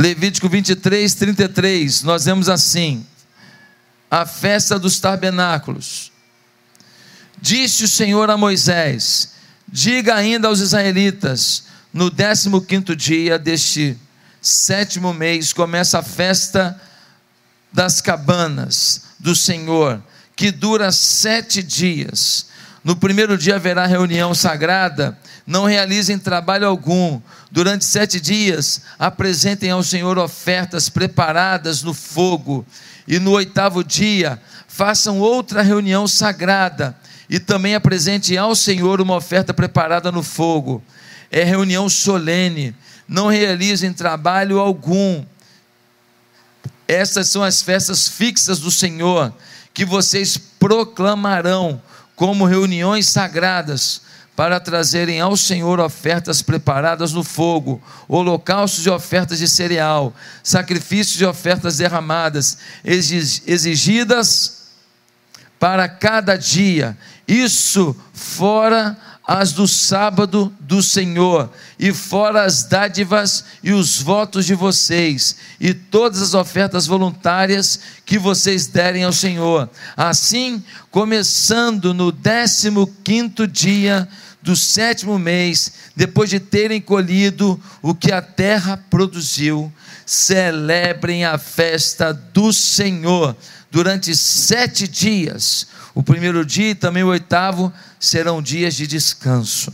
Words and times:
Levítico 0.00 0.48
23, 0.48 1.12
33, 1.12 2.02
nós 2.04 2.24
vemos 2.24 2.48
assim: 2.48 3.06
a 4.10 4.24
festa 4.24 4.78
dos 4.78 4.98
tabernáculos. 4.98 6.10
Disse 7.38 7.84
o 7.84 7.88
Senhor 7.88 8.30
a 8.30 8.36
Moisés: 8.38 9.32
Diga 9.68 10.14
ainda 10.14 10.48
aos 10.48 10.60
israelitas: 10.60 11.64
no 11.92 12.10
15 12.10 12.96
dia 12.96 13.38
deste 13.38 13.94
sétimo 14.40 15.12
mês 15.12 15.52
começa 15.52 15.98
a 15.98 16.02
festa 16.02 16.80
das 17.70 18.00
cabanas 18.00 19.02
do 19.18 19.36
Senhor, 19.36 20.02
que 20.34 20.50
dura 20.50 20.90
sete 20.92 21.62
dias. 21.62 22.46
No 22.82 22.96
primeiro 22.96 23.36
dia 23.36 23.56
haverá 23.56 23.84
reunião 23.84 24.34
sagrada, 24.34 25.18
não 25.46 25.66
realizem 25.66 26.18
trabalho 26.18 26.66
algum. 26.66 27.20
Durante 27.50 27.84
sete 27.84 28.18
dias 28.18 28.82
apresentem 28.98 29.70
ao 29.70 29.82
Senhor 29.82 30.18
ofertas 30.18 30.88
preparadas 30.88 31.82
no 31.82 31.92
fogo. 31.92 32.64
E 33.06 33.18
no 33.18 33.32
oitavo 33.32 33.84
dia 33.84 34.40
façam 34.66 35.18
outra 35.18 35.60
reunião 35.62 36.08
sagrada 36.08 36.96
e 37.28 37.38
também 37.38 37.74
apresentem 37.74 38.38
ao 38.38 38.54
Senhor 38.54 39.00
uma 39.00 39.16
oferta 39.16 39.52
preparada 39.52 40.10
no 40.10 40.22
fogo. 40.22 40.82
É 41.30 41.44
reunião 41.44 41.88
solene, 41.88 42.74
não 43.06 43.28
realizem 43.28 43.92
trabalho 43.92 44.58
algum. 44.58 45.22
Essas 46.88 47.28
são 47.28 47.42
as 47.42 47.60
festas 47.60 48.08
fixas 48.08 48.58
do 48.58 48.70
Senhor 48.70 49.34
que 49.74 49.84
vocês 49.84 50.36
proclamarão 50.36 51.80
como 52.20 52.44
reuniões 52.44 53.08
sagradas 53.08 54.02
para 54.36 54.60
trazerem 54.60 55.22
ao 55.22 55.34
Senhor 55.38 55.80
ofertas 55.80 56.42
preparadas 56.42 57.14
no 57.14 57.24
fogo, 57.24 57.82
holocaustos 58.06 58.84
e 58.84 58.90
ofertas 58.90 59.38
de 59.38 59.48
cereal, 59.48 60.14
sacrifícios 60.42 61.18
e 61.18 61.24
ofertas 61.24 61.78
derramadas, 61.78 62.58
exigidas 62.84 64.66
para 65.58 65.88
cada 65.88 66.36
dia, 66.36 66.94
isso 67.26 67.96
fora 68.12 68.98
as 69.32 69.52
do 69.52 69.68
sábado 69.68 70.52
do 70.58 70.82
Senhor, 70.82 71.48
e 71.78 71.92
fora 71.92 72.42
as 72.42 72.64
dádivas 72.64 73.44
e 73.62 73.72
os 73.72 74.02
votos 74.02 74.44
de 74.44 74.56
vocês, 74.56 75.36
e 75.60 75.72
todas 75.72 76.20
as 76.20 76.34
ofertas 76.34 76.84
voluntárias 76.84 77.78
que 78.04 78.18
vocês 78.18 78.66
derem 78.66 79.04
ao 79.04 79.12
Senhor. 79.12 79.70
Assim, 79.96 80.60
começando 80.90 81.94
no 81.94 82.10
décimo 82.10 82.92
quinto 83.04 83.46
dia 83.46 84.08
do 84.42 84.56
sétimo 84.56 85.16
mês, 85.16 85.74
depois 85.94 86.28
de 86.28 86.40
terem 86.40 86.80
colhido 86.80 87.60
o 87.80 87.94
que 87.94 88.10
a 88.10 88.20
terra 88.20 88.84
produziu, 88.90 89.72
celebrem 90.04 91.24
a 91.24 91.38
festa 91.38 92.12
do 92.12 92.52
Senhor 92.52 93.36
durante 93.70 94.12
sete 94.16 94.88
dias. 94.88 95.68
O 95.94 96.02
primeiro 96.02 96.44
dia 96.44 96.70
e 96.70 96.74
também 96.74 97.02
o 97.02 97.08
oitavo 97.08 97.72
serão 97.98 98.40
dias 98.40 98.74
de 98.74 98.86
descanso. 98.86 99.72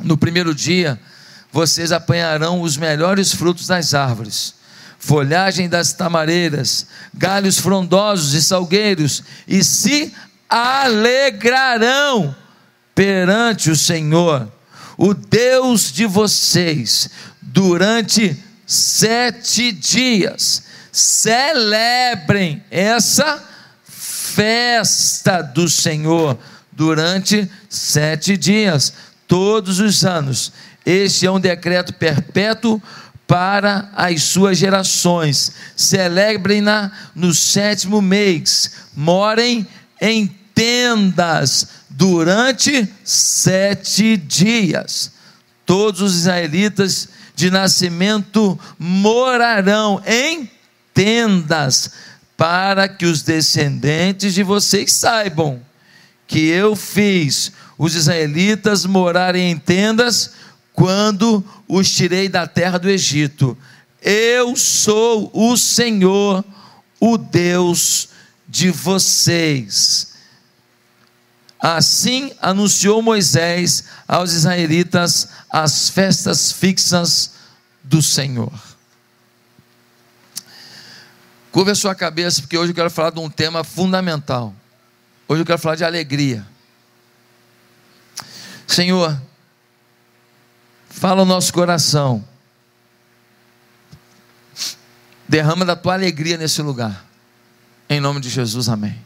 No 0.00 0.18
primeiro 0.18 0.54
dia, 0.54 1.00
vocês 1.52 1.92
apanharão 1.92 2.60
os 2.60 2.76
melhores 2.76 3.32
frutos 3.32 3.68
das 3.68 3.94
árvores, 3.94 4.54
folhagem 4.98 5.68
das 5.68 5.92
tamareiras, 5.92 6.86
galhos 7.14 7.60
frondosos 7.60 8.34
e 8.34 8.42
salgueiros, 8.42 9.22
e 9.46 9.62
se 9.62 10.12
alegrarão 10.48 12.34
perante 12.92 13.70
o 13.70 13.76
Senhor, 13.76 14.50
o 14.96 15.14
Deus 15.14 15.92
de 15.92 16.06
vocês, 16.06 17.08
durante 17.40 18.36
sete 18.66 19.70
dias. 19.70 20.64
Celebrem 20.90 22.64
essa 22.70 23.53
festa 24.34 25.40
do 25.40 25.68
Senhor 25.68 26.36
durante 26.72 27.48
sete 27.68 28.36
dias, 28.36 28.92
todos 29.28 29.78
os 29.78 30.04
anos. 30.04 30.52
Este 30.84 31.26
é 31.26 31.30
um 31.30 31.40
decreto 31.40 31.94
perpétuo 31.94 32.82
para 33.26 33.90
as 33.94 34.22
suas 34.22 34.58
gerações. 34.58 35.52
Celebrem-na 35.76 36.90
no 37.14 37.32
sétimo 37.32 38.02
mês. 38.02 38.72
Morem 38.94 39.66
em 40.00 40.26
tendas 40.54 41.68
durante 41.88 42.88
sete 43.04 44.16
dias. 44.16 45.12
Todos 45.64 46.00
os 46.00 46.16
israelitas 46.16 47.08
de 47.34 47.50
nascimento 47.50 48.58
morarão 48.78 50.02
em 50.06 50.50
tendas, 50.92 51.90
para 52.36 52.88
que 52.88 53.06
os 53.06 53.22
descendentes 53.22 54.34
de 54.34 54.42
vocês 54.42 54.92
saibam 54.92 55.60
que 56.26 56.48
eu 56.48 56.74
fiz 56.74 57.52
os 57.78 57.94
israelitas 57.94 58.84
morarem 58.84 59.50
em 59.50 59.58
tendas 59.58 60.32
quando 60.72 61.44
os 61.68 61.90
tirei 61.90 62.28
da 62.28 62.46
terra 62.46 62.78
do 62.78 62.88
Egito. 62.88 63.56
Eu 64.02 64.56
sou 64.56 65.30
o 65.32 65.56
Senhor, 65.56 66.44
o 67.00 67.16
Deus 67.16 68.08
de 68.48 68.70
vocês. 68.70 70.14
Assim 71.58 72.32
anunciou 72.42 73.00
Moisés 73.00 73.84
aos 74.06 74.32
israelitas 74.32 75.28
as 75.48 75.88
festas 75.88 76.52
fixas 76.52 77.30
do 77.82 78.02
Senhor. 78.02 78.73
Curva 81.54 81.70
a 81.70 81.74
sua 81.76 81.94
cabeça, 81.94 82.40
porque 82.40 82.58
hoje 82.58 82.72
eu 82.72 82.74
quero 82.74 82.90
falar 82.90 83.10
de 83.10 83.20
um 83.20 83.30
tema 83.30 83.62
fundamental. 83.62 84.52
Hoje 85.28 85.42
eu 85.42 85.46
quero 85.46 85.60
falar 85.60 85.76
de 85.76 85.84
alegria. 85.84 86.44
Senhor, 88.66 89.16
fala 90.90 91.22
o 91.22 91.24
nosso 91.24 91.52
coração. 91.52 92.26
Derrama 95.28 95.64
da 95.64 95.76
tua 95.76 95.94
alegria 95.94 96.36
nesse 96.36 96.60
lugar. 96.60 97.06
Em 97.88 98.00
nome 98.00 98.18
de 98.18 98.30
Jesus, 98.30 98.68
amém. 98.68 99.00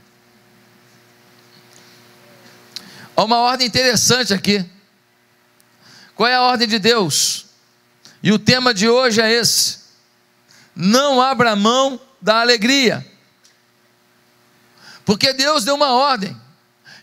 Há 3.15 3.25
uma 3.25 3.41
ordem 3.41 3.67
interessante 3.67 4.33
aqui. 4.33 4.65
Qual 6.15 6.27
é 6.27 6.35
a 6.35 6.41
ordem 6.41 6.67
de 6.67 6.79
Deus? 6.79 7.45
E 8.23 8.33
o 8.33 8.39
tema 8.39 8.73
de 8.73 8.89
hoje 8.89 9.21
é 9.21 9.31
esse: 9.31 9.81
não 10.75 11.21
abra 11.21 11.55
mão 11.55 12.08
da 12.21 12.41
alegria. 12.41 13.07
Porque 15.05 15.33
Deus 15.33 15.65
deu 15.65 15.75
uma 15.75 15.93
ordem. 15.93 16.37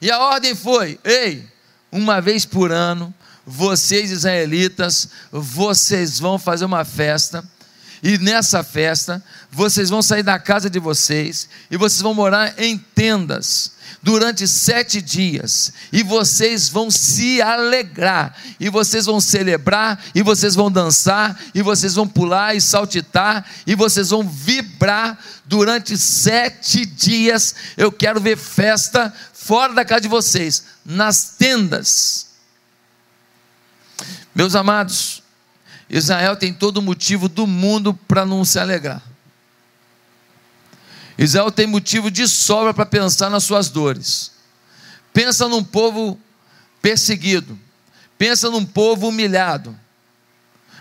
E 0.01 0.11
a 0.11 0.19
ordem 0.19 0.55
foi: 0.55 0.99
ei, 1.03 1.47
uma 1.91 2.21
vez 2.21 2.45
por 2.45 2.71
ano, 2.71 3.13
vocês 3.45 4.11
israelitas, 4.11 5.09
vocês 5.31 6.19
vão 6.19 6.37
fazer 6.37 6.65
uma 6.65 6.85
festa. 6.85 7.43
E 8.03 8.17
nessa 8.17 8.63
festa, 8.63 9.23
vocês 9.49 9.89
vão 9.89 10.01
sair 10.01 10.21
da 10.21 10.37
casa 10.37 10.69
de 10.69 10.79
vocês 10.79 11.49
e 11.71 11.77
vocês 11.77 12.01
vão 12.01 12.13
morar 12.13 12.53
em 12.59 12.77
tendas 12.77 13.74
durante 14.01 14.47
sete 14.47 15.01
dias, 15.01 15.73
e 15.91 16.03
vocês 16.03 16.69
vão 16.69 16.91
se 16.91 17.41
alegrar, 17.41 18.35
e 18.59 18.69
vocês 18.69 19.05
vão 19.05 19.19
celebrar, 19.19 20.03
e 20.13 20.21
vocês 20.21 20.55
vão 20.55 20.71
dançar, 20.71 21.39
e 21.53 21.61
vocês 21.61 21.95
vão 21.95 22.07
pular 22.07 22.55
e 22.55 22.61
saltitar, 22.61 23.45
e 23.65 23.75
vocês 23.75 24.09
vão 24.09 24.27
vibrar 24.27 25.17
durante 25.45 25.97
sete 25.97 26.85
dias. 26.85 27.55
Eu 27.75 27.91
quero 27.91 28.19
ver 28.19 28.37
festa 28.37 29.13
fora 29.33 29.73
da 29.73 29.85
casa 29.85 30.01
de 30.01 30.07
vocês, 30.07 30.65
nas 30.85 31.35
tendas. 31.37 32.27
Meus 34.33 34.55
amados, 34.55 35.23
Israel 35.89 36.35
tem 36.35 36.53
todo 36.53 36.81
motivo 36.81 37.29
do 37.29 37.47
mundo 37.47 37.93
para 37.93 38.25
não 38.25 38.43
se 38.43 38.59
alegrar. 38.59 39.01
Israel 41.17 41.51
tem 41.51 41.65
motivo 41.65 42.11
de 42.11 42.27
sobra 42.27 42.73
para 42.73 42.85
pensar 42.85 43.29
nas 43.29 43.43
suas 43.43 43.69
dores. 43.69 44.31
Pensa 45.13 45.47
num 45.47 45.63
povo 45.63 46.19
perseguido, 46.81 47.57
pensa 48.17 48.49
num 48.49 48.65
povo 48.65 49.07
humilhado. 49.07 49.77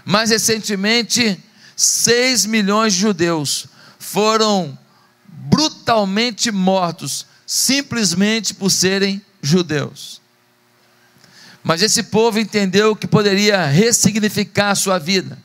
Mais 0.05 0.31
recentemente, 0.31 1.41
6 1.77 2.47
milhões 2.47 2.95
de 2.95 3.01
judeus 3.01 3.67
foram 3.99 4.77
brutalmente 5.27 6.51
mortos, 6.51 7.27
simplesmente 7.47 8.55
por 8.55 8.71
serem 8.71 9.23
judeus. 9.41 10.21
Mas 11.63 11.81
esse 11.81 12.03
povo 12.03 12.39
entendeu 12.39 12.95
que 12.95 13.07
poderia 13.07 13.67
ressignificar 13.67 14.71
a 14.71 14.75
sua 14.75 14.99
vida 14.99 15.39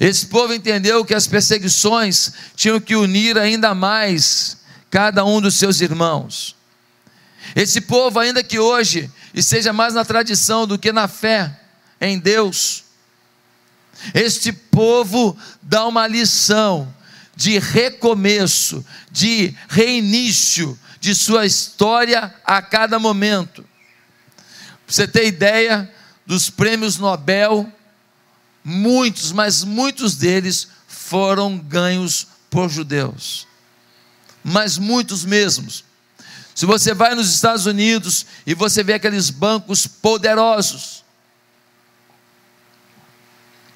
esse 0.00 0.26
povo 0.26 0.54
entendeu 0.54 1.04
que 1.04 1.14
as 1.14 1.26
perseguições 1.26 2.32
tinham 2.54 2.80
que 2.80 2.94
unir 2.94 3.36
ainda 3.36 3.74
mais 3.74 4.58
cada 4.90 5.24
um 5.24 5.40
dos 5.40 5.56
seus 5.56 5.80
irmãos. 5.80 6.54
Esse 7.54 7.80
povo, 7.80 8.18
ainda 8.18 8.42
que 8.44 8.58
hoje 8.58 9.10
esteja 9.34 9.72
mais 9.72 9.94
na 9.94 10.04
tradição 10.04 10.66
do 10.66 10.78
que 10.78 10.92
na 10.92 11.08
fé 11.08 11.58
em 12.00 12.18
Deus, 12.18 12.84
Este 14.14 14.52
povo 14.52 15.36
dá 15.62 15.86
uma 15.86 16.06
lição 16.06 16.92
de 17.34 17.58
recomeço, 17.58 18.84
de 19.10 19.54
reinício 19.68 20.78
de 21.00 21.14
sua 21.14 21.46
história 21.46 22.34
a 22.44 22.60
cada 22.60 22.98
momento. 22.98 23.62
Para 23.62 24.94
você 24.94 25.06
ter 25.06 25.26
ideia 25.26 25.90
dos 26.26 26.50
prêmios 26.50 26.98
Nobel, 26.98 27.70
muitos, 28.64 29.32
mas 29.32 29.64
muitos 29.64 30.16
deles 30.16 30.68
foram 30.86 31.58
ganhos 31.58 32.26
por 32.50 32.68
judeus. 32.68 33.46
Mas 34.42 34.78
muitos 34.78 35.24
mesmos. 35.24 35.84
Se 36.54 36.66
você 36.66 36.92
vai 36.92 37.14
nos 37.14 37.32
Estados 37.32 37.66
Unidos 37.66 38.26
e 38.46 38.54
você 38.54 38.82
vê 38.82 38.94
aqueles 38.94 39.30
bancos 39.30 39.86
poderosos, 39.86 41.04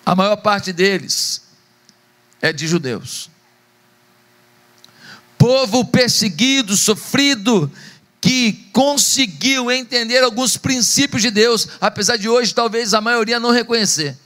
a 0.05 0.17
maior 0.17 0.37
parte 0.37 0.73
deles 0.73 1.43
é 2.40 2.52
de 2.52 2.67
judeus. 2.67 3.31
Povo 5.38 5.85
perseguido, 5.85 6.76
sofrido, 6.76 7.70
que 8.20 8.69
conseguiu 8.73 9.70
entender 9.70 10.23
alguns 10.23 10.56
princípios 10.56 11.23
de 11.23 11.31
Deus, 11.31 11.69
apesar 11.81 12.17
de 12.17 12.28
hoje 12.28 12.55
talvez 12.55 12.94
a 12.94 13.00
maioria 13.00 13.40
não 13.40 13.50
reconhecer. 13.50 14.17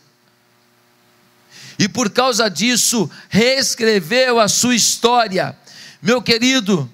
E 1.78 1.88
por 1.88 2.10
causa 2.10 2.48
disso, 2.48 3.10
reescreveu 3.28 4.40
a 4.40 4.48
sua 4.48 4.74
história. 4.74 5.56
Meu 6.00 6.22
querido, 6.22 6.90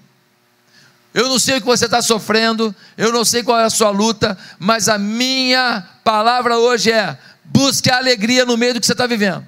eu 1.14 1.28
não 1.28 1.38
sei 1.38 1.58
o 1.58 1.60
que 1.60 1.66
você 1.66 1.84
está 1.84 2.00
sofrendo, 2.00 2.74
eu 2.96 3.12
não 3.12 3.24
sei 3.24 3.42
qual 3.42 3.60
é 3.60 3.64
a 3.64 3.70
sua 3.70 3.90
luta, 3.90 4.36
mas 4.58 4.88
a 4.88 4.98
minha 4.98 5.86
palavra 6.02 6.58
hoje 6.58 6.90
é: 6.90 7.18
busque 7.44 7.90
a 7.90 7.98
alegria 7.98 8.44
no 8.44 8.56
meio 8.56 8.74
do 8.74 8.80
que 8.80 8.86
você 8.86 8.92
está 8.92 9.06
vivendo. 9.06 9.46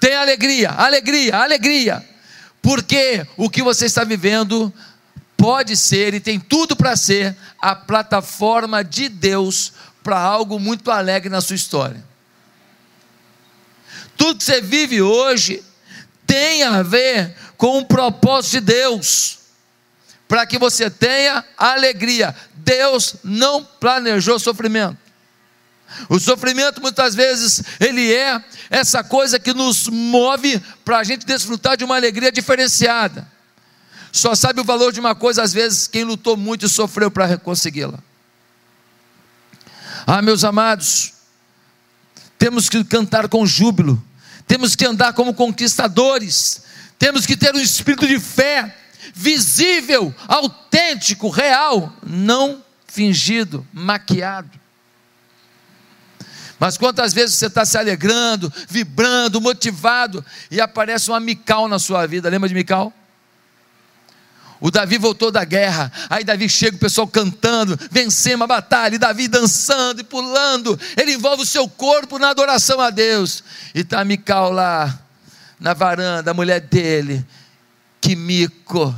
Tem 0.00 0.14
alegria, 0.14 0.70
alegria, 0.70 1.36
alegria, 1.36 2.04
porque 2.62 3.26
o 3.36 3.50
que 3.50 3.62
você 3.62 3.84
está 3.84 4.02
vivendo 4.02 4.72
pode 5.36 5.76
ser 5.76 6.14
e 6.14 6.20
tem 6.20 6.40
tudo 6.40 6.74
para 6.74 6.96
ser 6.96 7.36
a 7.60 7.74
plataforma 7.76 8.82
de 8.82 9.08
Deus 9.08 9.74
para 10.02 10.18
algo 10.18 10.58
muito 10.58 10.90
alegre 10.90 11.28
na 11.28 11.42
sua 11.42 11.56
história. 11.56 12.09
Tudo 14.20 14.36
que 14.36 14.44
você 14.44 14.60
vive 14.60 15.00
hoje 15.00 15.64
tem 16.26 16.62
a 16.62 16.82
ver 16.82 17.34
com 17.56 17.78
o 17.78 17.86
propósito 17.86 18.52
de 18.52 18.60
Deus 18.60 19.38
para 20.28 20.44
que 20.44 20.58
você 20.58 20.90
tenha 20.90 21.42
alegria. 21.56 22.36
Deus 22.52 23.14
não 23.24 23.64
planejou 23.64 24.38
sofrimento. 24.38 24.98
O 26.06 26.20
sofrimento 26.20 26.82
muitas 26.82 27.14
vezes 27.14 27.62
ele 27.80 28.12
é 28.12 28.44
essa 28.68 29.02
coisa 29.02 29.40
que 29.40 29.54
nos 29.54 29.88
move 29.88 30.60
para 30.84 30.98
a 30.98 31.04
gente 31.04 31.24
desfrutar 31.24 31.78
de 31.78 31.84
uma 31.84 31.96
alegria 31.96 32.30
diferenciada. 32.30 33.26
Só 34.12 34.34
sabe 34.34 34.60
o 34.60 34.64
valor 34.64 34.92
de 34.92 35.00
uma 35.00 35.14
coisa 35.14 35.42
às 35.42 35.54
vezes 35.54 35.88
quem 35.88 36.04
lutou 36.04 36.36
muito 36.36 36.66
e 36.66 36.68
sofreu 36.68 37.10
para 37.10 37.38
consegui-la. 37.38 37.98
Ah, 40.06 40.20
meus 40.20 40.44
amados, 40.44 41.14
temos 42.38 42.68
que 42.68 42.84
cantar 42.84 43.26
com 43.26 43.46
júbilo, 43.46 44.02
temos 44.50 44.74
que 44.74 44.84
andar 44.84 45.12
como 45.12 45.32
conquistadores, 45.32 46.62
temos 46.98 47.24
que 47.24 47.36
ter 47.36 47.54
um 47.54 47.60
espírito 47.60 48.04
de 48.04 48.18
fé, 48.18 48.76
visível, 49.14 50.12
autêntico, 50.26 51.28
real, 51.28 51.94
não 52.04 52.60
fingido, 52.84 53.64
maquiado. 53.72 54.50
Mas 56.58 56.76
quantas 56.76 57.14
vezes 57.14 57.36
você 57.36 57.46
está 57.46 57.64
se 57.64 57.78
alegrando, 57.78 58.52
vibrando, 58.68 59.40
motivado, 59.40 60.24
e 60.50 60.60
aparece 60.60 61.10
uma 61.10 61.20
Mical 61.20 61.68
na 61.68 61.78
sua 61.78 62.04
vida, 62.04 62.28
lembra 62.28 62.48
de 62.48 62.54
Mical? 62.56 62.92
O 64.60 64.70
Davi 64.70 64.98
voltou 64.98 65.30
da 65.30 65.42
guerra, 65.44 65.90
aí 66.10 66.22
Davi 66.22 66.48
chega, 66.48 66.76
o 66.76 66.80
pessoal 66.80 67.06
cantando, 67.08 67.78
vencemos 67.90 68.44
a 68.44 68.46
batalha, 68.46 68.94
e 68.94 68.98
Davi 68.98 69.26
dançando 69.26 70.02
e 70.02 70.04
pulando, 70.04 70.78
ele 70.96 71.14
envolve 71.14 71.42
o 71.42 71.46
seu 71.46 71.66
corpo 71.66 72.18
na 72.18 72.28
adoração 72.28 72.78
a 72.78 72.90
Deus, 72.90 73.42
e 73.74 73.80
está 73.80 74.04
Mical 74.04 74.52
lá, 74.52 74.98
na 75.58 75.72
varanda, 75.72 76.30
a 76.30 76.34
mulher 76.34 76.60
dele, 76.60 77.24
que 78.00 78.14
mico, 78.14 78.94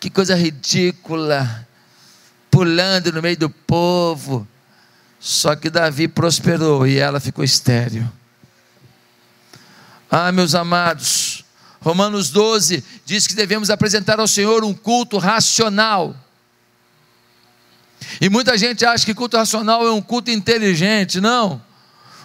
que 0.00 0.08
coisa 0.08 0.34
ridícula, 0.34 1.66
pulando 2.50 3.12
no 3.12 3.22
meio 3.22 3.36
do 3.36 3.50
povo. 3.50 4.48
Só 5.20 5.54
que 5.54 5.68
Davi 5.68 6.08
prosperou 6.08 6.86
e 6.86 6.98
ela 6.98 7.20
ficou 7.20 7.44
estéril. 7.44 8.10
Ah, 10.10 10.32
meus 10.32 10.54
amados, 10.54 11.29
Romanos 11.80 12.30
12 12.30 12.84
diz 13.06 13.26
que 13.26 13.34
devemos 13.34 13.70
apresentar 13.70 14.20
ao 14.20 14.28
Senhor 14.28 14.64
um 14.64 14.74
culto 14.74 15.18
racional. 15.18 16.14
E 18.20 18.28
muita 18.28 18.56
gente 18.56 18.84
acha 18.84 19.04
que 19.04 19.14
culto 19.14 19.36
racional 19.36 19.86
é 19.86 19.90
um 19.90 20.02
culto 20.02 20.30
inteligente. 20.30 21.20
Não. 21.20 21.60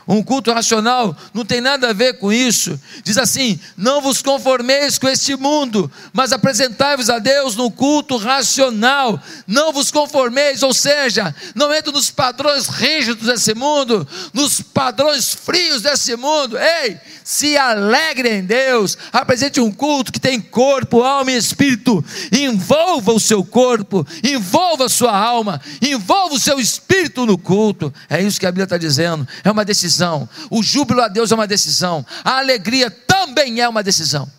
Um 0.08 0.22
culto 0.22 0.54
racional 0.54 1.18
não 1.34 1.44
tem 1.44 1.60
nada 1.60 1.90
a 1.90 1.94
ver 1.94 2.20
com 2.20 2.32
isso. 2.32 2.80
Diz 3.04 3.18
assim: 3.18 3.60
não 3.76 4.02
vos 4.02 4.22
conformeis 4.22 5.00
com 5.00 5.10
este 5.10 5.36
mundo, 5.36 5.92
mas 6.14 6.32
apresentai-vos 6.32 7.10
a 7.10 7.18
Deus 7.18 7.56
no 7.56 7.72
culto 7.72 8.18
racional. 8.18 9.20
Não 9.48 9.74
vos 9.74 9.90
conformeis, 9.90 10.62
ou 10.62 10.76
seja, 10.76 11.34
não 11.56 11.74
entre 11.74 11.92
nos 11.92 12.12
padrões 12.12 12.68
rígidos 12.68 13.26
desse 13.26 13.56
mundo, 13.56 14.08
nos 14.32 14.62
padrões 14.62 15.34
frios 15.34 15.82
desse 15.82 16.16
mundo. 16.16 16.56
Ei, 16.56 17.00
se 17.26 17.58
alegre 17.58 18.30
em 18.30 18.46
Deus, 18.46 18.96
apresente 19.12 19.60
um 19.60 19.72
culto 19.72 20.12
que 20.12 20.20
tem 20.20 20.40
corpo, 20.40 21.02
alma 21.02 21.32
e 21.32 21.36
espírito. 21.36 22.06
Envolva 22.32 23.12
o 23.14 23.20
seu 23.20 23.44
corpo, 23.44 24.06
envolva 24.24 24.86
a 24.86 24.90
sua 24.90 25.18
alma, 25.18 25.60
envolva 25.82 26.36
o 26.36 26.40
seu 26.40 26.60
espírito 26.60 27.26
no 27.26 27.36
culto. 27.36 27.92
É 28.08 28.22
isso 28.22 28.40
que 28.40 28.46
a 28.46 28.52
Bíblia 28.52 28.66
está 28.66 28.78
dizendo. 28.78 29.28
É 29.44 29.50
uma 29.50 29.66
decisão. 29.66 30.30
O 30.52 30.62
júbilo 30.62 31.02
a 31.02 31.08
Deus 31.08 31.32
é 31.32 31.36
uma 31.36 31.48
decisão. 31.48 32.06
A 32.24 32.38
alegria 32.38 32.92
também 32.92 33.60
é 33.60 33.68
uma 33.68 33.82
decisão. 33.82 34.32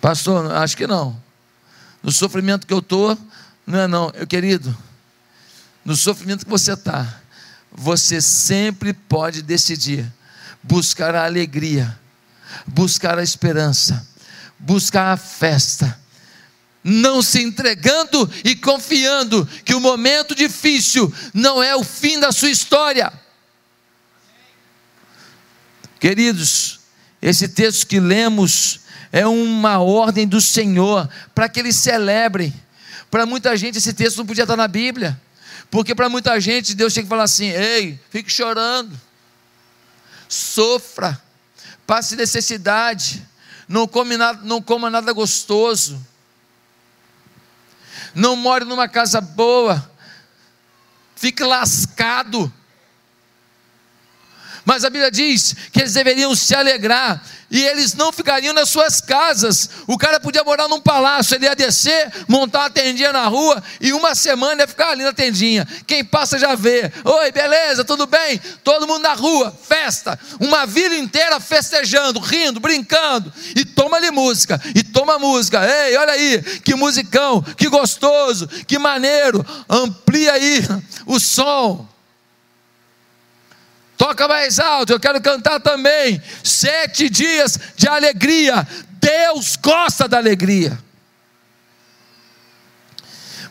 Pastor, 0.00 0.50
acho 0.56 0.76
que 0.76 0.88
não. 0.88 1.16
No 2.02 2.10
sofrimento 2.10 2.66
que 2.66 2.74
eu 2.74 2.80
estou, 2.80 3.16
não 3.64 3.78
é 3.78 3.86
não. 3.86 4.10
Eu, 4.12 4.26
querido, 4.26 4.76
no 5.84 5.94
sofrimento 5.94 6.44
que 6.44 6.50
você 6.50 6.72
está, 6.72 7.20
você 7.76 8.20
sempre 8.20 8.92
pode 8.92 9.42
decidir 9.42 10.10
buscar 10.62 11.14
a 11.14 11.24
alegria, 11.24 11.96
buscar 12.66 13.18
a 13.18 13.22
esperança, 13.22 14.06
buscar 14.58 15.12
a 15.12 15.16
festa 15.16 15.96
não 16.88 17.20
se 17.20 17.42
entregando 17.42 18.30
e 18.44 18.54
confiando 18.54 19.44
que 19.64 19.74
o 19.74 19.80
momento 19.80 20.36
difícil 20.36 21.12
não 21.34 21.60
é 21.60 21.74
o 21.74 21.82
fim 21.82 22.20
da 22.20 22.30
sua 22.30 22.48
história. 22.48 23.12
Queridos, 25.98 26.78
esse 27.20 27.48
texto 27.48 27.88
que 27.88 27.98
lemos 27.98 28.80
é 29.10 29.26
uma 29.26 29.80
ordem 29.80 30.28
do 30.28 30.40
Senhor 30.40 31.08
para 31.34 31.48
que 31.48 31.58
eles 31.58 31.74
celebrem. 31.74 32.54
Para 33.10 33.26
muita 33.26 33.56
gente 33.56 33.78
esse 33.78 33.92
texto 33.92 34.18
não 34.18 34.26
podia 34.26 34.44
estar 34.44 34.56
na 34.56 34.68
Bíblia, 34.68 35.20
porque 35.70 35.94
para 35.94 36.08
muita 36.08 36.40
gente 36.40 36.74
Deus 36.74 36.94
tem 36.94 37.02
que 37.02 37.08
falar 37.08 37.24
assim: 37.24 37.48
ei, 37.48 38.00
fique 38.10 38.30
chorando, 38.30 38.98
sofra, 40.28 41.20
passe 41.86 42.16
necessidade, 42.16 43.26
não, 43.68 43.86
come 43.86 44.16
nada, 44.16 44.40
não 44.42 44.62
coma 44.62 44.90
nada 44.90 45.12
gostoso. 45.12 46.04
Não 48.14 48.34
more 48.34 48.64
numa 48.64 48.88
casa 48.88 49.20
boa, 49.20 49.90
fique 51.14 51.42
lascado. 51.42 52.52
Mas 54.66 54.84
a 54.84 54.90
Bíblia 54.90 55.12
diz 55.12 55.54
que 55.70 55.80
eles 55.80 55.92
deveriam 55.92 56.34
se 56.34 56.52
alegrar 56.52 57.22
e 57.48 57.64
eles 57.64 57.94
não 57.94 58.12
ficariam 58.12 58.52
nas 58.52 58.68
suas 58.68 59.00
casas. 59.00 59.70
O 59.86 59.96
cara 59.96 60.18
podia 60.18 60.42
morar 60.42 60.66
num 60.66 60.80
palácio, 60.80 61.36
ele 61.36 61.44
ia 61.44 61.54
descer, 61.54 62.12
montar 62.26 62.62
uma 62.62 62.70
tendinha 62.70 63.12
na 63.12 63.28
rua 63.28 63.62
e 63.80 63.92
uma 63.92 64.12
semana 64.16 64.62
ia 64.62 64.66
ficar 64.66 64.90
ali 64.90 65.04
na 65.04 65.12
tendinha. 65.12 65.64
Quem 65.86 66.04
passa 66.04 66.36
já 66.36 66.56
vê. 66.56 66.90
Oi, 67.04 67.30
beleza, 67.30 67.84
tudo 67.84 68.08
bem? 68.08 68.40
Todo 68.64 68.88
mundo 68.88 69.02
na 69.02 69.14
rua, 69.14 69.56
festa. 69.68 70.18
Uma 70.40 70.66
vila 70.66 70.96
inteira 70.96 71.38
festejando, 71.38 72.18
rindo, 72.18 72.58
brincando. 72.58 73.32
E 73.54 73.64
toma-lhe 73.64 74.10
música, 74.10 74.60
e 74.74 74.82
toma 74.82 75.16
música. 75.16 75.64
Ei, 75.64 75.96
olha 75.96 76.12
aí, 76.12 76.42
que 76.64 76.74
musicão, 76.74 77.40
que 77.40 77.68
gostoso, 77.68 78.48
que 78.66 78.80
maneiro. 78.80 79.46
Amplia 79.68 80.32
aí 80.32 80.66
o 81.06 81.20
som. 81.20 81.86
Toca 83.96 84.28
mais 84.28 84.58
alto, 84.58 84.92
eu 84.92 85.00
quero 85.00 85.20
cantar 85.20 85.60
também. 85.60 86.20
Sete 86.42 87.08
dias 87.08 87.58
de 87.76 87.88
alegria. 87.88 88.66
Deus 89.00 89.56
gosta 89.56 90.06
da 90.06 90.18
alegria. 90.18 90.78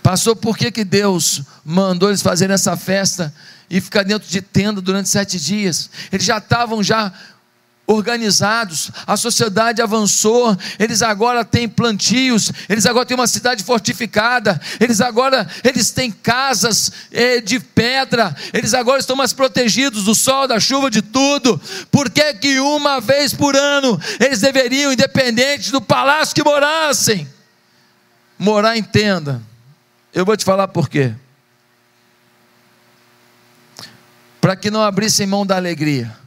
Passou 0.04 0.36
por 0.36 0.56
que, 0.56 0.72
que 0.72 0.84
Deus 0.84 1.42
mandou 1.64 2.10
eles 2.10 2.22
fazerem 2.22 2.54
essa 2.54 2.78
festa 2.78 3.34
e 3.70 3.82
ficar 3.82 4.04
dentro 4.04 4.30
de 4.30 4.40
tenda 4.40 4.80
durante 4.80 5.10
sete 5.10 5.40
dias. 5.40 5.90
Eles 6.12 6.26
já 6.26 6.38
estavam 6.38 6.84
já 6.84 7.12
organizados, 7.88 8.90
a 9.06 9.16
sociedade 9.16 9.82
avançou, 9.82 10.58
eles 10.80 11.02
agora 11.02 11.46
têm 11.46 11.70
plantios, 11.70 12.52
eles 12.68 12.86
agora 12.86 13.06
têm 13.06 13.16
uma 13.16 13.28
cidade 13.28 13.64
fortificada, 13.64 14.60
eles 14.80 15.02
agora 15.02 15.48
eles 15.64 15.92
têm 15.92 16.12
casas 16.12 16.92
eh, 17.12 17.42
de 17.42 17.60
pedra, 17.60 18.36
eles 18.54 18.74
agora 18.74 19.00
estão 19.00 19.16
mais 19.16 19.34
protegidos 19.34 20.06
do 20.06 20.16
sol, 20.16 20.48
da 20.48 20.60
chuva, 20.60 20.90
de 20.90 21.02
tudo. 21.02 21.62
Por 21.92 22.10
que 22.10 22.34
que 22.36 22.60
uma 22.60 23.00
vez 23.00 23.34
por 23.34 23.56
ano 23.56 24.00
eles 24.20 24.42
deveriam, 24.42 24.92
independente 24.92 25.72
do 25.72 25.82
palácio 25.82 26.34
que 26.34 26.44
morassem, 26.44 27.28
morar 28.38 28.76
em 28.76 28.84
tenda? 28.84 29.42
Eu 30.12 30.26
vou 30.26 30.36
te 30.36 30.46
falar 30.46 30.70
por 30.70 30.90
quê. 30.90 31.14
Para 34.42 34.56
que 34.56 34.72
não 34.72 34.82
abrissem 34.82 35.28
mão 35.28 35.46
da 35.46 35.56
alegria 35.56 36.25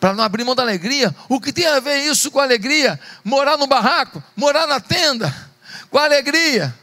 para 0.00 0.14
não 0.14 0.22
abrir 0.22 0.44
mão 0.44 0.54
da 0.54 0.62
alegria. 0.62 1.14
O 1.28 1.40
que 1.40 1.52
tem 1.52 1.66
a 1.66 1.80
ver 1.80 1.98
isso 1.98 2.30
com 2.30 2.38
alegria? 2.38 2.98
Morar 3.24 3.56
no 3.56 3.66
barraco, 3.66 4.22
morar 4.36 4.66
na 4.66 4.80
tenda, 4.80 5.34
com 5.90 5.98
alegria. 5.98 6.74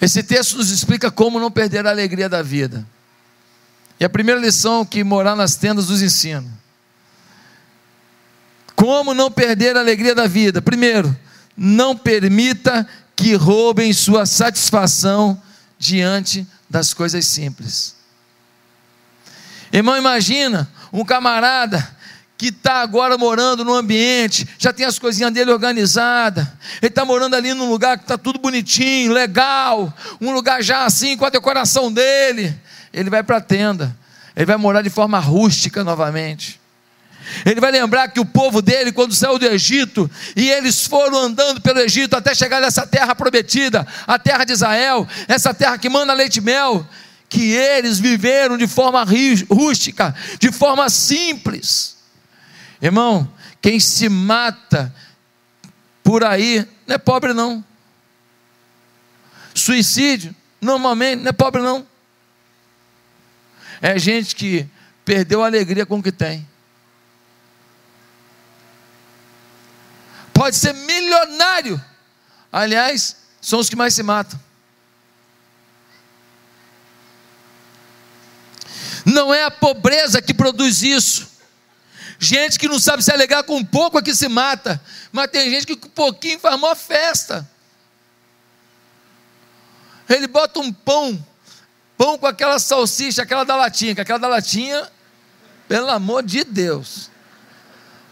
Esse 0.00 0.22
texto 0.22 0.56
nos 0.56 0.70
explica 0.70 1.10
como 1.10 1.38
não 1.38 1.50
perder 1.50 1.86
a 1.86 1.90
alegria 1.90 2.28
da 2.28 2.42
vida. 2.42 2.86
E 3.98 4.04
a 4.04 4.08
primeira 4.08 4.40
lição 4.40 4.84
que 4.84 5.04
morar 5.04 5.36
nas 5.36 5.56
tendas 5.56 5.90
nos 5.90 6.00
ensina. 6.00 6.48
Como 8.74 9.12
não 9.12 9.30
perder 9.30 9.76
a 9.76 9.80
alegria 9.80 10.14
da 10.14 10.26
vida? 10.26 10.62
Primeiro, 10.62 11.14
não 11.54 11.94
permita 11.94 12.88
que 13.14 13.34
roubem 13.34 13.92
sua 13.92 14.24
satisfação 14.24 15.40
diante 15.78 16.46
das 16.68 16.94
coisas 16.94 17.26
simples. 17.26 17.99
Irmão, 19.72 19.96
imagina 19.96 20.68
um 20.92 21.04
camarada 21.04 21.96
que 22.36 22.48
está 22.48 22.80
agora 22.80 23.18
morando 23.18 23.64
no 23.64 23.74
ambiente, 23.74 24.48
já 24.58 24.72
tem 24.72 24.86
as 24.86 24.98
coisinhas 24.98 25.30
dele 25.30 25.52
organizadas, 25.52 26.46
ele 26.80 26.88
está 26.88 27.04
morando 27.04 27.36
ali 27.36 27.52
num 27.52 27.68
lugar 27.68 27.98
que 27.98 28.04
está 28.04 28.16
tudo 28.16 28.38
bonitinho, 28.38 29.12
legal, 29.12 29.92
um 30.18 30.32
lugar 30.32 30.62
já 30.62 30.86
assim 30.86 31.18
com 31.18 31.26
a 31.26 31.30
decoração 31.30 31.92
dele. 31.92 32.58
Ele 32.94 33.10
vai 33.10 33.22
para 33.22 33.36
a 33.36 33.40
tenda, 33.42 33.94
ele 34.34 34.46
vai 34.46 34.56
morar 34.56 34.80
de 34.80 34.88
forma 34.88 35.18
rústica 35.18 35.84
novamente. 35.84 36.58
Ele 37.44 37.60
vai 37.60 37.70
lembrar 37.70 38.08
que 38.08 38.18
o 38.18 38.24
povo 38.24 38.62
dele, 38.62 38.90
quando 38.90 39.14
saiu 39.14 39.38
do 39.38 39.46
Egito, 39.46 40.10
e 40.34 40.50
eles 40.50 40.86
foram 40.86 41.18
andando 41.18 41.60
pelo 41.60 41.78
Egito 41.80 42.16
até 42.16 42.34
chegar 42.34 42.60
nessa 42.60 42.86
terra 42.86 43.14
prometida, 43.14 43.86
a 44.06 44.18
terra 44.18 44.44
de 44.44 44.52
Israel, 44.52 45.06
essa 45.28 45.52
terra 45.52 45.78
que 45.78 45.88
manda 45.88 46.12
leite 46.12 46.38
e 46.38 46.40
mel, 46.40 46.86
que 47.30 47.52
eles 47.52 48.00
viveram 48.00 48.58
de 48.58 48.66
forma 48.66 49.06
rústica, 49.48 50.14
de 50.40 50.50
forma 50.50 50.90
simples. 50.90 51.96
Irmão, 52.82 53.32
quem 53.62 53.78
se 53.78 54.08
mata 54.08 54.92
por 56.02 56.24
aí 56.24 56.66
não 56.86 56.96
é 56.96 56.98
pobre, 56.98 57.32
não. 57.32 57.64
Suicídio, 59.54 60.34
normalmente, 60.60 61.20
não 61.22 61.28
é 61.28 61.32
pobre, 61.32 61.62
não. 61.62 61.86
É 63.80 63.96
gente 63.96 64.34
que 64.34 64.66
perdeu 65.04 65.44
a 65.44 65.46
alegria 65.46 65.86
com 65.86 65.98
o 65.98 66.02
que 66.02 66.10
tem. 66.10 66.46
Pode 70.34 70.56
ser 70.56 70.72
milionário. 70.72 71.80
Aliás, 72.50 73.16
são 73.40 73.60
os 73.60 73.68
que 73.68 73.76
mais 73.76 73.94
se 73.94 74.02
matam. 74.02 74.40
Não 79.04 79.32
é 79.32 79.44
a 79.44 79.50
pobreza 79.50 80.20
que 80.20 80.34
produz 80.34 80.82
isso. 80.82 81.28
Gente 82.18 82.58
que 82.58 82.68
não 82.68 82.78
sabe 82.78 83.02
se 83.02 83.10
alegar 83.10 83.42
com 83.44 83.56
um 83.56 83.64
pouco 83.64 83.98
é 83.98 84.02
que 84.02 84.14
se 84.14 84.28
mata. 84.28 84.80
Mas 85.10 85.30
tem 85.30 85.50
gente 85.50 85.66
que 85.66 85.76
com 85.76 85.88
um 85.88 85.90
pouquinho 85.90 86.38
faz 86.38 86.54
uma 86.54 86.76
festa. 86.76 87.48
Ele 90.08 90.26
bota 90.26 90.60
um 90.60 90.72
pão, 90.72 91.24
pão 91.96 92.18
com 92.18 92.26
aquela 92.26 92.58
salsicha, 92.58 93.22
aquela 93.22 93.44
da 93.44 93.56
latinha, 93.56 93.94
que 93.94 94.00
aquela 94.00 94.18
da 94.18 94.28
latinha, 94.28 94.90
pelo 95.68 95.88
amor 95.88 96.22
de 96.22 96.44
Deus. 96.44 97.10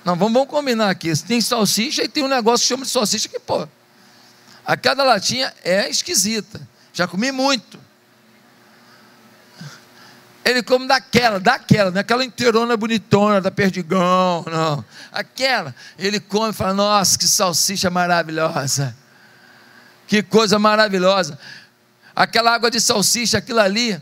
Não, 0.05 0.17
vamos, 0.17 0.33
vamos 0.33 0.49
combinar 0.49 0.89
aqui. 0.89 1.13
Tem 1.25 1.41
salsicha 1.41 2.03
e 2.03 2.09
tem 2.09 2.25
um 2.25 2.29
negócio 2.29 2.65
que 2.65 2.69
chama 2.69 2.85
de 2.85 2.91
salsicha 2.91 3.29
que, 3.29 3.39
pô, 3.39 3.69
aquela 4.65 4.95
da 4.95 5.05
latinha 5.05 5.53
é 5.63 5.91
esquisita. 5.91 6.67
Já 6.95 7.07
comi 7.07 7.31
muito. 7.31 7.79
Ele 10.45 10.63
come 10.63 10.87
daquela, 10.87 11.39
daquela, 11.39 11.91
não 11.91 11.99
é 11.99 12.01
aquela 12.01 12.25
inteirona 12.25 12.77
bonitona 12.77 13.41
da 13.41 13.51
perdigão, 13.51 14.45
não. 14.51 14.85
Aquela. 15.13 15.75
Ele 15.99 16.19
come 16.21 16.51
e 16.51 16.53
fala: 16.55 16.73
Nossa, 16.73 17.19
que 17.19 17.27
salsicha 17.27 17.91
maravilhosa. 17.91 18.97
Que 20.07 20.23
coisa 20.23 20.59
maravilhosa. 20.59 21.39
Aquela 22.17 22.55
água 22.55 22.71
de 22.71 22.81
salsicha, 22.81 23.39
aquilo 23.39 23.61
ali, 23.61 24.01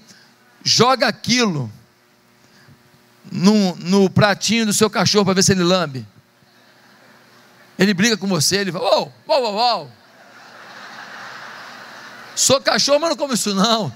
joga 0.62 1.08
aquilo 1.08 1.70
no, 3.30 3.74
no 3.76 4.08
pratinho 4.08 4.66
do 4.66 4.72
seu 4.72 4.88
cachorro 4.88 5.24
para 5.24 5.34
ver 5.34 5.42
se 5.42 5.52
ele 5.52 5.64
lambe. 5.64 6.06
Ele 7.78 7.92
briga 7.92 8.16
com 8.16 8.26
você, 8.26 8.58
ele 8.58 8.72
fala: 8.72 8.84
Uou, 8.84 9.12
uou, 9.28 9.42
uou, 9.42 9.54
uou. 9.54 9.92
Sou 12.36 12.60
cachorro, 12.60 13.00
mas 13.00 13.10
não 13.10 13.16
come 13.16 13.34
isso 13.34 13.54
não. 13.54 13.92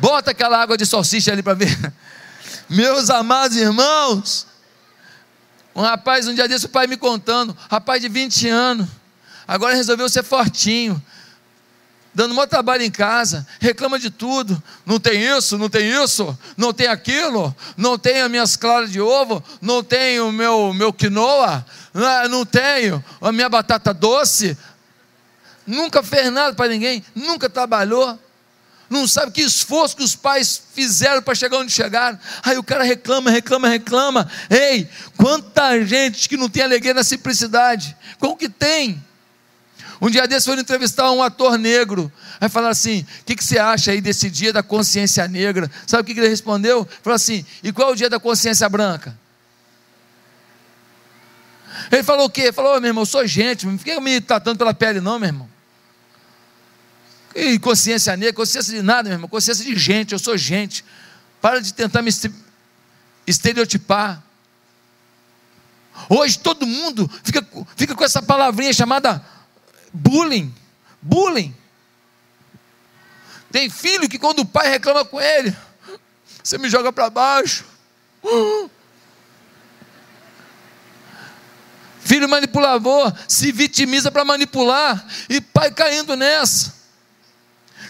Bota 0.00 0.30
aquela 0.30 0.60
água 0.60 0.76
de 0.76 0.86
salsicha 0.86 1.30
ali 1.30 1.42
para 1.42 1.54
ver. 1.54 1.92
Meus 2.68 3.10
amados 3.10 3.56
irmãos, 3.56 4.46
um 5.74 5.82
rapaz, 5.82 6.26
um 6.26 6.34
dia 6.34 6.48
desse, 6.48 6.66
o 6.66 6.70
pai 6.70 6.86
me 6.86 6.96
contando, 6.96 7.56
rapaz 7.70 8.00
de 8.00 8.08
20 8.08 8.48
anos, 8.48 8.88
agora 9.46 9.74
resolveu 9.74 10.08
ser 10.08 10.22
fortinho, 10.24 11.00
dando 12.14 12.38
um 12.38 12.46
trabalho 12.46 12.82
em 12.82 12.90
casa, 12.90 13.46
reclama 13.60 13.98
de 13.98 14.10
tudo, 14.10 14.60
não 14.86 14.98
tem 14.98 15.22
isso, 15.36 15.58
não 15.58 15.68
tem 15.68 16.02
isso, 16.02 16.36
não 16.56 16.72
tem 16.72 16.86
aquilo, 16.86 17.54
não 17.76 17.98
tenho 17.98 18.24
as 18.24 18.30
minhas 18.30 18.56
claras 18.56 18.90
de 18.90 19.00
ovo, 19.00 19.42
não 19.60 19.82
tenho 19.82 20.28
o 20.28 20.32
meu, 20.32 20.72
meu 20.72 20.92
quinoa, 20.92 21.64
não 22.30 22.44
tenho 22.44 23.04
a 23.20 23.30
minha 23.30 23.48
batata 23.48 23.92
doce, 23.92 24.56
nunca 25.66 26.02
fez 26.02 26.32
nada 26.32 26.54
para 26.54 26.68
ninguém, 26.68 27.04
nunca 27.14 27.50
trabalhou, 27.50 28.18
não 28.90 29.06
sabe 29.06 29.30
que 29.30 29.40
esforço 29.40 29.96
que 29.96 30.02
os 30.02 30.16
pais 30.16 30.60
fizeram 30.74 31.22
para 31.22 31.36
chegar 31.36 31.58
onde 31.58 31.70
chegaram. 31.70 32.18
Aí 32.42 32.58
o 32.58 32.62
cara 32.62 32.82
reclama, 32.82 33.30
reclama, 33.30 33.68
reclama. 33.68 34.28
Ei, 34.50 34.88
quanta 35.16 35.82
gente 35.84 36.28
que 36.28 36.36
não 36.36 36.48
tem 36.48 36.64
alegria 36.64 36.92
na 36.92 37.04
simplicidade. 37.04 37.96
Como 38.18 38.36
que 38.36 38.48
tem? 38.48 39.00
Um 40.00 40.10
dia 40.10 40.26
desse 40.26 40.46
foram 40.46 40.60
entrevistar 40.60 41.10
um 41.12 41.22
ator 41.22 41.56
negro. 41.56 42.10
Aí 42.40 42.48
falaram 42.48 42.72
assim: 42.72 43.06
o 43.20 43.24
que, 43.24 43.36
que 43.36 43.44
você 43.44 43.58
acha 43.58 43.92
aí 43.92 44.00
desse 44.00 44.28
dia 44.28 44.52
da 44.52 44.62
consciência 44.62 45.28
negra? 45.28 45.70
Sabe 45.86 46.02
o 46.02 46.04
que, 46.04 46.14
que 46.14 46.20
ele 46.20 46.28
respondeu? 46.28 46.88
Falou 47.02 47.14
assim: 47.14 47.44
e 47.62 47.72
qual 47.72 47.90
é 47.90 47.92
o 47.92 47.96
dia 47.96 48.10
da 48.10 48.18
consciência 48.18 48.68
branca? 48.68 49.16
Ele 51.92 52.02
falou 52.02 52.26
o 52.26 52.30
quê? 52.30 52.42
Ele 52.42 52.52
falou: 52.52 52.76
oh, 52.76 52.80
meu 52.80 52.88
irmão, 52.88 53.02
eu 53.02 53.06
sou 53.06 53.24
gente, 53.26 53.66
não 53.66 53.78
fica 53.78 54.00
me 54.00 54.20
tratando 54.20 54.58
pela 54.58 54.74
pele, 54.74 55.00
não, 55.00 55.18
meu 55.18 55.28
irmão. 55.28 55.49
E 57.34 57.58
consciência 57.58 58.16
negra, 58.16 58.34
consciência 58.34 58.74
de 58.74 58.82
nada, 58.82 59.04
meu 59.04 59.16
irmão, 59.16 59.28
consciência 59.28 59.64
de 59.64 59.76
gente, 59.76 60.12
eu 60.12 60.18
sou 60.18 60.36
gente. 60.36 60.84
Para 61.40 61.60
de 61.60 61.72
tentar 61.72 62.02
me 62.02 62.10
estereotipar. 63.26 64.22
Hoje 66.08 66.38
todo 66.38 66.66
mundo 66.66 67.08
fica, 67.22 67.46
fica 67.76 67.94
com 67.94 68.04
essa 68.04 68.20
palavrinha 68.20 68.72
chamada 68.72 69.24
bullying. 69.92 70.54
Bullying. 71.00 71.54
Tem 73.52 73.70
filho 73.70 74.08
que 74.08 74.18
quando 74.18 74.40
o 74.40 74.46
pai 74.46 74.68
reclama 74.68 75.04
com 75.04 75.20
ele, 75.20 75.56
você 76.42 76.58
me 76.58 76.68
joga 76.68 76.92
para 76.92 77.10
baixo. 77.10 77.64
Filho 82.00 82.28
manipulador 82.28 83.14
se 83.28 83.52
vitimiza 83.52 84.10
para 84.10 84.24
manipular 84.24 85.06
e 85.28 85.40
pai 85.40 85.70
caindo 85.70 86.16
nessa 86.16 86.79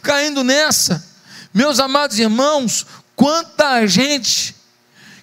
caindo 0.01 0.43
nessa. 0.43 1.05
Meus 1.53 1.81
amados 1.81 2.19
irmãos, 2.19 2.87
quanta 3.17 3.87
gente 3.87 4.55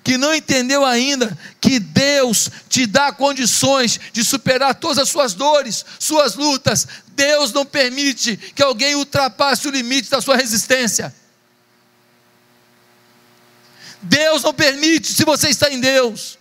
que 0.03 0.17
não 0.17 0.34
entendeu 0.34 0.86
ainda 0.86 1.38
que 1.60 1.79
Deus 1.79 2.50
te 2.69 2.86
dá 2.86 3.12
condições 3.12 4.00
de 4.13 4.24
superar 4.24 4.74
todas 4.75 5.00
as 5.00 5.10
suas 5.10 5.34
dores, 5.34 5.86
suas 6.00 6.36
lutas. 6.36 6.88
Deus 7.10 7.51
não 7.51 7.65
permite 7.65 8.38
que 8.38 8.63
alguém 8.63 8.96
ultrapasse 8.96 9.67
o 9.67 9.72
limite 9.72 10.10
da 10.10 10.22
sua 10.22 10.38
resistência. 10.38 11.13
Deus 14.01 14.43
não 14.43 14.53
permite, 14.53 15.12
se 15.12 15.25
você 15.25 15.50
está 15.50 15.69
em 15.69 15.81
Deus. 15.81 16.38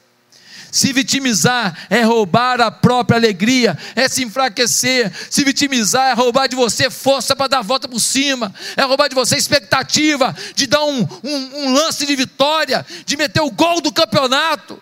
Se 0.77 0.93
vitimizar 0.93 1.87
é 1.89 2.03
roubar 2.03 2.61
a 2.61 2.71
própria 2.71 3.17
alegria, 3.17 3.79
é 3.95 4.07
se 4.11 4.23
enfraquecer. 4.23 5.11
Se 5.31 5.43
vitimizar 5.43 6.11
é 6.11 6.13
roubar 6.13 6.49
de 6.49 6.55
você 6.55 6.91
força 6.91 7.35
para 7.35 7.47
dar 7.47 7.59
a 7.61 7.63
volta 7.63 7.89
por 7.89 7.99
cima, 7.99 8.55
é 8.77 8.83
roubar 8.83 9.09
de 9.09 9.15
você 9.15 9.39
expectativa 9.39 10.37
de 10.55 10.67
dar 10.67 10.85
um, 10.85 11.09
um, 11.25 11.65
um 11.65 11.73
lance 11.73 12.05
de 12.05 12.15
vitória, 12.15 12.85
de 13.07 13.17
meter 13.17 13.41
o 13.41 13.51
gol 13.51 13.81
do 13.81 13.91
campeonato. 13.91 14.79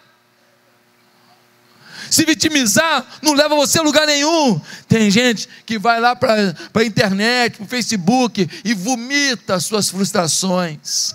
Se 2.10 2.24
vitimizar 2.24 3.06
não 3.22 3.32
leva 3.32 3.54
você 3.54 3.78
a 3.78 3.82
lugar 3.82 4.04
nenhum. 4.04 4.60
Tem 4.88 5.08
gente 5.12 5.48
que 5.64 5.78
vai 5.78 6.00
lá 6.00 6.16
para 6.16 6.56
a 6.74 6.84
internet, 6.84 7.58
para 7.58 7.66
o 7.66 7.68
Facebook 7.68 8.50
e 8.64 8.74
vomita 8.74 9.60
suas 9.60 9.90
frustrações, 9.90 11.14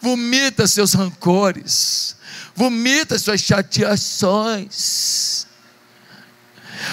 vomita 0.00 0.68
seus 0.68 0.94
rancores, 0.94 2.14
vomita 2.54 3.18
suas 3.18 3.40
chateações. 3.40 5.46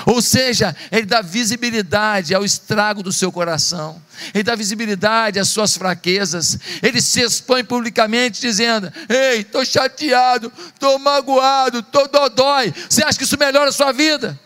Ou 0.05 0.21
seja, 0.21 0.75
ele 0.91 1.05
dá 1.05 1.21
visibilidade 1.21 2.35
ao 2.35 2.43
estrago 2.43 3.01
do 3.01 3.13
seu 3.13 3.31
coração, 3.31 4.01
ele 4.33 4.43
dá 4.43 4.55
visibilidade 4.55 5.39
às 5.39 5.49
suas 5.49 5.77
fraquezas, 5.77 6.57
ele 6.81 7.01
se 7.01 7.21
expõe 7.21 7.63
publicamente 7.63 8.41
dizendo: 8.41 8.91
Ei, 9.07 9.41
estou 9.41 9.63
chateado, 9.63 10.51
estou 10.73 10.99
magoado, 10.99 11.79
estou 11.79 12.07
dodói. 12.07 12.73
Você 12.89 13.03
acha 13.03 13.17
que 13.17 13.23
isso 13.23 13.37
melhora 13.39 13.69
a 13.69 13.73
sua 13.73 13.91
vida? 13.91 14.37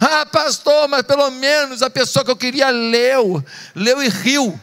Ah, 0.00 0.26
pastor, 0.26 0.88
mas 0.88 1.02
pelo 1.02 1.30
menos 1.30 1.82
a 1.82 1.90
pessoa 1.90 2.24
que 2.24 2.30
eu 2.30 2.36
queria 2.36 2.70
leu, 2.70 3.44
leu 3.74 4.02
e 4.02 4.08
riu. 4.08 4.58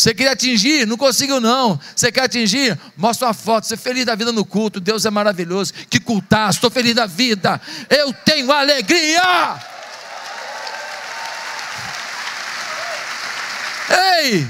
Você 0.00 0.14
queria 0.14 0.32
atingir? 0.32 0.86
Não 0.86 0.96
conseguiu, 0.96 1.42
não. 1.42 1.78
Você 1.94 2.10
quer 2.10 2.22
atingir? 2.22 2.78
Mostra 2.96 3.28
uma 3.28 3.34
foto. 3.34 3.66
Você 3.66 3.74
é 3.74 3.76
feliz 3.76 4.06
da 4.06 4.14
vida 4.14 4.32
no 4.32 4.46
culto. 4.46 4.80
Deus 4.80 5.04
é 5.04 5.10
maravilhoso. 5.10 5.74
Que 5.90 6.00
cultar. 6.00 6.48
Estou 6.48 6.70
feliz 6.70 6.94
da 6.94 7.04
vida. 7.04 7.60
Eu 7.90 8.10
tenho 8.10 8.50
alegria. 8.50 9.60
Ei! 14.22 14.48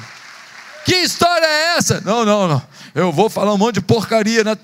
Que 0.84 0.98
história 0.98 1.44
é 1.44 1.78
essa? 1.78 2.00
Não, 2.02 2.24
não, 2.24 2.46
não. 2.46 2.62
Eu 2.94 3.10
vou 3.10 3.28
falar 3.28 3.52
um 3.52 3.58
monte 3.58 3.74
de 3.74 3.80
porcaria 3.80 4.44
na, 4.44 4.56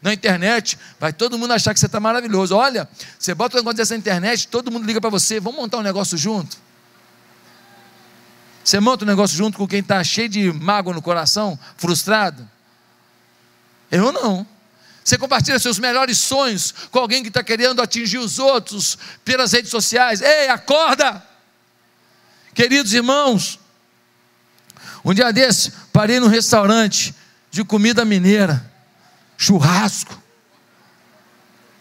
na 0.00 0.14
internet. 0.14 0.78
Vai 0.98 1.12
todo 1.12 1.36
mundo 1.36 1.52
achar 1.52 1.74
que 1.74 1.80
você 1.80 1.84
está 1.84 2.00
maravilhoso. 2.00 2.56
Olha, 2.56 2.88
você 3.18 3.34
bota 3.34 3.58
um 3.58 3.60
negócio 3.60 3.76
dessa 3.76 3.94
internet, 3.94 4.48
todo 4.48 4.70
mundo 4.70 4.86
liga 4.86 5.02
para 5.02 5.10
você. 5.10 5.38
Vamos 5.38 5.60
montar 5.60 5.76
um 5.76 5.82
negócio 5.82 6.16
junto? 6.16 6.69
Você 8.70 8.78
monta 8.78 9.04
um 9.04 9.08
negócio 9.08 9.36
junto 9.36 9.58
com 9.58 9.66
quem 9.66 9.80
está 9.80 10.04
cheio 10.04 10.28
de 10.28 10.52
mágoa 10.52 10.94
no 10.94 11.02
coração, 11.02 11.58
frustrado? 11.76 12.48
Eu 13.90 14.12
não. 14.12 14.46
Você 15.02 15.18
compartilha 15.18 15.58
seus 15.58 15.80
melhores 15.80 16.18
sonhos 16.18 16.72
com 16.88 17.00
alguém 17.00 17.20
que 17.20 17.30
está 17.30 17.42
querendo 17.42 17.82
atingir 17.82 18.18
os 18.18 18.38
outros 18.38 18.96
pelas 19.24 19.50
redes 19.50 19.72
sociais. 19.72 20.20
Ei, 20.20 20.48
acorda! 20.50 21.20
Queridos 22.54 22.94
irmãos, 22.94 23.58
um 25.04 25.12
dia 25.12 25.32
desse, 25.32 25.72
parei 25.92 26.20
num 26.20 26.28
restaurante 26.28 27.12
de 27.50 27.64
comida 27.64 28.04
mineira, 28.04 28.72
churrasco. 29.36 30.16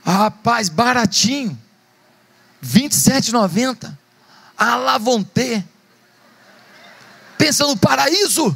Ah, 0.04 0.24
rapaz, 0.24 0.70
baratinho, 0.70 1.52
R$ 2.64 2.68
27,90. 2.68 3.96
A 4.58 4.76
Lavonté. 4.76 5.64
Pensa 7.40 7.66
no 7.66 7.78
paraíso. 7.78 8.56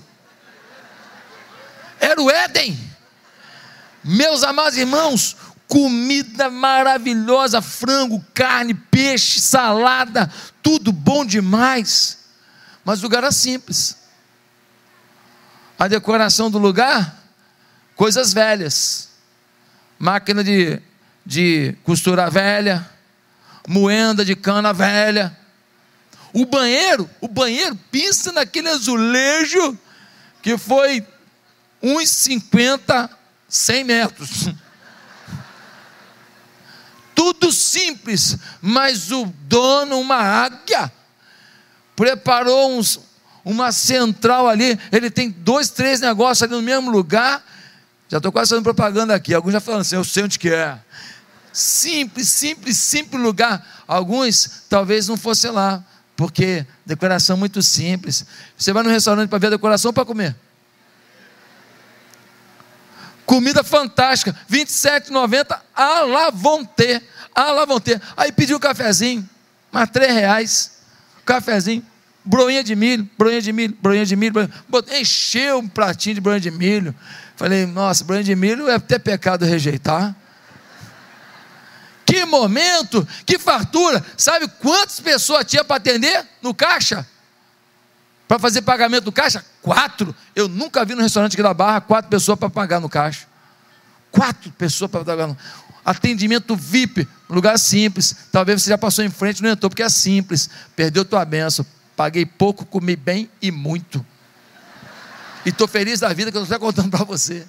Era 2.02 2.22
o 2.22 2.30
Éden. 2.30 2.78
Meus 4.04 4.44
amados 4.44 4.78
irmãos, 4.78 5.38
comida 5.70 6.50
maravilhosa, 6.50 7.62
frango, 7.62 8.24
carne, 8.34 8.74
peixe, 8.74 9.40
salada, 9.40 10.30
tudo 10.62 10.92
bom 10.92 11.26
demais. 11.26 12.26
Mas 12.84 13.00
o 13.00 13.04
lugar 13.04 13.20
era 13.20 13.32
simples. 13.32 13.96
A 15.80 15.88
decoração 15.88 16.52
do 16.52 16.58
lugar, 16.58 17.24
coisas 17.96 18.34
velhas. 18.34 19.12
Máquina 19.98 20.44
de, 20.44 20.82
de 21.26 21.74
costura 21.86 22.30
velha, 22.30 22.86
moenda 23.66 24.26
de 24.26 24.36
cana 24.36 24.74
velha, 24.74 25.40
o 26.34 26.48
banheiro, 26.48 27.08
o 27.22 27.28
banheiro, 27.28 27.78
pensa 27.92 28.32
naquele 28.32 28.68
azulejo 28.68 29.78
que 30.42 30.58
foi 30.58 31.06
uns 31.82 32.10
50, 32.10 33.10
100 33.48 33.84
metros. 33.84 34.50
Tudo 37.14 37.52
simples, 37.52 38.36
mas 38.60 39.12
o 39.12 39.26
dono, 39.44 40.00
uma 40.00 40.18
águia, 40.18 40.92
preparou 41.96 42.78
uns, 42.78 43.00
uma 43.46 43.72
central 43.72 44.48
ali. 44.48 44.80
Ele 44.92 45.12
tem 45.12 45.30
dois, 45.30 45.70
três 45.70 46.00
negócios 46.00 46.42
ali 46.42 46.54
no 46.54 46.62
mesmo 46.64 46.90
lugar. 46.90 47.46
Já 48.10 48.18
estou 48.18 48.32
quase 48.32 48.50
fazendo 48.50 48.64
propaganda 48.64 49.14
aqui. 49.14 49.34
Alguns 49.36 49.54
já 49.54 49.60
falando 49.60 49.82
assim: 49.82 49.96
eu 49.96 50.04
sei 50.04 50.24
onde 50.24 50.40
que 50.40 50.50
é. 50.50 50.80
Simples, 51.54 52.30
simples, 52.30 52.78
simples 52.78 53.22
lugar. 53.22 53.84
Alguns 53.88 54.64
talvez 54.68 55.08
não 55.08 55.16
fosse 55.16 55.48
lá 55.50 55.84
porque 56.16 56.66
decoração 56.86 57.36
muito 57.36 57.62
simples. 57.62 58.26
Você 58.58 58.72
vai 58.72 58.84
no 58.84 58.90
restaurante 58.90 59.30
para 59.30 59.40
ver 59.40 59.48
a 59.48 59.52
decoração 59.52 59.90
ou 59.90 59.94
para 59.94 60.06
comer? 60.06 60.36
Comida 63.26 63.64
fantástica, 63.64 64.36
R$ 64.50 64.66
27,90 64.66 65.60
a 65.74 66.02
la 66.02 66.30
vonté, 66.30 67.02
a 67.34 67.52
la 67.52 67.66
vonté. 67.66 68.00
Aí 68.18 68.32
pediu 68.32 68.58
um 68.58 68.60
cafezinho, 68.60 69.28
mais 69.72 69.90
três 69.90 70.14
reais, 70.14 70.72
cafezinho, 71.26 71.84
broinha 72.24 72.64
de 72.64 72.76
milho, 72.76 73.10
broinha 73.18 73.42
de 73.42 73.52
milho, 73.52 73.78
broinha 73.82 74.06
de 74.06 74.16
milho, 74.16 74.34
broinha. 74.34 75.00
encheu 75.00 75.60
um 75.60 75.68
pratinho 75.68 76.16
de 76.16 76.22
broinha 76.22 76.40
de 76.40 76.52
milho. 76.52 76.94
Falei, 77.36 77.66
nossa, 77.66 78.04
broinha 78.04 78.24
de 78.24 78.36
milho 78.36 78.70
é 78.70 78.76
até 78.76 79.00
pecado 79.00 79.46
rejeitar. 79.46 80.16
Momento, 82.26 83.08
que 83.26 83.38
fartura. 83.38 84.04
Sabe 84.18 84.48
quantas 84.60 85.00
pessoas 85.00 85.46
tinha 85.46 85.64
para 85.64 85.78
atender 85.78 86.26
no 86.42 86.54
caixa? 86.54 87.08
Para 88.28 88.40
fazer 88.40 88.62
pagamento 88.62 89.06
no 89.06 89.12
caixa? 89.12 89.46
Quatro. 89.62 90.16
Eu 90.36 90.48
nunca 90.48 90.84
vi 90.86 90.96
no 90.96 91.02
restaurante 91.02 91.34
aqui 91.34 91.44
da 91.44 91.54
Barra 91.54 91.82
quatro 91.82 92.10
pessoas 92.10 92.40
para 92.40 92.50
pagar 92.50 92.80
no 92.80 92.90
caixa. 92.90 93.28
Quatro 94.12 94.52
pessoas 94.52 94.90
para 94.90 95.04
pagar 95.04 95.28
no 95.28 95.38
Atendimento 95.86 96.56
VIP, 96.56 97.08
lugar 97.30 97.60
simples. 97.60 98.16
Talvez 98.32 98.64
você 98.64 98.70
já 98.70 98.78
passou 98.78 99.04
em 99.04 99.10
frente 99.10 99.44
não 99.44 99.50
entrou, 99.50 99.70
porque 99.70 99.84
é 99.84 99.90
simples. 99.90 100.50
Perdeu 100.76 101.04
tua 101.04 101.26
benção. 101.26 101.66
Paguei 101.96 102.26
pouco, 102.26 102.66
comi 102.66 102.96
bem 102.96 103.30
e 103.42 103.52
muito. 103.52 104.06
E 105.46 105.50
estou 105.50 105.68
feliz 105.68 106.00
da 106.00 106.14
vida 106.14 106.32
que 106.32 106.38
eu 106.38 106.44
estou 106.44 106.60
contando 106.60 106.90
para 106.90 107.04
você. 107.04 107.46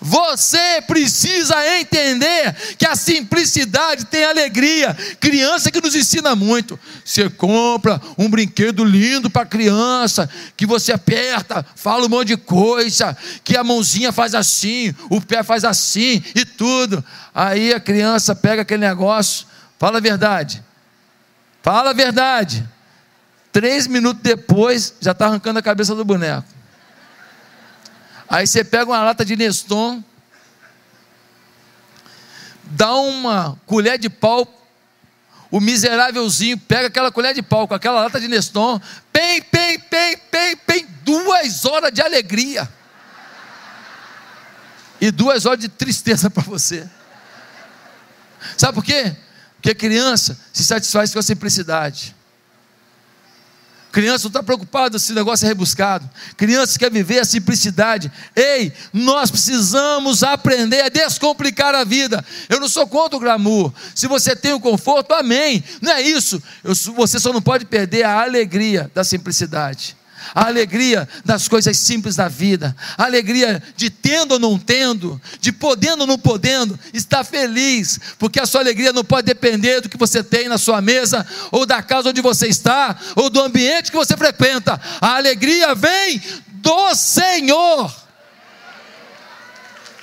Você 0.00 0.80
precisa 0.82 1.54
entender 1.78 2.54
que 2.76 2.86
a 2.86 2.94
simplicidade 2.94 4.04
tem 4.04 4.24
alegria. 4.24 4.96
Criança 5.18 5.70
que 5.70 5.80
nos 5.80 5.94
ensina 5.94 6.36
muito. 6.36 6.78
Você 7.04 7.28
compra 7.28 8.00
um 8.16 8.30
brinquedo 8.30 8.84
lindo 8.84 9.28
para 9.28 9.44
criança, 9.44 10.28
que 10.56 10.66
você 10.66 10.92
aperta, 10.92 11.66
fala 11.74 12.06
um 12.06 12.08
monte 12.08 12.28
de 12.28 12.36
coisa, 12.36 13.16
que 13.42 13.56
a 13.56 13.64
mãozinha 13.64 14.12
faz 14.12 14.34
assim, 14.34 14.94
o 15.10 15.20
pé 15.20 15.42
faz 15.42 15.64
assim 15.64 16.22
e 16.34 16.44
tudo. 16.44 17.04
Aí 17.34 17.74
a 17.74 17.80
criança 17.80 18.34
pega 18.34 18.62
aquele 18.62 18.86
negócio, 18.86 19.46
fala 19.78 19.98
a 19.98 20.00
verdade. 20.00 20.62
Fala 21.62 21.90
a 21.90 21.94
verdade. 21.94 22.66
Três 23.52 23.86
minutos 23.86 24.22
depois, 24.22 24.94
já 25.00 25.10
está 25.10 25.26
arrancando 25.26 25.58
a 25.58 25.62
cabeça 25.62 25.94
do 25.94 26.04
boneco. 26.04 26.57
Aí 28.28 28.46
você 28.46 28.62
pega 28.62 28.90
uma 28.90 29.02
lata 29.02 29.24
de 29.24 29.36
Neston, 29.36 30.04
dá 32.64 32.94
uma 32.94 33.58
colher 33.64 33.98
de 33.98 34.10
pau, 34.10 34.46
o 35.50 35.60
miserávelzinho 35.60 36.58
pega 36.58 36.88
aquela 36.88 37.10
colher 37.10 37.34
de 37.34 37.42
pau 37.42 37.66
com 37.66 37.74
aquela 37.74 38.02
lata 38.02 38.20
de 38.20 38.28
Neston, 38.28 38.78
pem, 39.10 39.40
pem, 39.40 39.78
pem, 39.80 40.18
pem, 40.30 40.56
pem, 40.56 40.86
duas 41.02 41.64
horas 41.64 41.90
de 41.92 42.02
alegria. 42.02 42.68
E 45.00 45.10
duas 45.10 45.46
horas 45.46 45.60
de 45.60 45.68
tristeza 45.68 46.28
para 46.28 46.42
você. 46.42 46.86
Sabe 48.56 48.74
por 48.74 48.84
quê? 48.84 49.16
Porque 49.54 49.74
criança 49.74 50.38
se 50.52 50.64
satisfaz 50.64 51.12
com 51.12 51.18
a 51.18 51.22
simplicidade. 51.22 52.14
Criança 53.90 54.24
não 54.24 54.28
está 54.28 54.42
preocupada 54.42 54.98
se 54.98 55.12
o 55.12 55.14
negócio 55.14 55.46
é 55.46 55.48
rebuscado. 55.48 56.08
Criança 56.36 56.78
quer 56.78 56.90
viver 56.90 57.20
a 57.20 57.24
simplicidade. 57.24 58.12
Ei, 58.36 58.72
nós 58.92 59.30
precisamos 59.30 60.22
aprender 60.22 60.82
a 60.82 60.88
descomplicar 60.88 61.74
a 61.74 61.84
vida. 61.84 62.24
Eu 62.48 62.60
não 62.60 62.68
sou 62.68 62.86
contra 62.86 63.16
o 63.16 63.20
glamour. 63.20 63.72
Se 63.94 64.06
você 64.06 64.36
tem 64.36 64.52
o 64.52 64.60
conforto, 64.60 65.14
amém. 65.14 65.64
Não 65.80 65.92
é 65.92 66.02
isso. 66.02 66.42
Eu, 66.62 66.74
você 66.94 67.18
só 67.18 67.32
não 67.32 67.40
pode 67.40 67.64
perder 67.64 68.04
a 68.04 68.22
alegria 68.22 68.90
da 68.94 69.02
simplicidade. 69.02 69.96
A 70.34 70.46
alegria 70.46 71.08
das 71.24 71.48
coisas 71.48 71.76
simples 71.76 72.16
da 72.16 72.28
vida, 72.28 72.74
a 72.96 73.04
alegria 73.04 73.62
de 73.76 73.90
tendo 73.90 74.32
ou 74.32 74.38
não 74.38 74.58
tendo, 74.58 75.20
de 75.40 75.52
podendo 75.52 76.02
ou 76.02 76.06
não 76.06 76.18
podendo, 76.18 76.78
estar 76.92 77.24
feliz, 77.24 77.98
porque 78.18 78.40
a 78.40 78.46
sua 78.46 78.60
alegria 78.60 78.92
não 78.92 79.04
pode 79.04 79.26
depender 79.26 79.80
do 79.80 79.88
que 79.88 79.96
você 79.96 80.22
tem 80.22 80.48
na 80.48 80.58
sua 80.58 80.80
mesa, 80.80 81.26
ou 81.50 81.66
da 81.66 81.82
casa 81.82 82.10
onde 82.10 82.20
você 82.20 82.46
está, 82.48 82.96
ou 83.16 83.30
do 83.30 83.40
ambiente 83.40 83.90
que 83.90 83.96
você 83.96 84.16
frequenta, 84.16 84.80
a 85.00 85.16
alegria 85.16 85.74
vem 85.74 86.20
do 86.46 86.94
Senhor. 86.94 87.94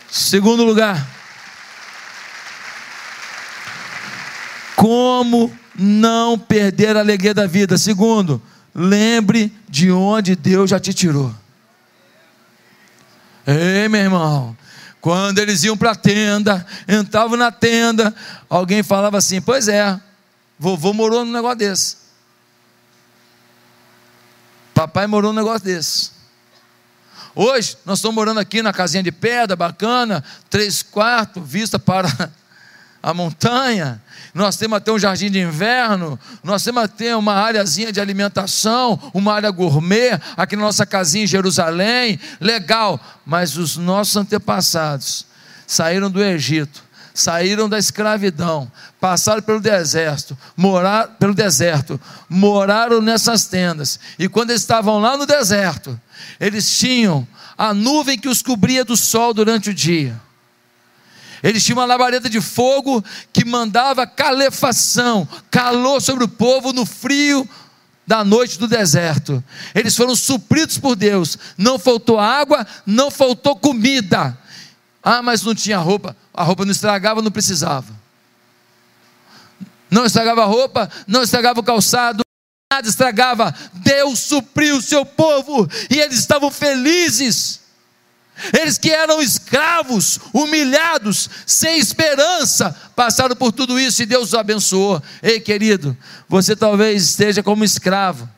Segundo 0.09 0.63
lugar, 0.63 1.05
como 4.75 5.53
não 5.77 6.37
perder 6.37 6.95
a 6.95 7.01
alegria 7.01 7.33
da 7.33 7.45
vida? 7.45 7.77
Segundo, 7.77 8.41
lembre 8.75 9.55
de 9.69 9.89
onde 9.89 10.35
Deus 10.35 10.69
já 10.69 10.79
te 10.79 10.93
tirou. 10.93 11.33
Ei, 13.47 13.87
meu 13.87 14.01
irmão, 14.01 14.57
quando 14.99 15.39
eles 15.39 15.63
iam 15.63 15.77
para 15.77 15.91
a 15.91 15.95
tenda, 15.95 16.65
entravam 16.87 17.37
na 17.37 17.51
tenda, 17.51 18.13
alguém 18.49 18.83
falava 18.83 19.17
assim: 19.17 19.39
Pois 19.39 19.67
é, 19.67 19.99
vovô 20.59 20.93
morou 20.93 21.23
num 21.23 21.31
negócio 21.31 21.59
desse. 21.59 21.97
Papai 24.73 25.07
morou 25.07 25.31
num 25.31 25.39
negócio 25.39 25.63
desse. 25.63 26.11
Hoje, 27.33 27.77
nós 27.85 27.99
estamos 27.99 28.15
morando 28.15 28.39
aqui 28.39 28.61
na 28.61 28.73
casinha 28.73 29.03
de 29.03 29.11
pedra, 29.11 29.55
bacana, 29.55 30.23
três 30.49 30.81
quartos, 30.81 31.43
vista 31.45 31.77
para 31.77 32.09
a 33.03 33.13
montanha, 33.13 34.01
nós 34.35 34.57
temos 34.57 34.75
até 34.75 34.91
um 34.91 34.99
jardim 34.99 35.31
de 35.31 35.39
inverno, 35.39 36.19
nós 36.43 36.61
temos 36.61 36.83
até 36.83 37.15
uma 37.15 37.35
áreazinha 37.35 37.89
de 37.89 38.01
alimentação, 38.01 38.99
uma 39.13 39.33
área 39.33 39.49
gourmet, 39.49 40.19
aqui 40.35 40.57
na 40.57 40.63
nossa 40.63 40.85
casinha 40.85 41.23
em 41.23 41.27
Jerusalém, 41.27 42.19
legal, 42.41 42.99
mas 43.25 43.55
os 43.55 43.77
nossos 43.77 44.17
antepassados 44.17 45.25
saíram 45.65 46.11
do 46.11 46.21
Egito, 46.21 46.83
saíram 47.13 47.69
da 47.69 47.79
escravidão, 47.79 48.69
passaram 48.99 49.41
pelo 49.41 49.61
deserto, 49.61 50.37
morar, 50.57 51.15
pelo 51.17 51.33
deserto, 51.33 51.97
moraram 52.27 53.01
nessas 53.01 53.45
tendas, 53.45 53.97
e 54.19 54.27
quando 54.27 54.49
eles 54.49 54.63
estavam 54.63 54.99
lá 54.99 55.15
no 55.15 55.25
deserto, 55.25 55.97
eles 56.41 56.77
tinham 56.77 57.25
a 57.57 57.73
nuvem 57.73 58.19
que 58.19 58.27
os 58.27 58.41
cobria 58.41 58.83
do 58.83 58.97
sol 58.97 59.33
durante 59.33 59.69
o 59.69 59.73
dia 59.73 60.24
eles 61.45 61.63
tinham 61.63 61.77
uma 61.77 61.85
labareda 61.85 62.27
de 62.27 62.41
fogo 62.41 63.05
que 63.31 63.45
mandava 63.45 64.07
calefação, 64.07 65.27
calor 65.51 66.01
sobre 66.01 66.23
o 66.23 66.27
povo 66.27 66.73
no 66.73 66.87
frio 66.87 67.47
da 68.07 68.23
noite 68.23 68.57
do 68.57 68.67
deserto. 68.67 69.43
Eles 69.75 69.95
foram 69.95 70.15
supridos 70.15 70.79
por 70.79 70.95
Deus. 70.95 71.37
Não 71.55 71.77
faltou 71.77 72.19
água, 72.19 72.65
não 72.83 73.11
faltou 73.11 73.55
comida. 73.55 74.35
Ah, 75.03 75.21
mas 75.21 75.43
não 75.43 75.53
tinha 75.53 75.77
roupa. 75.77 76.17
A 76.33 76.43
roupa 76.43 76.65
não 76.65 76.71
estragava, 76.71 77.21
não 77.21 77.31
precisava. 77.31 77.93
Não 79.87 80.03
estragava 80.03 80.41
a 80.41 80.45
roupa, 80.45 80.89
não 81.05 81.21
estragava 81.21 81.59
o 81.59 81.63
calçado, 81.63 82.23
nada 82.73 82.89
estragava. 82.89 83.53
Deus 83.71 84.17
supriu 84.17 84.77
o 84.77 84.81
seu 84.81 85.05
povo 85.05 85.69
e 85.91 85.99
eles 85.99 86.17
estavam 86.17 86.49
felizes. 86.49 87.64
Eles 88.57 88.77
que 88.77 88.91
eram 88.91 89.21
escravos, 89.21 90.19
humilhados, 90.33 91.29
sem 91.45 91.79
esperança, 91.79 92.75
passaram 92.95 93.35
por 93.35 93.51
tudo 93.51 93.79
isso 93.79 94.03
e 94.03 94.05
Deus 94.05 94.29
os 94.29 94.33
abençoou. 94.33 95.01
Ei, 95.23 95.39
querido, 95.39 95.97
você 96.27 96.55
talvez 96.55 97.03
esteja 97.03 97.41
como 97.41 97.63
escravo. 97.63 98.29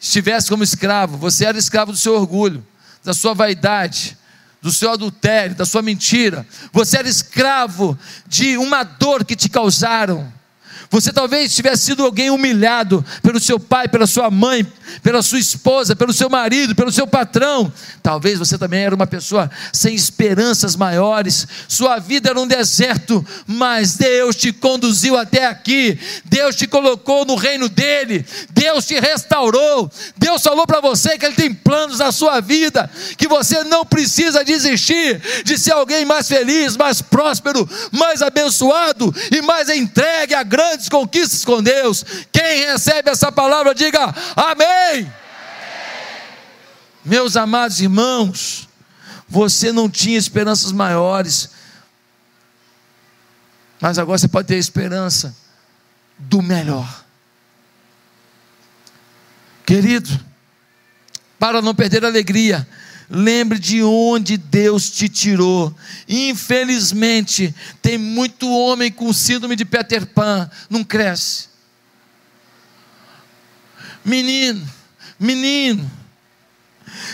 Estivesse 0.00 0.48
como 0.48 0.62
escravo, 0.62 1.16
você 1.16 1.44
era 1.44 1.58
escravo 1.58 1.92
do 1.92 1.98
seu 1.98 2.14
orgulho, 2.14 2.64
da 3.04 3.12
sua 3.12 3.34
vaidade, 3.34 4.16
do 4.60 4.72
seu 4.72 4.92
adultério, 4.92 5.56
da 5.56 5.64
sua 5.64 5.82
mentira. 5.82 6.46
Você 6.72 6.98
era 6.98 7.08
escravo 7.08 7.98
de 8.26 8.56
uma 8.58 8.82
dor 8.82 9.24
que 9.24 9.36
te 9.36 9.48
causaram. 9.48 10.32
Você 10.90 11.12
talvez 11.12 11.54
tivesse 11.54 11.84
sido 11.84 12.02
alguém 12.02 12.30
humilhado 12.30 13.04
pelo 13.22 13.38
seu 13.38 13.60
pai, 13.60 13.88
pela 13.88 14.06
sua 14.06 14.30
mãe, 14.30 14.66
pela 15.02 15.20
sua 15.22 15.38
esposa, 15.38 15.94
pelo 15.94 16.14
seu 16.14 16.30
marido, 16.30 16.74
pelo 16.74 16.90
seu 16.90 17.06
patrão. 17.06 17.70
Talvez 18.02 18.38
você 18.38 18.56
também 18.56 18.84
era 18.84 18.94
uma 18.94 19.06
pessoa 19.06 19.50
sem 19.70 19.94
esperanças 19.94 20.74
maiores. 20.74 21.46
Sua 21.68 21.98
vida 21.98 22.30
era 22.30 22.40
um 22.40 22.46
deserto, 22.46 23.24
mas 23.46 23.96
Deus 23.96 24.34
te 24.34 24.50
conduziu 24.50 25.18
até 25.18 25.46
aqui. 25.46 25.98
Deus 26.24 26.56
te 26.56 26.66
colocou 26.66 27.26
no 27.26 27.34
reino 27.34 27.68
dele. 27.68 28.24
Deus 28.50 28.86
te 28.86 28.98
restaurou. 28.98 29.90
Deus 30.16 30.42
falou 30.42 30.66
para 30.66 30.80
você 30.80 31.18
que 31.18 31.26
ele 31.26 31.34
tem 31.34 31.52
planos 31.52 31.98
na 31.98 32.10
sua 32.12 32.40
vida, 32.40 32.90
que 33.18 33.28
você 33.28 33.62
não 33.64 33.84
precisa 33.84 34.42
desistir 34.42 35.20
de 35.44 35.58
ser 35.58 35.72
alguém 35.72 36.06
mais 36.06 36.26
feliz, 36.26 36.78
mais 36.78 37.02
próspero, 37.02 37.68
mais 37.92 38.22
abençoado 38.22 39.14
e 39.30 39.42
mais 39.42 39.68
entregue 39.68 40.34
a 40.34 40.42
grande 40.42 40.77
grandes 40.78 40.88
conquistas 40.88 41.44
com 41.44 41.62
Deus. 41.62 42.04
Quem 42.32 42.66
recebe 42.66 43.10
essa 43.10 43.32
palavra, 43.32 43.74
diga 43.74 44.14
amém. 44.36 44.66
amém. 44.66 45.12
Meus 47.04 47.36
amados 47.36 47.80
irmãos, 47.80 48.68
você 49.28 49.72
não 49.72 49.90
tinha 49.90 50.16
esperanças 50.16 50.72
maiores, 50.72 51.50
mas 53.80 53.98
agora 53.98 54.18
você 54.18 54.28
pode 54.28 54.48
ter 54.48 54.56
esperança 54.56 55.34
do 56.18 56.40
melhor. 56.42 57.04
Querido, 59.64 60.08
para 61.38 61.60
não 61.60 61.74
perder 61.74 62.04
a 62.04 62.08
alegria, 62.08 62.66
Lembre 63.10 63.58
de 63.58 63.82
onde 63.82 64.36
Deus 64.36 64.90
te 64.90 65.08
tirou. 65.08 65.74
Infelizmente, 66.06 67.54
tem 67.80 67.96
muito 67.96 68.48
homem 68.50 68.92
com 68.92 69.12
síndrome 69.12 69.56
de 69.56 69.64
Peter 69.64 70.06
Pan, 70.06 70.50
não 70.68 70.84
cresce. 70.84 71.48
Menino, 74.04 74.66
menino, 75.18 75.90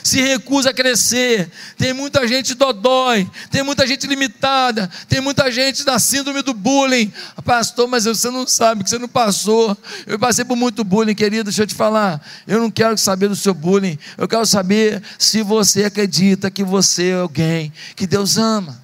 se 0.02 0.20
recusa 0.20 0.70
a 0.70 0.74
crescer. 0.74 1.50
Tem 1.76 1.92
muita 1.92 2.26
gente 2.26 2.54
dodói, 2.54 3.28
tem 3.50 3.62
muita 3.62 3.86
gente 3.86 4.06
limitada, 4.06 4.90
tem 5.08 5.20
muita 5.20 5.50
gente 5.50 5.84
da 5.84 5.98
síndrome 5.98 6.42
do 6.42 6.54
bullying. 6.54 7.12
Pastor, 7.44 7.86
mas 7.88 8.04
você 8.04 8.30
não 8.30 8.46
sabe 8.46 8.84
que 8.84 8.90
você 8.90 8.98
não 8.98 9.08
passou. 9.08 9.76
Eu 10.06 10.18
passei 10.18 10.44
por 10.44 10.56
muito 10.56 10.84
bullying, 10.84 11.14
querido. 11.14 11.44
Deixa 11.44 11.62
eu 11.62 11.66
te 11.66 11.74
falar. 11.74 12.24
Eu 12.46 12.60
não 12.60 12.70
quero 12.70 12.96
saber 12.98 13.28
do 13.28 13.36
seu 13.36 13.54
bullying. 13.54 13.98
Eu 14.16 14.28
quero 14.28 14.46
saber 14.46 15.02
se 15.18 15.42
você 15.42 15.84
acredita 15.84 16.50
que 16.50 16.64
você 16.64 17.08
é 17.08 17.14
alguém 17.14 17.72
que 17.96 18.06
Deus 18.06 18.36
ama. 18.36 18.82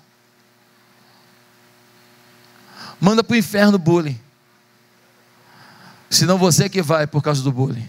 Manda 3.00 3.24
para 3.24 3.34
o 3.34 3.36
inferno 3.36 3.78
bullying. 3.78 4.18
Senão 6.10 6.36
você 6.36 6.64
é 6.64 6.68
que 6.68 6.82
vai 6.82 7.06
por 7.06 7.22
causa 7.22 7.42
do 7.42 7.52
bullying. 7.52 7.88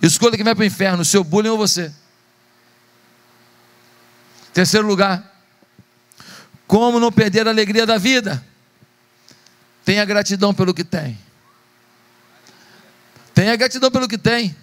Escolha 0.00 0.36
quem 0.36 0.44
vai 0.44 0.54
para 0.54 0.62
o 0.62 0.66
inferno, 0.66 1.02
o 1.02 1.04
seu 1.04 1.24
bullying 1.24 1.48
ou 1.48 1.58
você. 1.58 1.92
Terceiro 4.52 4.86
lugar, 4.86 5.42
como 6.66 7.00
não 7.00 7.10
perder 7.10 7.46
a 7.46 7.50
alegria 7.50 7.86
da 7.86 7.98
vida? 7.98 8.44
Tenha 9.84 10.04
gratidão 10.04 10.52
pelo 10.52 10.74
que 10.74 10.84
tem. 10.84 11.18
Tenha 13.34 13.56
gratidão 13.56 13.90
pelo 13.90 14.08
que 14.08 14.18
tem. 14.18 14.54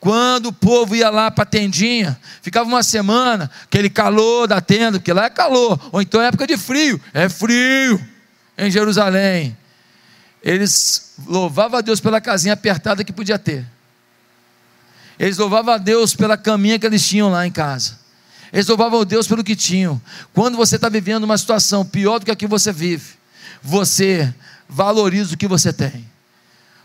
Quando 0.00 0.46
o 0.46 0.52
povo 0.52 0.94
ia 0.94 1.08
lá 1.08 1.30
para 1.30 1.44
a 1.44 1.46
tendinha, 1.46 2.18
ficava 2.42 2.68
uma 2.68 2.82
semana, 2.82 3.50
aquele 3.62 3.88
calor 3.88 4.46
da 4.46 4.60
tenda, 4.60 4.98
porque 4.98 5.12
lá 5.12 5.26
é 5.26 5.30
calor, 5.30 5.80
ou 5.92 6.02
então 6.02 6.20
é 6.20 6.26
época 6.26 6.46
de 6.46 6.58
frio, 6.58 7.00
é 7.14 7.28
frio 7.28 8.02
em 8.58 8.70
Jerusalém. 8.70 9.56
Eles 10.42 11.14
louvavam 11.26 11.78
a 11.78 11.80
Deus 11.80 12.00
pela 12.00 12.20
casinha 12.20 12.52
apertada 12.52 13.02
que 13.02 13.12
podia 13.12 13.38
ter. 13.38 13.73
Eles 15.18 15.38
louvavam 15.38 15.74
a 15.74 15.78
Deus 15.78 16.14
pela 16.14 16.36
caminha 16.36 16.78
que 16.78 16.86
eles 16.86 17.06
tinham 17.06 17.30
lá 17.30 17.46
em 17.46 17.50
casa. 17.50 17.98
Eles 18.52 18.66
louvavam 18.66 19.00
a 19.00 19.04
Deus 19.04 19.26
pelo 19.26 19.42
que 19.42 19.56
tinham. 19.56 20.00
Quando 20.32 20.56
você 20.56 20.76
está 20.76 20.88
vivendo 20.88 21.24
uma 21.24 21.36
situação 21.36 21.84
pior 21.84 22.18
do 22.18 22.24
que 22.24 22.30
a 22.30 22.36
que 22.36 22.46
você 22.46 22.72
vive, 22.72 23.14
você 23.62 24.32
valoriza 24.68 25.34
o 25.34 25.36
que 25.36 25.48
você 25.48 25.72
tem. 25.72 26.06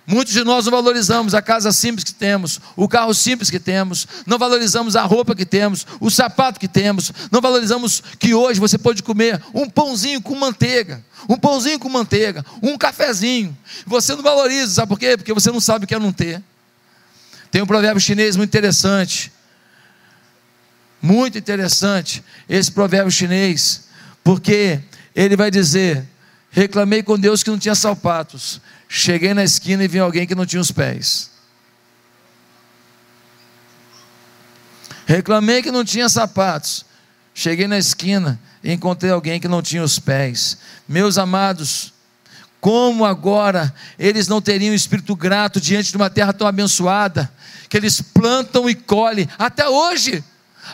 Muitos 0.09 0.33
de 0.33 0.43
nós 0.43 0.65
não 0.65 0.71
valorizamos 0.71 1.35
a 1.35 1.41
casa 1.43 1.71
simples 1.71 2.03
que 2.03 2.15
temos, 2.15 2.59
o 2.75 2.87
carro 2.87 3.13
simples 3.13 3.51
que 3.51 3.59
temos, 3.59 4.07
não 4.25 4.39
valorizamos 4.39 4.95
a 4.95 5.03
roupa 5.03 5.35
que 5.35 5.45
temos, 5.45 5.85
o 5.99 6.09
sapato 6.09 6.59
que 6.59 6.67
temos, 6.67 7.11
não 7.31 7.39
valorizamos 7.39 8.01
que 8.17 8.33
hoje 8.33 8.59
você 8.59 8.75
pode 8.75 9.03
comer 9.03 9.39
um 9.53 9.69
pãozinho 9.69 10.19
com 10.19 10.33
manteiga, 10.33 11.05
um 11.29 11.37
pãozinho 11.37 11.77
com 11.77 11.89
manteiga, 11.89 12.43
um 12.63 12.75
cafezinho. 12.75 13.55
Você 13.85 14.15
não 14.15 14.23
valoriza, 14.23 14.73
sabe 14.73 14.87
por 14.87 14.97
quê? 14.97 15.15
Porque 15.15 15.31
você 15.31 15.51
não 15.51 15.61
sabe 15.61 15.85
o 15.85 15.87
que 15.87 15.93
é 15.93 15.99
não 15.99 16.11
ter. 16.11 16.41
Tem 17.51 17.61
um 17.61 17.65
provérbio 17.65 18.01
chinês 18.01 18.35
muito 18.35 18.49
interessante. 18.49 19.31
Muito 21.01 21.37
interessante 21.37 22.23
esse 22.47 22.71
provérbio 22.71 23.11
chinês, 23.11 23.85
porque 24.23 24.79
ele 25.15 25.37
vai 25.37 25.49
dizer: 25.49 26.05
reclamei 26.51 27.01
com 27.01 27.17
Deus 27.17 27.41
que 27.41 27.49
não 27.49 27.57
tinha 27.57 27.75
sapatos, 27.75 28.59
cheguei 28.87 29.33
na 29.33 29.43
esquina 29.43 29.83
e 29.83 29.87
vi 29.87 29.99
alguém 29.99 30.27
que 30.27 30.35
não 30.35 30.45
tinha 30.45 30.61
os 30.61 30.71
pés. 30.71 31.29
Reclamei 35.09 35.63
que 35.63 35.71
não 35.71 35.83
tinha 35.83 36.07
sapatos. 36.07 36.85
Cheguei 37.33 37.67
na 37.67 37.79
esquina 37.79 38.39
e 38.63 38.71
encontrei 38.71 39.09
alguém 39.09 39.39
que 39.39 39.47
não 39.47 39.59
tinha 39.59 39.81
os 39.81 39.97
pés. 39.97 40.59
Meus 40.87 41.17
amados, 41.17 41.93
como 42.59 43.05
agora 43.05 43.73
eles 43.97 44.27
não 44.27 44.41
teriam 44.41 44.73
espírito 44.73 45.15
grato 45.15 45.61
diante 45.61 45.91
de 45.91 45.97
uma 45.97 46.09
terra 46.09 46.33
tão 46.33 46.47
abençoada, 46.47 47.31
que 47.69 47.77
eles 47.77 48.01
plantam 48.01 48.69
e 48.69 48.75
colhem, 48.75 49.27
até 49.37 49.67
hoje. 49.67 50.23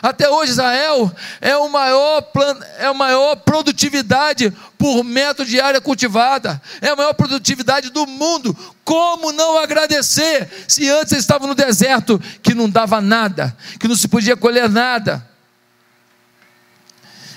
Até 0.02 0.28
hoje 0.28 0.52
Israel 0.52 1.10
é 1.40 1.56
o 1.56 1.70
maior 1.70 2.30
é 2.78 2.84
a 2.84 2.92
maior 2.92 3.36
produtividade 3.36 4.52
por 4.76 5.02
metro 5.02 5.42
de 5.44 5.58
área 5.58 5.80
cultivada, 5.80 6.60
é 6.82 6.88
a 6.90 6.96
maior 6.96 7.14
produtividade 7.14 7.88
do 7.90 8.06
mundo. 8.06 8.54
Como 8.84 9.32
não 9.32 9.58
agradecer 9.58 10.48
se 10.68 10.88
antes 10.90 11.12
eles 11.12 11.24
estavam 11.24 11.48
no 11.48 11.54
deserto 11.54 12.20
que 12.42 12.54
não 12.54 12.68
dava 12.68 13.00
nada, 13.00 13.56
que 13.80 13.88
não 13.88 13.96
se 13.96 14.06
podia 14.06 14.36
colher 14.36 14.68
nada? 14.68 15.26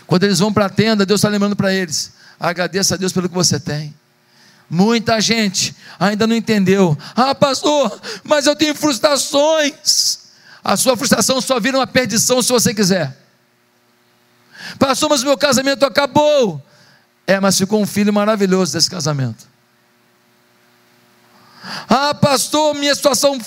Quando 0.05 0.23
eles 0.23 0.39
vão 0.39 0.51
para 0.51 0.65
a 0.65 0.69
tenda, 0.69 1.05
Deus 1.05 1.19
está 1.19 1.29
lembrando 1.29 1.55
para 1.55 1.73
eles: 1.73 2.12
agradeça 2.38 2.95
a 2.95 2.97
Deus 2.97 3.13
pelo 3.13 3.29
que 3.29 3.35
você 3.35 3.59
tem. 3.59 3.93
Muita 4.69 5.19
gente 5.19 5.75
ainda 5.99 6.27
não 6.27 6.36
entendeu. 6.36 6.97
Ah, 7.15 7.34
pastor, 7.34 7.99
mas 8.23 8.45
eu 8.45 8.55
tenho 8.55 8.75
frustrações. 8.75 10.19
A 10.63 10.77
sua 10.77 10.95
frustração 10.95 11.41
só 11.41 11.60
vira 11.60 11.77
uma 11.77 11.88
perdição 11.88 12.41
se 12.41 12.51
você 12.51 12.73
quiser. 12.73 13.17
Pastor, 14.77 15.10
mas 15.10 15.23
meu 15.23 15.38
casamento 15.38 15.86
acabou. 15.86 16.63
É, 17.25 17.39
mas 17.39 17.58
ficou 17.58 17.82
um 17.82 17.88
filho 17.88 18.13
maravilhoso 18.13 18.73
desse 18.73 18.89
casamento. 18.89 19.47
Ah, 21.88 22.13
pastor, 22.13 22.75
minha 22.75 22.93
situação 22.93 23.39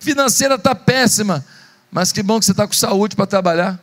financeira 0.00 0.56
está 0.56 0.74
péssima. 0.74 1.44
Mas 1.90 2.10
que 2.10 2.22
bom 2.22 2.40
que 2.40 2.46
você 2.46 2.50
está 2.50 2.66
com 2.66 2.72
saúde 2.72 3.14
para 3.14 3.26
trabalhar. 3.26 3.78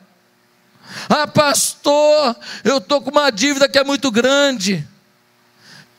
Ah, 1.07 1.27
pastor, 1.27 2.35
eu 2.63 2.77
estou 2.77 3.01
com 3.01 3.11
uma 3.11 3.29
dívida 3.29 3.69
que 3.69 3.79
é 3.79 3.83
muito 3.83 4.11
grande. 4.11 4.85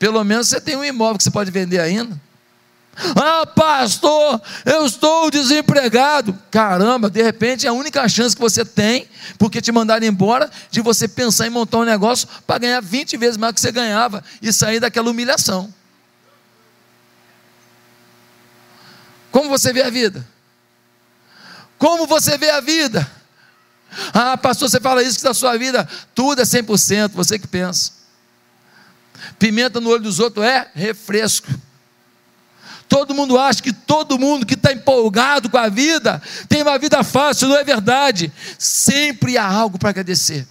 Pelo 0.03 0.21
menos 0.25 0.49
você 0.49 0.59
tem 0.59 0.75
um 0.75 0.83
imóvel 0.83 1.17
que 1.17 1.23
você 1.23 1.31
pode 1.31 1.49
vender 1.49 1.79
ainda. 1.79 2.19
Ah, 3.15 3.45
pastor, 3.45 4.41
eu 4.65 4.85
estou 4.85 5.31
desempregado. 5.31 6.37
Caramba, 6.51 7.09
de 7.09 7.23
repente 7.23 7.65
é 7.65 7.69
a 7.69 7.73
única 7.73 8.05
chance 8.09 8.35
que 8.35 8.41
você 8.41 8.65
tem, 8.65 9.07
porque 9.37 9.61
te 9.61 9.71
mandaram 9.71 10.05
embora, 10.05 10.51
de 10.69 10.81
você 10.81 11.07
pensar 11.07 11.47
em 11.47 11.49
montar 11.49 11.77
um 11.77 11.85
negócio 11.85 12.27
para 12.45 12.57
ganhar 12.57 12.81
20 12.81 13.15
vezes 13.15 13.37
mais 13.37 13.53
do 13.53 13.55
que 13.55 13.61
você 13.61 13.71
ganhava 13.71 14.21
e 14.41 14.51
sair 14.51 14.81
daquela 14.81 15.09
humilhação. 15.09 15.73
Como 19.31 19.47
você 19.47 19.71
vê 19.71 19.83
a 19.83 19.89
vida? 19.89 20.27
Como 21.77 22.05
você 22.07 22.37
vê 22.37 22.49
a 22.49 22.59
vida? 22.59 23.09
Ah, 24.13 24.35
pastor, 24.35 24.69
você 24.69 24.81
fala 24.81 25.01
isso 25.01 25.17
que 25.17 25.23
da 25.23 25.33
sua 25.33 25.57
vida, 25.57 25.87
tudo 26.13 26.41
é 26.41 26.43
100%, 26.43 27.11
você 27.13 27.39
que 27.39 27.47
pensa. 27.47 28.02
Pimenta 29.39 29.79
no 29.79 29.89
olho 29.89 30.03
dos 30.03 30.19
outros 30.19 30.45
é 30.45 30.69
refresco. 30.73 31.47
Todo 32.87 33.15
mundo 33.15 33.39
acha 33.39 33.61
que 33.61 33.73
todo 33.73 34.19
mundo 34.19 34.45
que 34.45 34.53
está 34.53 34.71
empolgado 34.71 35.49
com 35.49 35.57
a 35.57 35.67
vida 35.67 36.21
tem 36.47 36.61
uma 36.61 36.77
vida 36.77 37.03
fácil, 37.03 37.47
não 37.47 37.57
é 37.57 37.63
verdade. 37.63 38.31
Sempre 38.57 39.37
há 39.37 39.47
algo 39.47 39.79
para 39.79 39.89
agradecer. 39.89 40.47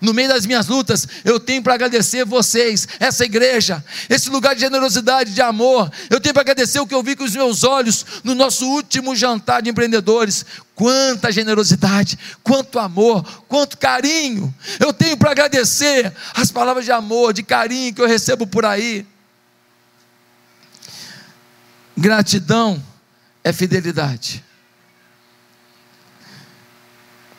No 0.00 0.12
meio 0.12 0.28
das 0.28 0.46
minhas 0.46 0.66
lutas, 0.66 1.06
eu 1.24 1.38
tenho 1.38 1.62
para 1.62 1.74
agradecer 1.74 2.24
vocês, 2.24 2.88
essa 2.98 3.24
igreja, 3.24 3.84
esse 4.08 4.30
lugar 4.30 4.54
de 4.54 4.60
generosidade, 4.60 5.34
de 5.34 5.40
amor. 5.40 5.90
Eu 6.10 6.20
tenho 6.20 6.32
para 6.32 6.42
agradecer 6.42 6.80
o 6.80 6.86
que 6.86 6.94
eu 6.94 7.02
vi 7.02 7.16
com 7.16 7.24
os 7.24 7.34
meus 7.34 7.64
olhos 7.64 8.04
no 8.24 8.34
nosso 8.34 8.66
último 8.66 9.14
jantar 9.14 9.62
de 9.62 9.70
empreendedores. 9.70 10.44
Quanta 10.74 11.30
generosidade, 11.30 12.18
quanto 12.42 12.78
amor, 12.78 13.22
quanto 13.46 13.78
carinho. 13.78 14.52
Eu 14.80 14.92
tenho 14.92 15.16
para 15.16 15.30
agradecer 15.30 16.12
as 16.34 16.50
palavras 16.50 16.84
de 16.84 16.92
amor, 16.92 17.32
de 17.32 17.42
carinho 17.42 17.94
que 17.94 18.00
eu 18.00 18.08
recebo 18.08 18.46
por 18.46 18.64
aí. 18.64 19.06
Gratidão 21.96 22.82
é 23.44 23.52
fidelidade. 23.52 24.42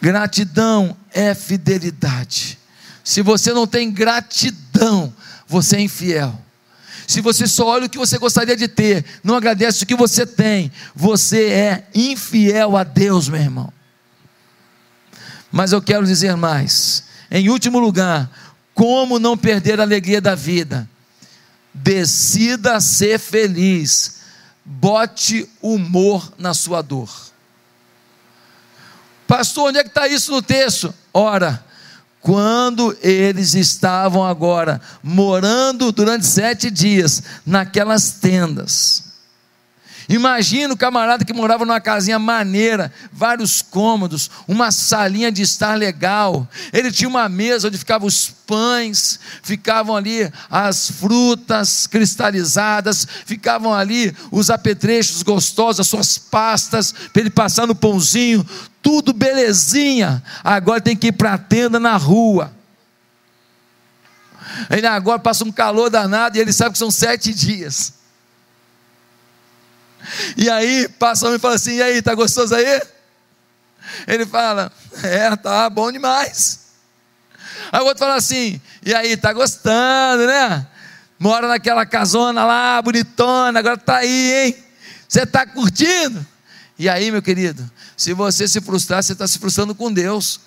Gratidão 0.02 0.96
é 1.14 1.34
fidelidade. 1.34 2.58
Se 3.04 3.22
você 3.22 3.54
não 3.54 3.68
tem 3.68 3.92
gratidão, 3.92 5.14
você 5.48 5.78
é 5.78 5.82
infiel. 5.82 6.40
Se 7.08 7.22
você 7.22 7.48
só 7.48 7.68
olha 7.68 7.86
o 7.86 7.90
que 7.90 7.98
você 7.98 8.18
gostaria 8.18 8.56
de 8.56 8.68
ter, 8.68 9.06
não 9.24 9.36
agradece 9.36 9.84
o 9.84 9.86
que 9.88 9.96
você 9.96 10.26
tem, 10.26 10.72
você 10.96 11.46
é 11.48 11.88
infiel 11.94 12.78
a 12.78 12.84
Deus, 12.84 13.28
meu 13.28 13.42
irmão. 13.42 13.72
Mas 15.52 15.72
eu 15.72 15.82
quero 15.82 16.06
dizer 16.06 16.36
mais. 16.36 17.04
Em 17.30 17.50
último 17.50 17.78
lugar, 17.78 18.30
como 18.74 19.20
não 19.20 19.38
perder 19.38 19.80
a 19.80 19.84
alegria 19.84 20.22
da 20.22 20.34
vida? 20.34 20.90
Decida 21.74 22.80
ser 22.80 23.20
feliz 23.20 24.24
bote 24.66 25.50
humor 25.62 26.34
na 26.38 26.54
sua 26.54 26.82
dor. 26.82 27.10
Pastor, 29.28 29.70
onde 29.70 29.80
é 29.80 29.84
que 29.84 29.90
está 29.90 30.08
isso 30.08 30.32
no 30.32 30.42
texto? 30.42 30.94
Ora, 31.14 31.64
quando 32.20 32.98
eles 33.02 33.54
estavam 33.54 34.26
agora 34.26 34.82
morando 35.04 35.92
durante 35.92 36.26
sete 36.26 36.72
dias 36.72 37.22
naquelas 37.46 38.14
tendas, 38.14 39.14
Imagina 40.10 40.74
o 40.74 40.78
camarada 40.78 41.24
que 41.24 41.34
morava 41.34 41.66
numa 41.66 41.80
casinha 41.80 42.20
maneira, 42.20 42.92
vários 43.12 43.62
cômodos, 43.62 44.30
uma 44.48 44.72
salinha 44.72 45.32
de 45.32 45.42
estar 45.42 45.76
legal. 45.76 46.48
Ele 46.72 46.92
tinha 46.92 47.08
uma 47.08 47.30
mesa 47.30 47.68
onde 47.68 47.78
ficavam 47.78 48.08
os 48.08 48.30
pães, 48.46 49.20
ficavam 49.42 49.96
ali 49.96 50.30
as 50.50 50.90
frutas 50.90 51.88
cristalizadas, 51.88 53.08
ficavam 53.26 53.74
ali 53.74 54.14
os 54.32 54.50
apetrechos 54.50 55.24
gostosos, 55.24 55.80
as 55.80 55.88
suas 55.88 56.18
pastas, 56.18 56.94
para 57.14 57.22
ele 57.22 57.30
passar 57.30 57.66
no 57.66 57.76
pãozinho, 57.76 58.46
tudo 58.84 59.14
belezinha. 59.14 60.22
Agora 60.44 60.82
tem 60.82 60.96
que 60.96 61.08
ir 61.08 61.14
para 61.14 61.34
a 61.34 61.38
tenda 61.38 61.80
na 61.80 61.96
rua. 61.96 62.54
Ele 64.70 64.86
agora 64.86 65.18
passa 65.18 65.44
um 65.44 65.52
calor 65.52 65.90
danado 65.90 66.38
e 66.38 66.42
ele 66.42 66.54
sabe 66.54 66.74
que 66.74 66.78
são 66.78 66.92
sete 66.92 67.34
dias. 67.34 67.94
E 70.36 70.50
aí 70.50 70.88
passa 70.88 71.30
um 71.30 71.36
e 71.36 71.40
fala 71.40 71.56
assim: 71.56 71.76
e 71.76 71.82
aí, 71.82 72.02
tá 72.02 72.14
gostoso 72.14 72.54
aí? 72.54 72.82
Ele 74.06 74.26
fala: 74.26 74.72
é, 75.02 75.36
tá 75.38 75.70
bom 75.70 75.92
demais. 75.92 76.60
Aí 77.72 77.82
o 77.82 77.86
outro 77.86 78.00
fala 78.00 78.16
assim: 78.16 78.62
e 78.86 78.94
aí, 78.94 79.16
tá 79.16 79.32
gostando, 79.32 80.28
né? 80.28 80.68
Mora 81.18 81.48
naquela 81.48 81.86
casona 81.86 82.44
lá, 82.44 82.82
bonitona, 82.82 83.58
agora 83.58 83.78
tá 83.78 83.98
aí, 83.98 84.46
hein? 84.46 84.64
Você 85.08 85.26
tá 85.26 85.46
curtindo? 85.46 86.26
E 86.78 86.90
aí, 86.90 87.12
meu 87.12 87.22
querido, 87.22 87.72
se 87.96 88.14
você 88.14 88.48
se 88.48 88.62
frustrar, 88.62 89.04
você 89.04 89.14
está 89.14 89.28
se 89.28 89.40
frustrando 89.40 89.76
com 89.76 89.92
Deus. 89.92 90.40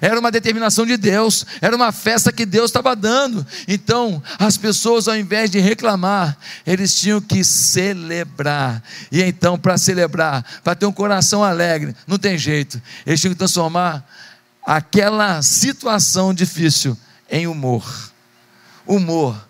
Era 0.00 0.18
uma 0.20 0.30
determinação 0.30 0.84
de 0.84 0.96
Deus, 0.96 1.44
era 1.60 1.74
uma 1.74 1.90
festa 1.90 2.30
que 2.30 2.44
Deus 2.44 2.70
estava 2.70 2.94
dando. 2.94 3.46
Então, 3.66 4.22
as 4.38 4.56
pessoas, 4.56 5.08
ao 5.08 5.16
invés 5.16 5.50
de 5.50 5.58
reclamar, 5.58 6.36
eles 6.66 6.94
tinham 6.94 7.20
que 7.20 7.42
celebrar. 7.42 8.82
E 9.10 9.22
então, 9.22 9.58
para 9.58 9.78
celebrar, 9.78 10.44
para 10.62 10.74
ter 10.74 10.86
um 10.86 10.92
coração 10.92 11.42
alegre, 11.42 11.96
não 12.06 12.18
tem 12.18 12.36
jeito, 12.36 12.80
eles 13.06 13.20
tinham 13.20 13.32
que 13.32 13.38
transformar 13.38 14.06
aquela 14.66 15.40
situação 15.42 16.34
difícil 16.34 16.96
em 17.30 17.46
humor. 17.46 17.84
Humor. 18.86 19.48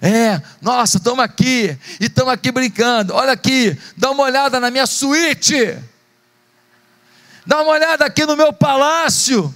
É, 0.00 0.40
nossa, 0.60 0.96
estamos 0.96 1.24
aqui 1.24 1.76
e 2.00 2.06
estamos 2.06 2.32
aqui 2.32 2.50
brincando. 2.50 3.14
Olha 3.14 3.32
aqui, 3.32 3.76
dá 3.96 4.10
uma 4.10 4.24
olhada 4.24 4.58
na 4.58 4.70
minha 4.70 4.86
suíte. 4.86 5.78
Dá 7.46 7.62
uma 7.62 7.72
olhada 7.72 8.04
aqui 8.04 8.24
no 8.24 8.36
meu 8.36 8.52
palácio. 8.52 9.52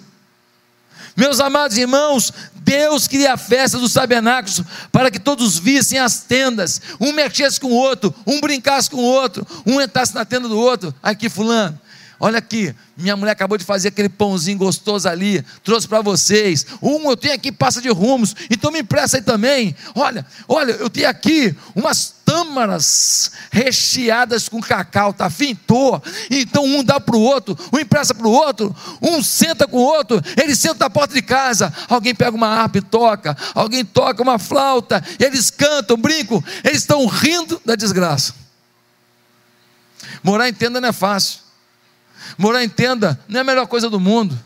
Meus 1.16 1.40
amados 1.40 1.78
irmãos, 1.78 2.32
Deus 2.56 3.08
cria 3.08 3.32
a 3.32 3.36
festa 3.36 3.78
dos 3.78 3.94
tabernáculos 3.94 4.62
para 4.92 5.10
que 5.10 5.18
todos 5.18 5.58
vissem 5.58 5.98
as 5.98 6.20
tendas, 6.20 6.80
um 7.00 7.12
mexesse 7.12 7.58
com 7.58 7.68
o 7.68 7.74
outro, 7.74 8.14
um 8.26 8.40
brincasse 8.40 8.90
com 8.90 8.98
o 8.98 9.04
outro, 9.04 9.46
um 9.64 9.80
entrasse 9.80 10.14
na 10.14 10.24
tenda 10.24 10.48
do 10.48 10.58
outro. 10.58 10.94
Aqui, 11.02 11.30
Fulano, 11.30 11.80
Olha 12.18 12.38
aqui, 12.38 12.74
minha 12.96 13.14
mulher 13.14 13.32
acabou 13.32 13.58
de 13.58 13.64
fazer 13.64 13.88
aquele 13.88 14.08
pãozinho 14.08 14.56
gostoso 14.56 15.06
ali, 15.06 15.44
trouxe 15.62 15.86
para 15.86 16.00
vocês. 16.00 16.66
Um 16.80 17.10
eu 17.10 17.16
tenho 17.16 17.34
aqui 17.34 17.52
passa 17.52 17.80
de 17.80 17.90
rumos, 17.90 18.34
então 18.50 18.70
me 18.70 18.80
empresta 18.80 19.18
aí 19.18 19.22
também. 19.22 19.76
Olha, 19.94 20.24
olha, 20.48 20.72
eu 20.72 20.88
tenho 20.88 21.08
aqui 21.08 21.54
umas 21.74 22.15
tâmaras 22.36 23.30
recheadas 23.50 24.46
com 24.46 24.60
cacau, 24.60 25.10
tá? 25.12 25.30
Tô. 25.66 26.00
Então 26.30 26.64
um 26.64 26.84
dá 26.84 27.00
para 27.00 27.16
o 27.16 27.20
outro, 27.20 27.56
um 27.72 27.78
empresta 27.78 28.14
para 28.14 28.26
o 28.26 28.30
outro, 28.30 28.76
um 29.00 29.22
senta 29.22 29.66
com 29.66 29.78
o 29.78 29.82
outro, 29.82 30.22
ele 30.36 30.54
senta 30.54 30.84
na 30.84 30.90
porta 30.90 31.14
de 31.14 31.22
casa, 31.22 31.72
alguém 31.88 32.14
pega 32.14 32.36
uma 32.36 32.48
harpa 32.48 32.78
e 32.78 32.82
toca, 32.82 33.36
alguém 33.54 33.84
toca 33.84 34.22
uma 34.22 34.38
flauta, 34.38 35.02
eles 35.18 35.50
cantam, 35.50 35.96
brincam, 35.96 36.44
eles 36.62 36.78
estão 36.78 37.06
rindo 37.06 37.60
da 37.64 37.74
desgraça. 37.74 38.34
Morar 40.22 40.48
em 40.48 40.54
tenda 40.54 40.80
não 40.80 40.90
é 40.90 40.92
fácil. 40.92 41.40
Morar 42.36 42.62
em 42.62 42.68
tenda 42.68 43.18
não 43.28 43.38
é 43.38 43.40
a 43.40 43.44
melhor 43.44 43.66
coisa 43.66 43.88
do 43.88 43.98
mundo, 43.98 44.38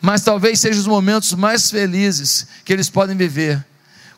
mas 0.00 0.22
talvez 0.22 0.60
sejam 0.60 0.80
os 0.80 0.86
momentos 0.86 1.32
mais 1.32 1.70
felizes 1.70 2.46
que 2.64 2.72
eles 2.72 2.88
podem 2.88 3.16
viver. 3.16 3.64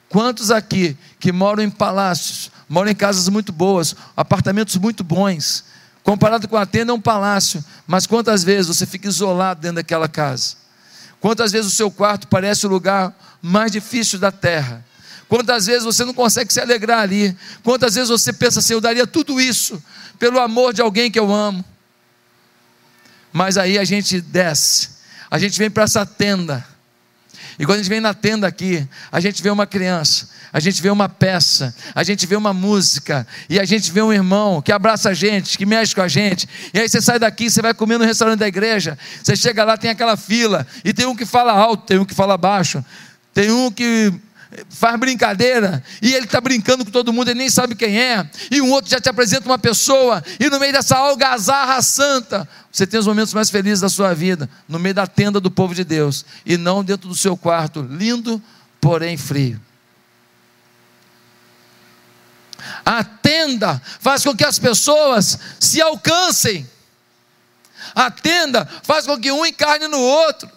Quantos 0.08 0.50
aqui 0.50 0.96
que 1.20 1.32
moram 1.32 1.62
em 1.62 1.70
palácios, 1.70 2.50
moram 2.68 2.90
em 2.90 2.94
casas 2.94 3.28
muito 3.28 3.52
boas, 3.52 3.94
apartamentos 4.16 4.76
muito 4.76 5.04
bons, 5.04 5.64
comparado 6.02 6.48
com 6.48 6.56
a 6.56 6.64
tenda 6.64 6.92
é 6.92 6.94
um 6.94 7.00
palácio, 7.00 7.62
mas 7.86 8.06
quantas 8.06 8.42
vezes 8.42 8.68
você 8.68 8.86
fica 8.86 9.08
isolado 9.08 9.60
dentro 9.60 9.76
daquela 9.76 10.08
casa? 10.08 10.56
Quantas 11.20 11.52
vezes 11.52 11.72
o 11.72 11.74
seu 11.74 11.90
quarto 11.90 12.28
parece 12.28 12.66
o 12.66 12.70
lugar 12.70 13.14
mais 13.42 13.70
difícil 13.72 14.18
da 14.18 14.32
terra? 14.32 14.84
Quantas 15.28 15.66
vezes 15.66 15.84
você 15.84 16.04
não 16.04 16.14
consegue 16.14 16.50
se 16.52 16.60
alegrar 16.60 17.00
ali? 17.00 17.36
Quantas 17.62 17.94
vezes 17.94 18.08
você 18.08 18.32
pensa 18.32 18.60
assim, 18.60 18.72
eu 18.72 18.80
daria 18.80 19.06
tudo 19.06 19.38
isso 19.38 19.82
pelo 20.18 20.40
amor 20.40 20.72
de 20.72 20.80
alguém 20.80 21.10
que 21.10 21.18
eu 21.18 21.32
amo? 21.32 21.62
Mas 23.30 23.58
aí 23.58 23.78
a 23.78 23.84
gente 23.84 24.20
desce, 24.22 24.88
a 25.30 25.38
gente 25.38 25.58
vem 25.58 25.70
para 25.70 25.84
essa 25.84 26.06
tenda. 26.06 26.64
E 27.58 27.66
quando 27.66 27.80
a 27.80 27.82
gente 27.82 27.88
vem 27.88 28.00
na 28.00 28.14
tenda 28.14 28.46
aqui, 28.46 28.86
a 29.10 29.18
gente 29.18 29.42
vê 29.42 29.50
uma 29.50 29.66
criança, 29.66 30.28
a 30.52 30.60
gente 30.60 30.80
vê 30.80 30.90
uma 30.90 31.08
peça, 31.08 31.74
a 31.92 32.04
gente 32.04 32.24
vê 32.24 32.36
uma 32.36 32.52
música, 32.52 33.26
e 33.50 33.58
a 33.58 33.64
gente 33.64 33.90
vê 33.90 34.00
um 34.00 34.12
irmão 34.12 34.62
que 34.62 34.70
abraça 34.70 35.10
a 35.10 35.14
gente, 35.14 35.58
que 35.58 35.66
mexe 35.66 35.94
com 35.94 36.02
a 36.02 36.08
gente. 36.08 36.48
E 36.72 36.78
aí 36.78 36.88
você 36.88 37.02
sai 37.02 37.18
daqui, 37.18 37.50
você 37.50 37.60
vai 37.60 37.74
comer 37.74 37.98
no 37.98 38.04
restaurante 38.04 38.38
da 38.38 38.46
igreja, 38.46 38.96
você 39.22 39.34
chega 39.34 39.64
lá, 39.64 39.76
tem 39.76 39.90
aquela 39.90 40.16
fila, 40.16 40.64
e 40.84 40.92
tem 40.92 41.06
um 41.06 41.16
que 41.16 41.26
fala 41.26 41.52
alto, 41.52 41.84
tem 41.84 41.98
um 41.98 42.04
que 42.04 42.14
fala 42.14 42.38
baixo, 42.38 42.84
tem 43.34 43.50
um 43.50 43.72
que 43.72 44.12
faz 44.70 44.98
brincadeira, 44.98 45.82
e 46.00 46.14
ele 46.14 46.24
está 46.24 46.40
brincando 46.40 46.84
com 46.84 46.90
todo 46.90 47.12
mundo, 47.12 47.28
ele 47.30 47.38
nem 47.38 47.50
sabe 47.50 47.74
quem 47.74 48.00
é, 48.00 48.28
e 48.50 48.60
um 48.60 48.70
outro 48.70 48.90
já 48.90 49.00
te 49.00 49.08
apresenta 49.08 49.46
uma 49.46 49.58
pessoa, 49.58 50.22
e 50.40 50.48
no 50.48 50.58
meio 50.58 50.72
dessa 50.72 50.96
algazarra 50.96 51.80
santa, 51.82 52.48
você 52.72 52.86
tem 52.86 52.98
os 52.98 53.06
momentos 53.06 53.34
mais 53.34 53.50
felizes 53.50 53.80
da 53.80 53.88
sua 53.88 54.14
vida, 54.14 54.48
no 54.66 54.78
meio 54.78 54.94
da 54.94 55.06
tenda 55.06 55.38
do 55.38 55.50
povo 55.50 55.74
de 55.74 55.84
Deus, 55.84 56.24
e 56.46 56.56
não 56.56 56.82
dentro 56.82 57.08
do 57.08 57.14
seu 57.14 57.36
quarto, 57.36 57.82
lindo, 57.82 58.42
porém 58.80 59.16
frio. 59.16 59.60
A 62.84 63.04
tenda 63.04 63.80
faz 64.00 64.24
com 64.24 64.34
que 64.34 64.44
as 64.44 64.58
pessoas 64.58 65.38
se 65.60 65.80
alcancem. 65.80 66.68
A 67.94 68.10
tenda 68.10 68.68
faz 68.82 69.06
com 69.06 69.18
que 69.18 69.30
um 69.30 69.46
encarne 69.46 69.86
no 69.86 70.00
outro. 70.00 70.50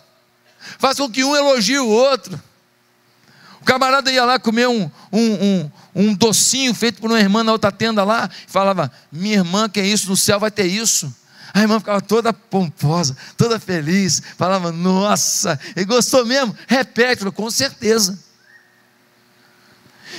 Faz 0.79 0.97
com 0.97 1.09
que 1.09 1.23
um 1.23 1.35
elogie 1.35 1.79
o 1.79 1.87
outro. 1.87 2.41
O 3.61 3.65
camarada 3.65 4.11
ia 4.11 4.25
lá 4.25 4.39
comer 4.39 4.67
um, 4.67 4.89
um, 5.11 5.33
um, 5.33 5.71
um 5.95 6.13
docinho 6.15 6.73
feito 6.73 6.99
por 6.99 7.11
uma 7.11 7.19
irmã 7.19 7.43
na 7.43 7.51
outra 7.51 7.71
tenda 7.71 8.03
lá, 8.03 8.29
e 8.47 8.51
falava: 8.51 8.91
Minha 9.11 9.37
irmã, 9.37 9.69
que 9.69 9.79
é 9.79 9.85
isso? 9.85 10.09
No 10.09 10.17
céu 10.17 10.39
vai 10.39 10.49
ter 10.49 10.65
isso. 10.65 11.15
A 11.53 11.59
irmã 11.61 11.79
ficava 11.79 12.01
toda 12.01 12.33
pomposa, 12.33 13.15
toda 13.37 13.59
feliz, 13.59 14.21
falava: 14.35 14.71
Nossa, 14.71 15.59
ele 15.75 15.85
gostou 15.85 16.25
mesmo? 16.25 16.55
Repete, 16.67 17.23
com 17.31 17.51
certeza. 17.51 18.17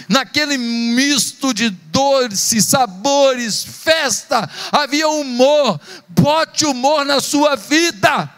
Naquele 0.08 0.56
misto 0.56 1.52
de 1.52 1.68
doces, 1.68 2.64
sabores, 2.64 3.62
festa, 3.64 4.48
havia 4.70 5.08
humor. 5.08 5.80
Bote 6.08 6.64
humor 6.64 7.04
na 7.04 7.20
sua 7.20 7.56
vida. 7.56 8.30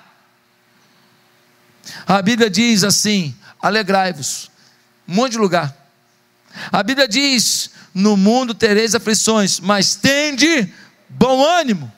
A 2.06 2.22
Bíblia 2.22 2.48
diz 2.48 2.82
assim: 2.82 3.34
alegrai-vos 3.60 4.53
um 5.08 5.14
monte 5.14 5.32
de 5.32 5.38
lugar. 5.38 5.74
A 6.70 6.82
Bíblia 6.82 7.08
diz: 7.08 7.70
No 7.92 8.16
mundo 8.16 8.54
tereis 8.54 8.94
aflições, 8.94 9.60
mas 9.60 9.94
tende 9.94 10.72
bom 11.08 11.44
ânimo. 11.44 11.92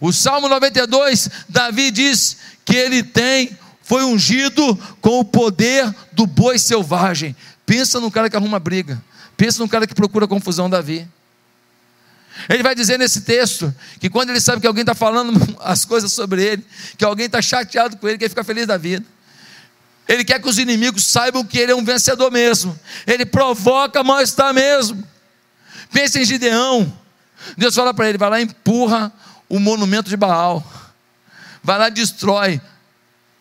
O 0.00 0.12
Salmo 0.12 0.48
92, 0.48 1.30
Davi 1.48 1.90
diz 1.90 2.36
que 2.64 2.76
ele 2.76 3.02
tem, 3.02 3.56
foi 3.82 4.04
ungido 4.04 4.76
com 5.00 5.20
o 5.20 5.24
poder 5.24 5.94
do 6.12 6.26
boi 6.26 6.58
selvagem. 6.58 7.34
Pensa 7.64 8.00
no 8.00 8.10
cara 8.10 8.28
que 8.28 8.36
arruma 8.36 8.58
briga. 8.58 9.02
Pensa 9.36 9.62
no 9.62 9.68
cara 9.68 9.86
que 9.86 9.94
procura 9.94 10.26
confusão, 10.26 10.68
Davi. 10.68 11.08
Ele 12.48 12.62
vai 12.62 12.74
dizer 12.74 12.98
nesse 12.98 13.20
texto 13.22 13.74
que 14.00 14.10
quando 14.10 14.30
ele 14.30 14.40
sabe 14.40 14.60
que 14.60 14.66
alguém 14.66 14.82
está 14.82 14.94
falando 14.94 15.32
as 15.60 15.84
coisas 15.84 16.12
sobre 16.12 16.42
ele, 16.42 16.66
que 16.98 17.04
alguém 17.04 17.26
está 17.26 17.40
chateado 17.40 17.96
com 17.96 18.08
ele, 18.08 18.18
que 18.18 18.24
ele 18.24 18.28
fica 18.28 18.44
feliz 18.44 18.66
da 18.66 18.76
vida. 18.76 19.04
Ele 20.06 20.24
quer 20.24 20.40
que 20.40 20.48
os 20.48 20.58
inimigos 20.58 21.04
saibam 21.04 21.44
que 21.44 21.58
ele 21.58 21.72
é 21.72 21.74
um 21.74 21.84
vencedor 21.84 22.30
mesmo. 22.30 22.78
Ele 23.06 23.24
provoca 23.24 24.02
mal-estar 24.04 24.52
mesmo. 24.52 25.02
Pense 25.92 26.18
em 26.18 26.24
Gideão. 26.24 26.92
Deus 27.56 27.74
fala 27.74 27.94
para 27.94 28.08
ele: 28.08 28.18
vai 28.18 28.30
lá 28.30 28.40
e 28.40 28.44
empurra 28.44 29.12
o 29.48 29.58
monumento 29.58 30.10
de 30.10 30.16
Baal. 30.16 30.64
Vai 31.62 31.78
lá 31.78 31.88
e 31.88 31.92
destrói. 31.92 32.60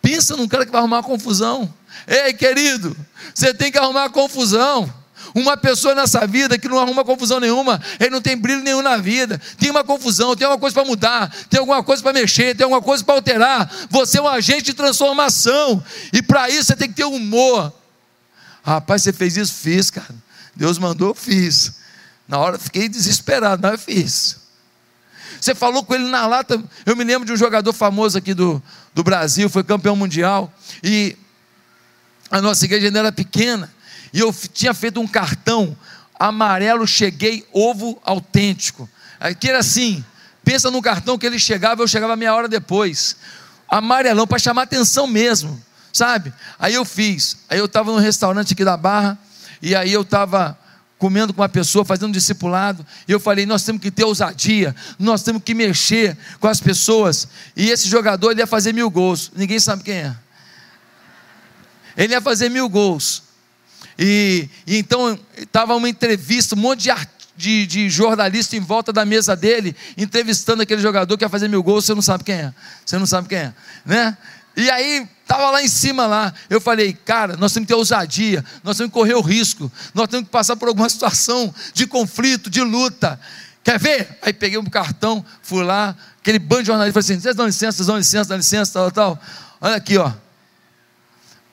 Pensa 0.01 0.37
num 0.37 0.47
cara 0.47 0.65
que 0.65 0.71
vai 0.71 0.79
arrumar 0.79 1.03
confusão. 1.03 1.73
Ei, 2.07 2.33
querido, 2.33 2.95
você 3.33 3.53
tem 3.53 3.71
que 3.71 3.77
arrumar 3.77 4.09
confusão. 4.09 4.93
Uma 5.33 5.57
pessoa 5.57 5.95
nessa 5.95 6.27
vida 6.27 6.59
que 6.59 6.67
não 6.67 6.79
arruma 6.79 7.03
confusão 7.03 7.39
nenhuma, 7.39 7.81
ele 7.99 8.11
não 8.11 8.21
tem 8.21 8.37
brilho 8.37 8.61
nenhum 8.61 8.81
na 8.81 8.97
vida. 8.97 9.41
Tem 9.57 9.71
uma 9.71 9.83
confusão, 9.83 10.35
tem 10.35 10.45
alguma 10.45 10.59
coisa 10.59 10.73
para 10.73 10.85
mudar, 10.85 11.35
tem 11.49 11.59
alguma 11.59 11.83
coisa 11.83 12.03
para 12.03 12.13
mexer, 12.13 12.55
tem 12.55 12.63
alguma 12.63 12.81
coisa 12.81 13.03
para 13.03 13.15
alterar. 13.15 13.71
Você 13.89 14.19
é 14.19 14.21
um 14.21 14.27
agente 14.27 14.63
de 14.63 14.73
transformação. 14.73 15.83
E 16.11 16.21
para 16.21 16.49
isso 16.49 16.65
você 16.65 16.75
tem 16.75 16.87
que 16.87 16.95
ter 16.95 17.05
humor. 17.05 17.73
Rapaz, 18.63 19.01
você 19.01 19.11
fez 19.11 19.35
isso? 19.35 19.53
Fiz, 19.55 19.89
cara. 19.89 20.13
Deus 20.55 20.77
mandou, 20.77 21.15
fiz. 21.15 21.73
Na 22.27 22.37
hora 22.37 22.59
fiquei 22.59 22.87
desesperado, 22.87 23.61
mas 23.67 23.83
fiz. 23.83 24.37
Você 25.41 25.53
falou 25.53 25.83
com 25.83 25.93
ele 25.95 26.05
na 26.05 26.25
lata. 26.25 26.63
Eu 26.85 26.95
me 26.95 27.03
lembro 27.03 27.25
de 27.25 27.33
um 27.33 27.37
jogador 27.37 27.73
famoso 27.73 28.17
aqui 28.17 28.33
do, 28.33 28.61
do 28.93 29.03
Brasil, 29.03 29.49
foi 29.49 29.63
campeão 29.63 29.95
mundial. 29.95 30.53
E 30.81 31.17
a 32.29 32.41
nossa 32.41 32.63
igreja 32.65 32.87
ainda 32.87 32.99
era 32.99 33.11
pequena. 33.11 33.69
E 34.13 34.19
eu 34.19 34.33
tinha 34.53 34.73
feito 34.73 35.01
um 35.01 35.07
cartão 35.07 35.75
amarelo, 36.19 36.87
cheguei, 36.87 37.45
ovo 37.51 37.99
autêntico. 38.05 38.87
Aqui 39.19 39.49
era 39.49 39.59
assim, 39.59 40.05
pensa 40.43 40.69
num 40.69 40.81
cartão 40.81 41.17
que 41.17 41.25
ele 41.25 41.39
chegava, 41.39 41.81
eu 41.81 41.87
chegava 41.87 42.15
meia 42.15 42.33
hora 42.33 42.47
depois. 42.47 43.17
Amarelão, 43.67 44.27
para 44.27 44.37
chamar 44.37 44.63
atenção 44.63 45.07
mesmo, 45.07 45.61
sabe? 45.91 46.31
Aí 46.59 46.75
eu 46.75 46.85
fiz. 46.85 47.37
Aí 47.49 47.57
eu 47.57 47.65
estava 47.65 47.91
no 47.91 47.97
restaurante 47.97 48.53
aqui 48.53 48.63
da 48.63 48.77
Barra, 48.77 49.17
e 49.61 49.75
aí 49.75 49.91
eu 49.91 50.03
estava 50.03 50.57
comendo 50.99 51.33
com 51.33 51.41
uma 51.41 51.49
pessoa, 51.49 51.83
fazendo 51.83 52.09
um 52.09 52.11
discipulado, 52.11 52.85
e 53.07 53.11
eu 53.11 53.19
falei: 53.19 53.45
nós 53.45 53.63
temos 53.63 53.81
que 53.81 53.89
ter 53.89 54.03
ousadia, 54.05 54.75
nós 54.99 55.23
temos 55.23 55.41
que 55.43 55.53
mexer 55.53 56.17
com 56.39 56.47
as 56.47 56.61
pessoas. 56.61 57.27
E 57.57 57.69
esse 57.71 57.89
jogador 57.89 58.31
ele 58.31 58.41
ia 58.41 58.47
fazer 58.47 58.73
mil 58.73 58.89
gols, 58.89 59.31
ninguém 59.35 59.59
sabe 59.59 59.83
quem 59.83 59.95
é. 59.95 60.15
Ele 61.97 62.13
ia 62.13 62.21
fazer 62.21 62.49
mil 62.49 62.69
gols. 62.69 63.32
E, 63.97 64.49
e 64.65 64.77
então 64.77 65.17
estava 65.37 65.75
uma 65.75 65.89
entrevista, 65.89 66.55
um 66.55 66.59
monte 66.59 66.83
de, 66.83 66.93
de, 67.35 67.65
de 67.65 67.89
jornalista 67.89 68.55
em 68.55 68.59
volta 68.59 68.91
da 68.91 69.05
mesa 69.05 69.35
dele, 69.35 69.75
entrevistando 69.97 70.63
aquele 70.63 70.81
jogador 70.81 71.17
que 71.17 71.23
ia 71.23 71.29
fazer 71.29 71.47
mil 71.47 71.63
gols, 71.63 71.85
você 71.85 71.93
não 71.93 72.01
sabe 72.01 72.23
quem 72.23 72.35
é. 72.35 72.53
Você 72.85 72.97
não 72.97 73.05
sabe 73.05 73.27
quem 73.27 73.37
é, 73.37 73.53
né? 73.85 74.17
E 74.55 74.69
aí, 74.69 75.07
estava 75.23 75.49
lá 75.49 75.63
em 75.63 75.67
cima 75.67 76.05
lá. 76.05 76.33
Eu 76.49 76.61
falei, 76.61 76.93
cara, 76.93 77.35
nós 77.37 77.51
temos 77.51 77.65
que 77.65 77.73
ter 77.73 77.77
ousadia, 77.77 78.45
nós 78.63 78.77
temos 78.77 78.91
que 78.91 78.93
correr 78.93 79.15
o 79.15 79.21
risco, 79.21 79.71
nós 79.93 80.07
temos 80.07 80.25
que 80.25 80.31
passar 80.31 80.55
por 80.55 80.67
alguma 80.67 80.87
situação 80.89 81.53
de 81.73 81.87
conflito, 81.87 82.49
de 82.49 82.61
luta. 82.61 83.19
Quer 83.63 83.79
ver? 83.79 84.17
Aí 84.21 84.33
peguei 84.33 84.59
um 84.59 84.65
cartão, 84.65 85.25
fui 85.41 85.63
lá, 85.63 85.95
aquele 86.19 86.37
bando 86.37 86.63
de 86.63 86.67
jornalistas, 86.67 87.05
falei 87.05 87.15
assim: 87.17 87.23
vocês 87.23 87.35
dão 87.35 87.45
licença, 87.45 87.77
vocês 87.77 87.87
dão 87.87 87.97
licença, 87.97 88.29
dão 88.29 88.37
licença, 88.37 88.73
tal, 88.73 88.91
tal. 88.91 89.21
Olha 89.61 89.75
aqui, 89.75 89.97
ó. 89.97 90.11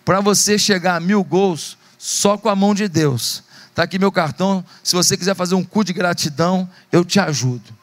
Para 0.05 0.20
você 0.20 0.59
chegar 0.59 0.96
a 0.96 1.00
mil 1.00 1.22
gols, 1.22 1.79
só 2.02 2.38
com 2.38 2.48
a 2.48 2.56
mão 2.56 2.74
de 2.74 2.88
Deus. 2.88 3.44
Está 3.68 3.82
aqui 3.82 3.98
meu 3.98 4.10
cartão. 4.10 4.64
Se 4.82 4.96
você 4.96 5.18
quiser 5.18 5.36
fazer 5.36 5.54
um 5.54 5.62
cu 5.62 5.84
de 5.84 5.92
gratidão, 5.92 6.66
eu 6.90 7.04
te 7.04 7.20
ajudo. 7.20 7.76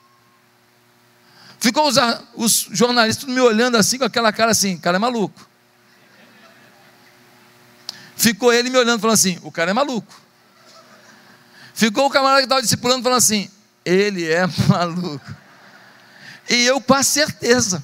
Ficou 1.59 1.87
os, 1.87 1.97
os 2.33 2.67
jornalistas 2.71 3.29
me 3.29 3.39
olhando 3.39 3.77
assim, 3.77 3.99
com 3.99 4.05
aquela 4.05 4.33
cara 4.33 4.51
assim: 4.51 4.75
cara 4.75 4.97
é 4.97 4.99
maluco. 4.99 5.47
Ficou 8.15 8.51
ele 8.51 8.71
me 8.71 8.77
olhando, 8.79 8.99
falando 8.99 9.13
assim: 9.13 9.37
o 9.43 9.51
cara 9.51 9.69
é 9.69 9.73
maluco. 9.73 10.19
Ficou 11.75 12.07
o 12.07 12.09
camarada 12.09 12.39
que 12.39 12.45
estava 12.45 12.61
discipulando, 12.63 13.03
falando 13.03 13.19
assim: 13.19 13.51
ele 13.85 14.25
é 14.25 14.47
maluco. 14.67 15.35
E 16.49 16.65
eu 16.65 16.81
com 16.81 16.95
a 16.95 17.03
certeza. 17.03 17.83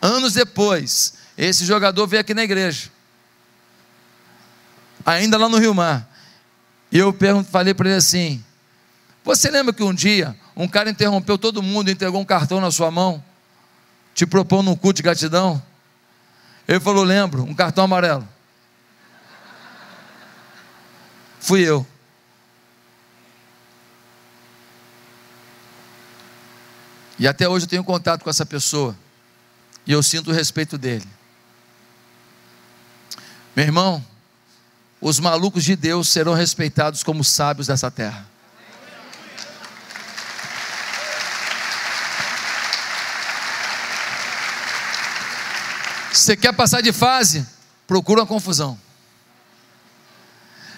Anos 0.00 0.32
depois, 0.32 1.12
esse 1.36 1.66
jogador 1.66 2.06
veio 2.06 2.22
aqui 2.22 2.32
na 2.32 2.44
igreja 2.44 2.96
ainda 5.08 5.38
lá 5.38 5.48
no 5.48 5.58
Rio 5.58 5.74
Mar. 5.74 6.08
E 6.92 6.98
eu 6.98 7.14
falei 7.50 7.74
para 7.74 7.88
ele 7.88 7.98
assim: 7.98 8.44
Você 9.24 9.50
lembra 9.50 9.72
que 9.72 9.82
um 9.82 9.94
dia 9.94 10.36
um 10.56 10.68
cara 10.68 10.90
interrompeu 10.90 11.38
todo 11.38 11.62
mundo 11.62 11.90
entregou 11.90 12.20
um 12.20 12.24
cartão 12.24 12.60
na 12.60 12.70
sua 12.70 12.90
mão, 12.90 13.22
te 14.14 14.26
propondo 14.26 14.70
um 14.70 14.76
culto 14.76 14.96
de 14.96 15.02
gratidão? 15.02 15.62
Ele 16.66 16.80
falou: 16.80 17.04
Lembro, 17.04 17.42
um 17.44 17.54
cartão 17.54 17.84
amarelo. 17.84 18.28
Fui 21.40 21.62
eu. 21.62 21.86
E 27.18 27.26
até 27.26 27.48
hoje 27.48 27.64
eu 27.64 27.70
tenho 27.70 27.84
contato 27.84 28.22
com 28.22 28.30
essa 28.30 28.46
pessoa. 28.46 28.96
E 29.86 29.92
eu 29.92 30.02
sinto 30.02 30.30
o 30.30 30.34
respeito 30.34 30.76
dele. 30.76 31.06
Meu 33.56 33.64
irmão, 33.64 34.04
os 35.00 35.20
malucos 35.20 35.64
de 35.64 35.76
Deus 35.76 36.08
serão 36.08 36.34
respeitados 36.34 37.02
como 37.02 37.22
sábios 37.22 37.66
dessa 37.66 37.90
terra. 37.90 38.26
Você 46.12 46.36
quer 46.36 46.52
passar 46.52 46.80
de 46.80 46.92
fase? 46.92 47.46
Procura 47.86 48.20
uma 48.22 48.26
confusão. 48.26 48.78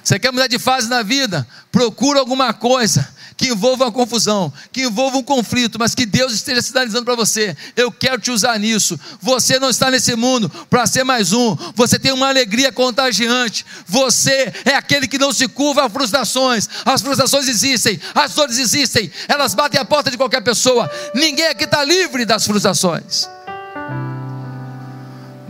Você 0.02 0.18
quer 0.18 0.32
mudar 0.32 0.46
de 0.46 0.58
fase 0.58 0.88
na 0.88 1.02
vida? 1.02 1.46
Procura 1.70 2.20
alguma 2.20 2.52
coisa 2.52 3.06
que 3.40 3.48
envolva 3.48 3.84
uma 3.84 3.92
confusão, 3.92 4.52
que 4.70 4.82
envolva 4.82 5.16
um 5.16 5.22
conflito, 5.22 5.78
mas 5.78 5.94
que 5.94 6.04
Deus 6.04 6.34
esteja 6.34 6.60
sinalizando 6.60 7.06
para 7.06 7.14
você: 7.14 7.56
eu 7.74 7.90
quero 7.90 8.20
te 8.20 8.30
usar 8.30 8.58
nisso. 8.58 9.00
Você 9.18 9.58
não 9.58 9.70
está 9.70 9.90
nesse 9.90 10.14
mundo 10.14 10.50
para 10.68 10.86
ser 10.86 11.04
mais 11.04 11.32
um, 11.32 11.56
você 11.74 11.98
tem 11.98 12.12
uma 12.12 12.28
alegria 12.28 12.70
contagiante. 12.70 13.64
Você 13.86 14.52
é 14.66 14.74
aquele 14.74 15.08
que 15.08 15.18
não 15.18 15.32
se 15.32 15.48
curva 15.48 15.86
a 15.86 15.88
frustrações. 15.88 16.68
As 16.84 17.00
frustrações 17.00 17.48
existem, 17.48 17.98
as 18.14 18.34
dores 18.34 18.58
existem, 18.58 19.10
elas 19.26 19.54
batem 19.54 19.80
a 19.80 19.86
porta 19.86 20.10
de 20.10 20.18
qualquer 20.18 20.42
pessoa. 20.42 20.90
Ninguém 21.14 21.46
aqui 21.46 21.64
está 21.64 21.82
livre 21.82 22.26
das 22.26 22.44
frustrações 22.44 23.26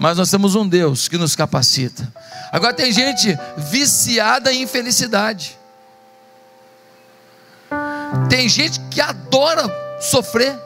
mas 0.00 0.16
nós 0.16 0.30
temos 0.30 0.54
um 0.54 0.66
Deus 0.66 1.08
que 1.08 1.18
nos 1.18 1.36
capacita. 1.36 2.10
Agora 2.50 2.72
tem 2.72 2.90
gente 2.90 3.38
viciada 3.58 4.50
em 4.50 4.62
infelicidade. 4.62 5.58
Tem 8.30 8.48
gente 8.48 8.80
que 8.90 8.98
adora 8.98 9.70
sofrer, 10.00 10.58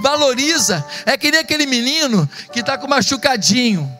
valoriza. 0.00 0.84
É 1.06 1.16
que 1.16 1.30
nem 1.30 1.40
aquele 1.40 1.64
menino 1.64 2.28
que 2.52 2.60
está 2.60 2.76
com 2.76 2.86
machucadinho. 2.86 3.90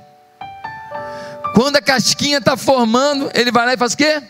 Quando 1.55 1.77
a 1.77 1.83
casquinha 1.83 2.39
está 2.39 2.59
formando, 2.59 3.31
ele 3.33 3.51
vai 3.51 3.65
lá 3.65 3.73
e 3.73 3.79
faz 3.79 3.95
o 3.95 3.97
quê? 3.97 4.23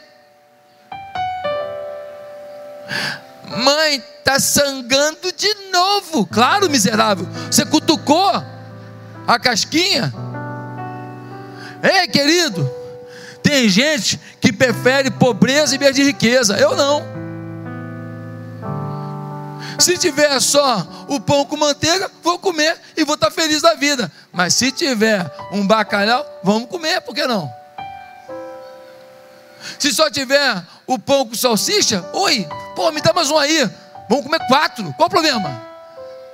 Mãe, 3.59 4.03
está 4.20 4.38
sangrando 4.38 5.32
de 5.32 5.53
novo. 5.72 6.24
Claro, 6.26 6.70
miserável. 6.70 7.26
Você 7.51 7.66
cutucou 7.66 8.60
a 9.35 9.39
casquinha. 9.39 10.12
Ei, 11.83 12.09
querido, 12.09 12.68
tem 13.43 13.68
gente 13.68 14.20
que 14.41 14.53
prefere 14.53 15.09
pobreza 15.09 15.74
em 15.74 15.78
vez 15.78 15.95
de 15.95 16.03
riqueza. 16.03 16.59
Eu 16.59 16.74
não. 16.74 17.05
Se 19.78 19.97
tiver 19.97 20.39
só 20.41 20.87
o 21.09 21.20
pão 21.20 21.45
com 21.47 21.57
manteiga, 21.57 22.11
vou 22.24 22.41
comer 22.41 22.76
e 22.97 23.05
vou 23.05 23.14
estar 23.14 23.31
feliz 23.31 23.62
da 23.62 23.74
vida. 23.74 24.11
Mas 24.33 24.55
se 24.55 24.72
tiver 24.72 25.31
um 25.53 25.64
bacalhau, 25.64 26.26
vamos 26.43 26.68
comer, 26.68 27.01
por 27.01 27.14
que 27.14 27.24
não? 27.24 27.49
Se 29.78 29.93
só 29.93 30.11
tiver 30.11 30.61
o 30.87 30.99
pão 30.99 31.24
com 31.24 31.35
salsicha, 31.35 32.05
oi, 32.12 32.49
pô, 32.74 32.91
me 32.91 33.01
dá 33.01 33.12
mais 33.12 33.31
um 33.31 33.39
aí. 33.39 33.70
Vamos 34.09 34.24
comer 34.24 34.45
quatro, 34.49 34.93
qual 34.97 35.07
o 35.07 35.11
problema? 35.11 35.70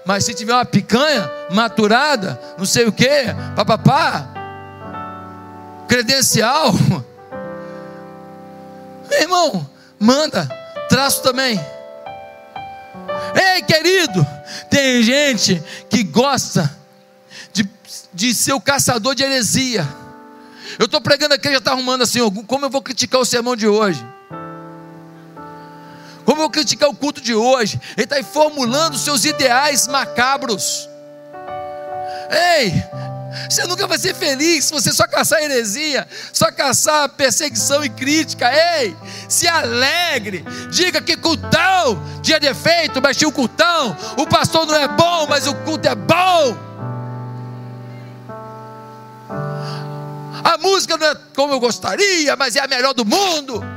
Mas 0.07 0.25
se 0.25 0.33
tiver 0.35 0.55
uma 0.55 0.65
picanha 0.65 1.29
maturada, 1.51 2.41
não 2.57 2.65
sei 2.65 2.87
o 2.87 2.93
que, 2.93 3.09
papapá, 3.57 4.25
credencial, 5.89 6.73
meu 9.11 9.19
irmão, 9.21 9.69
manda, 9.99 10.49
traço 10.89 11.23
também. 11.23 11.61
Ei, 13.35 13.63
querido, 13.63 14.25
tem 14.71 15.03
gente 15.03 15.61
que 15.91 16.05
gosta 16.05 16.73
de, 17.53 17.69
de 18.15 18.33
ser 18.33 18.53
o 18.53 18.61
caçador 18.61 19.13
de 19.13 19.25
heresia. 19.25 19.87
Eu 20.79 20.87
estou 20.87 21.01
pregando 21.01 21.35
aqui, 21.35 21.51
já 21.51 21.59
está 21.59 21.73
arrumando 21.73 22.03
assim, 22.03 22.21
como 22.47 22.65
eu 22.65 22.71
vou 22.71 22.81
criticar 22.81 23.21
o 23.21 23.25
sermão 23.25 23.57
de 23.57 23.67
hoje? 23.67 24.07
Como 26.27 26.43
eu 26.43 26.51
criticar 26.51 26.89
o 26.89 26.95
culto 26.95 27.21
de 27.21 27.35
hoje? 27.35 27.81
Ele 27.97 28.03
está 28.03 28.17
aí 28.17 28.25
formulando 28.25 28.99
seus 28.99 29.25
ideais 29.25 29.87
macabros. 29.87 30.91
Ei, 32.29 32.73
você 33.49 33.65
nunca 33.65 33.87
vai 33.87 33.97
ser 33.97 34.13
feliz 34.13 34.65
se 34.65 34.73
você 34.73 34.93
só 34.93 35.07
caçar 35.07 35.41
heresia, 35.41 36.07
só 36.33 36.51
caçar 36.51 37.09
perseguição 37.11 37.85
e 37.85 37.89
crítica. 37.89 38.51
Ei, 38.53 38.97
se 39.29 39.47
alegre, 39.47 40.45
diga 40.69 41.01
que 41.01 41.17
cultão 41.17 42.03
tinha 42.23 42.41
defeito, 42.41 43.01
mas 43.01 43.17
tinha 43.17 43.29
o 43.29 43.33
cultão. 43.33 43.97
O 44.17 44.27
pastor 44.27 44.67
não 44.67 44.75
é 44.75 44.89
bom, 44.89 45.29
mas 45.29 45.47
o 45.47 45.55
culto 45.55 45.87
é 45.87 45.95
bom. 45.95 46.57
A 50.43 50.59
música 50.59 50.97
não 50.97 51.07
é 51.07 51.17
como 51.37 51.53
eu 51.53 51.61
gostaria, 51.61 52.35
mas 52.35 52.57
é 52.57 52.61
a 52.61 52.67
melhor 52.67 52.95
do 52.95 53.05
mundo. 53.05 53.76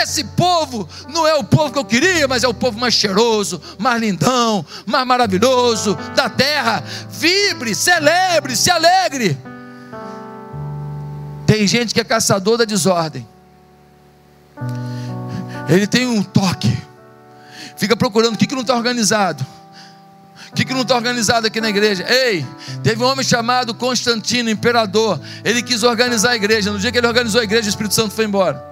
Esse 0.00 0.24
povo 0.24 0.88
não 1.08 1.26
é 1.26 1.34
o 1.34 1.44
povo 1.44 1.72
que 1.72 1.78
eu 1.78 1.84
queria, 1.84 2.26
mas 2.28 2.44
é 2.44 2.48
o 2.48 2.54
povo 2.54 2.78
mais 2.78 2.94
cheiroso, 2.94 3.60
mais 3.78 4.00
lindão, 4.00 4.64
mais 4.86 5.06
maravilhoso 5.06 5.96
da 6.14 6.28
terra. 6.28 6.82
Vibre, 7.10 7.74
celebre, 7.74 8.56
se 8.56 8.70
alegre. 8.70 9.38
Tem 11.46 11.66
gente 11.66 11.92
que 11.92 12.00
é 12.00 12.04
caçador 12.04 12.56
da 12.56 12.64
desordem. 12.64 13.26
Ele 15.68 15.86
tem 15.86 16.06
um 16.06 16.22
toque. 16.22 16.76
Fica 17.76 17.96
procurando 17.96 18.34
o 18.34 18.38
que, 18.38 18.46
que 18.46 18.54
não 18.54 18.62
está 18.62 18.74
organizado. 18.74 19.44
O 20.50 20.54
que, 20.54 20.66
que 20.66 20.74
não 20.74 20.82
está 20.82 20.94
organizado 20.94 21.46
aqui 21.46 21.60
na 21.60 21.70
igreja? 21.70 22.04
Ei, 22.06 22.46
teve 22.82 23.02
um 23.02 23.06
homem 23.06 23.24
chamado 23.24 23.74
Constantino, 23.74 24.50
imperador. 24.50 25.18
Ele 25.42 25.62
quis 25.62 25.82
organizar 25.82 26.30
a 26.30 26.36
igreja. 26.36 26.70
No 26.70 26.78
dia 26.78 26.92
que 26.92 26.98
ele 26.98 27.06
organizou 27.06 27.40
a 27.40 27.44
igreja, 27.44 27.66
o 27.66 27.70
Espírito 27.70 27.94
Santo 27.94 28.14
foi 28.14 28.26
embora. 28.26 28.71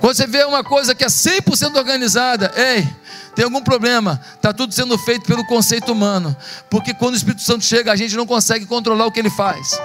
Quando 0.00 0.16
você 0.16 0.26
vê 0.26 0.44
uma 0.44 0.62
coisa 0.62 0.94
que 0.94 1.04
é 1.04 1.08
100% 1.08 1.76
organizada, 1.76 2.52
ei, 2.56 2.86
tem 3.34 3.44
algum 3.44 3.62
problema, 3.62 4.20
está 4.34 4.52
tudo 4.52 4.72
sendo 4.74 4.96
feito 4.98 5.26
pelo 5.26 5.44
conceito 5.46 5.92
humano, 5.92 6.36
porque 6.70 6.94
quando 6.94 7.14
o 7.14 7.16
Espírito 7.16 7.42
Santo 7.42 7.64
chega, 7.64 7.92
a 7.92 7.96
gente 7.96 8.16
não 8.16 8.26
consegue 8.26 8.66
controlar 8.66 9.06
o 9.06 9.12
que 9.12 9.20
ele 9.20 9.30
faz. 9.30 9.78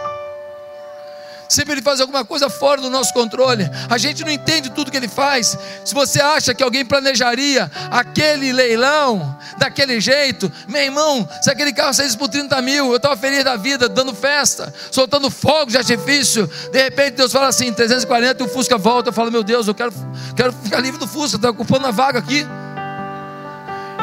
Sempre 1.49 1.73
ele 1.73 1.81
faz 1.81 1.99
alguma 1.99 2.23
coisa 2.23 2.47
fora 2.47 2.79
do 2.79 2.91
nosso 2.91 3.11
controle. 3.11 3.67
A 3.89 3.97
gente 3.97 4.23
não 4.23 4.29
entende 4.29 4.69
tudo 4.69 4.91
que 4.91 4.97
ele 4.97 5.07
faz. 5.07 5.57
Se 5.83 5.95
você 5.95 6.21
acha 6.21 6.53
que 6.53 6.61
alguém 6.61 6.85
planejaria 6.85 7.71
aquele 7.89 8.53
leilão 8.53 9.35
daquele 9.57 9.99
jeito, 9.99 10.51
meu 10.67 10.83
irmão, 10.83 11.27
se 11.41 11.49
aquele 11.49 11.73
carro 11.73 11.91
saísse 11.91 12.15
por 12.15 12.29
30 12.29 12.61
mil, 12.61 12.91
eu 12.91 12.97
estava 12.97 13.17
feliz 13.17 13.43
da 13.43 13.55
vida, 13.55 13.89
dando 13.89 14.13
festa, 14.13 14.71
soltando 14.91 15.31
fogo 15.31 15.71
de 15.71 15.77
artifício. 15.77 16.47
De 16.71 16.83
repente 16.83 17.15
Deus 17.15 17.31
fala 17.31 17.47
assim: 17.47 17.73
340 17.73 18.43
e 18.43 18.45
o 18.45 18.49
Fusca 18.49 18.77
volta. 18.77 19.09
Eu 19.09 19.13
falo, 19.13 19.31
meu 19.31 19.41
Deus, 19.41 19.67
eu 19.67 19.73
quero, 19.73 19.91
quero 20.35 20.53
ficar 20.53 20.79
livre 20.79 20.99
do 20.99 21.07
Fusca, 21.07 21.37
está 21.37 21.49
ocupando 21.49 21.87
a 21.87 21.91
vaga 21.91 22.19
aqui. 22.19 22.45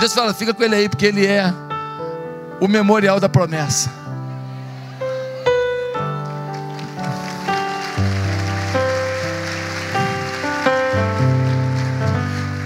Deus 0.00 0.12
fala: 0.12 0.34
fica 0.34 0.52
com 0.52 0.64
ele 0.64 0.74
aí, 0.74 0.88
porque 0.88 1.06
ele 1.06 1.24
é 1.24 1.54
o 2.60 2.66
memorial 2.66 3.20
da 3.20 3.28
promessa. 3.28 4.05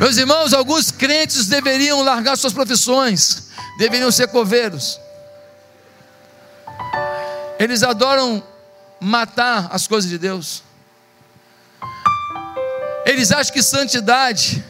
Meus 0.00 0.16
irmãos, 0.16 0.54
alguns 0.54 0.90
crentes 0.90 1.46
deveriam 1.46 2.00
largar 2.02 2.34
suas 2.34 2.54
profissões, 2.54 3.50
deveriam 3.76 4.10
ser 4.10 4.28
coveiros. 4.28 4.98
Eles 7.58 7.82
adoram 7.82 8.42
matar 8.98 9.68
as 9.70 9.86
coisas 9.86 10.08
de 10.08 10.16
Deus. 10.16 10.62
Eles 13.04 13.30
acham 13.30 13.52
que 13.52 13.62
santidade 13.62 14.64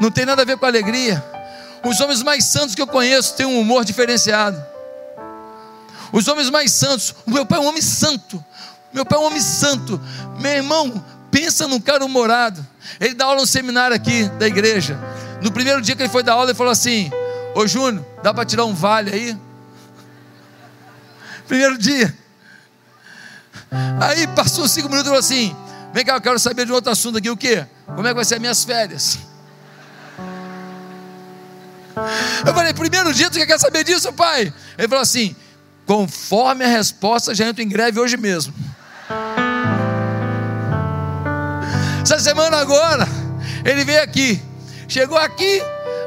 não 0.00 0.10
tem 0.10 0.24
nada 0.24 0.40
a 0.40 0.44
ver 0.46 0.56
com 0.56 0.64
alegria. 0.64 1.22
Os 1.84 2.00
homens 2.00 2.22
mais 2.22 2.46
santos 2.46 2.74
que 2.74 2.80
eu 2.80 2.86
conheço 2.86 3.34
têm 3.34 3.44
um 3.44 3.60
humor 3.60 3.84
diferenciado. 3.84 4.64
Os 6.10 6.26
homens 6.26 6.48
mais 6.48 6.72
santos, 6.72 7.14
meu 7.26 7.44
pai 7.44 7.58
é 7.58 7.60
um 7.60 7.66
homem 7.66 7.82
santo. 7.82 8.42
Meu 8.94 9.04
pai 9.04 9.18
é 9.18 9.20
um 9.20 9.26
homem 9.26 9.42
santo. 9.42 10.00
Meu 10.40 10.52
irmão, 10.52 11.04
pensa 11.30 11.68
num 11.68 11.78
cara 11.78 12.02
humorado. 12.02 12.66
Ele 13.00 13.14
dá 13.14 13.26
aula 13.26 13.40
no 13.40 13.46
seminário 13.46 13.94
aqui 13.94 14.28
da 14.38 14.46
igreja. 14.46 14.98
No 15.42 15.52
primeiro 15.52 15.80
dia 15.80 15.94
que 15.94 16.02
ele 16.02 16.08
foi 16.08 16.22
dar 16.22 16.34
aula, 16.34 16.50
ele 16.50 16.54
falou 16.54 16.72
assim: 16.72 17.10
Ô 17.54 17.66
Júnior, 17.66 18.04
dá 18.22 18.34
para 18.34 18.44
tirar 18.44 18.64
um 18.64 18.74
vale 18.74 19.12
aí? 19.12 19.36
Primeiro 21.46 21.78
dia. 21.78 22.16
Aí 24.00 24.26
passou 24.28 24.66
cinco 24.66 24.88
minutos 24.88 25.06
e 25.06 25.10
falou 25.10 25.20
assim: 25.20 25.56
Vem 25.92 26.04
cá, 26.04 26.14
eu 26.14 26.20
quero 26.20 26.38
saber 26.38 26.66
de 26.66 26.72
outro 26.72 26.90
assunto 26.90 27.18
aqui. 27.18 27.30
O 27.30 27.36
que? 27.36 27.64
Como 27.86 28.06
é 28.06 28.10
que 28.10 28.14
vai 28.14 28.24
ser 28.24 28.34
as 28.34 28.40
minhas 28.40 28.64
férias? 28.64 29.18
Eu 32.46 32.54
falei: 32.54 32.72
Primeiro 32.72 33.12
dia, 33.12 33.28
tu 33.28 33.44
quer 33.44 33.58
saber 33.58 33.82
disso, 33.82 34.12
pai? 34.12 34.52
Ele 34.76 34.88
falou 34.88 35.02
assim: 35.02 35.34
Conforme 35.84 36.64
a 36.64 36.68
resposta, 36.68 37.34
já 37.34 37.46
entro 37.46 37.62
em 37.62 37.68
greve 37.68 37.98
hoje 37.98 38.16
mesmo. 38.16 38.54
Essa 42.10 42.20
semana 42.20 42.56
agora, 42.56 43.06
Ele 43.66 43.84
veio 43.84 44.02
aqui, 44.02 44.40
chegou 44.88 45.18
aqui, 45.18 45.62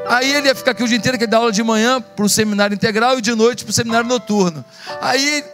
aí 0.08 0.34
ele 0.34 0.48
ia 0.48 0.56
ficar 0.56 0.72
aqui 0.72 0.82
o 0.82 0.88
dia 0.88 0.98
inteiro, 0.98 1.16
que 1.16 1.26
ele 1.26 1.30
dá 1.30 1.38
aula 1.38 1.52
de 1.52 1.62
manhã 1.62 2.02
para 2.02 2.26
o 2.26 2.28
seminário 2.28 2.74
integral 2.74 3.20
e 3.20 3.22
de 3.22 3.36
noite 3.36 3.64
para 3.64 3.70
o 3.70 3.74
seminário 3.74 4.10
noturno. 4.10 4.66
Aí 5.00 5.46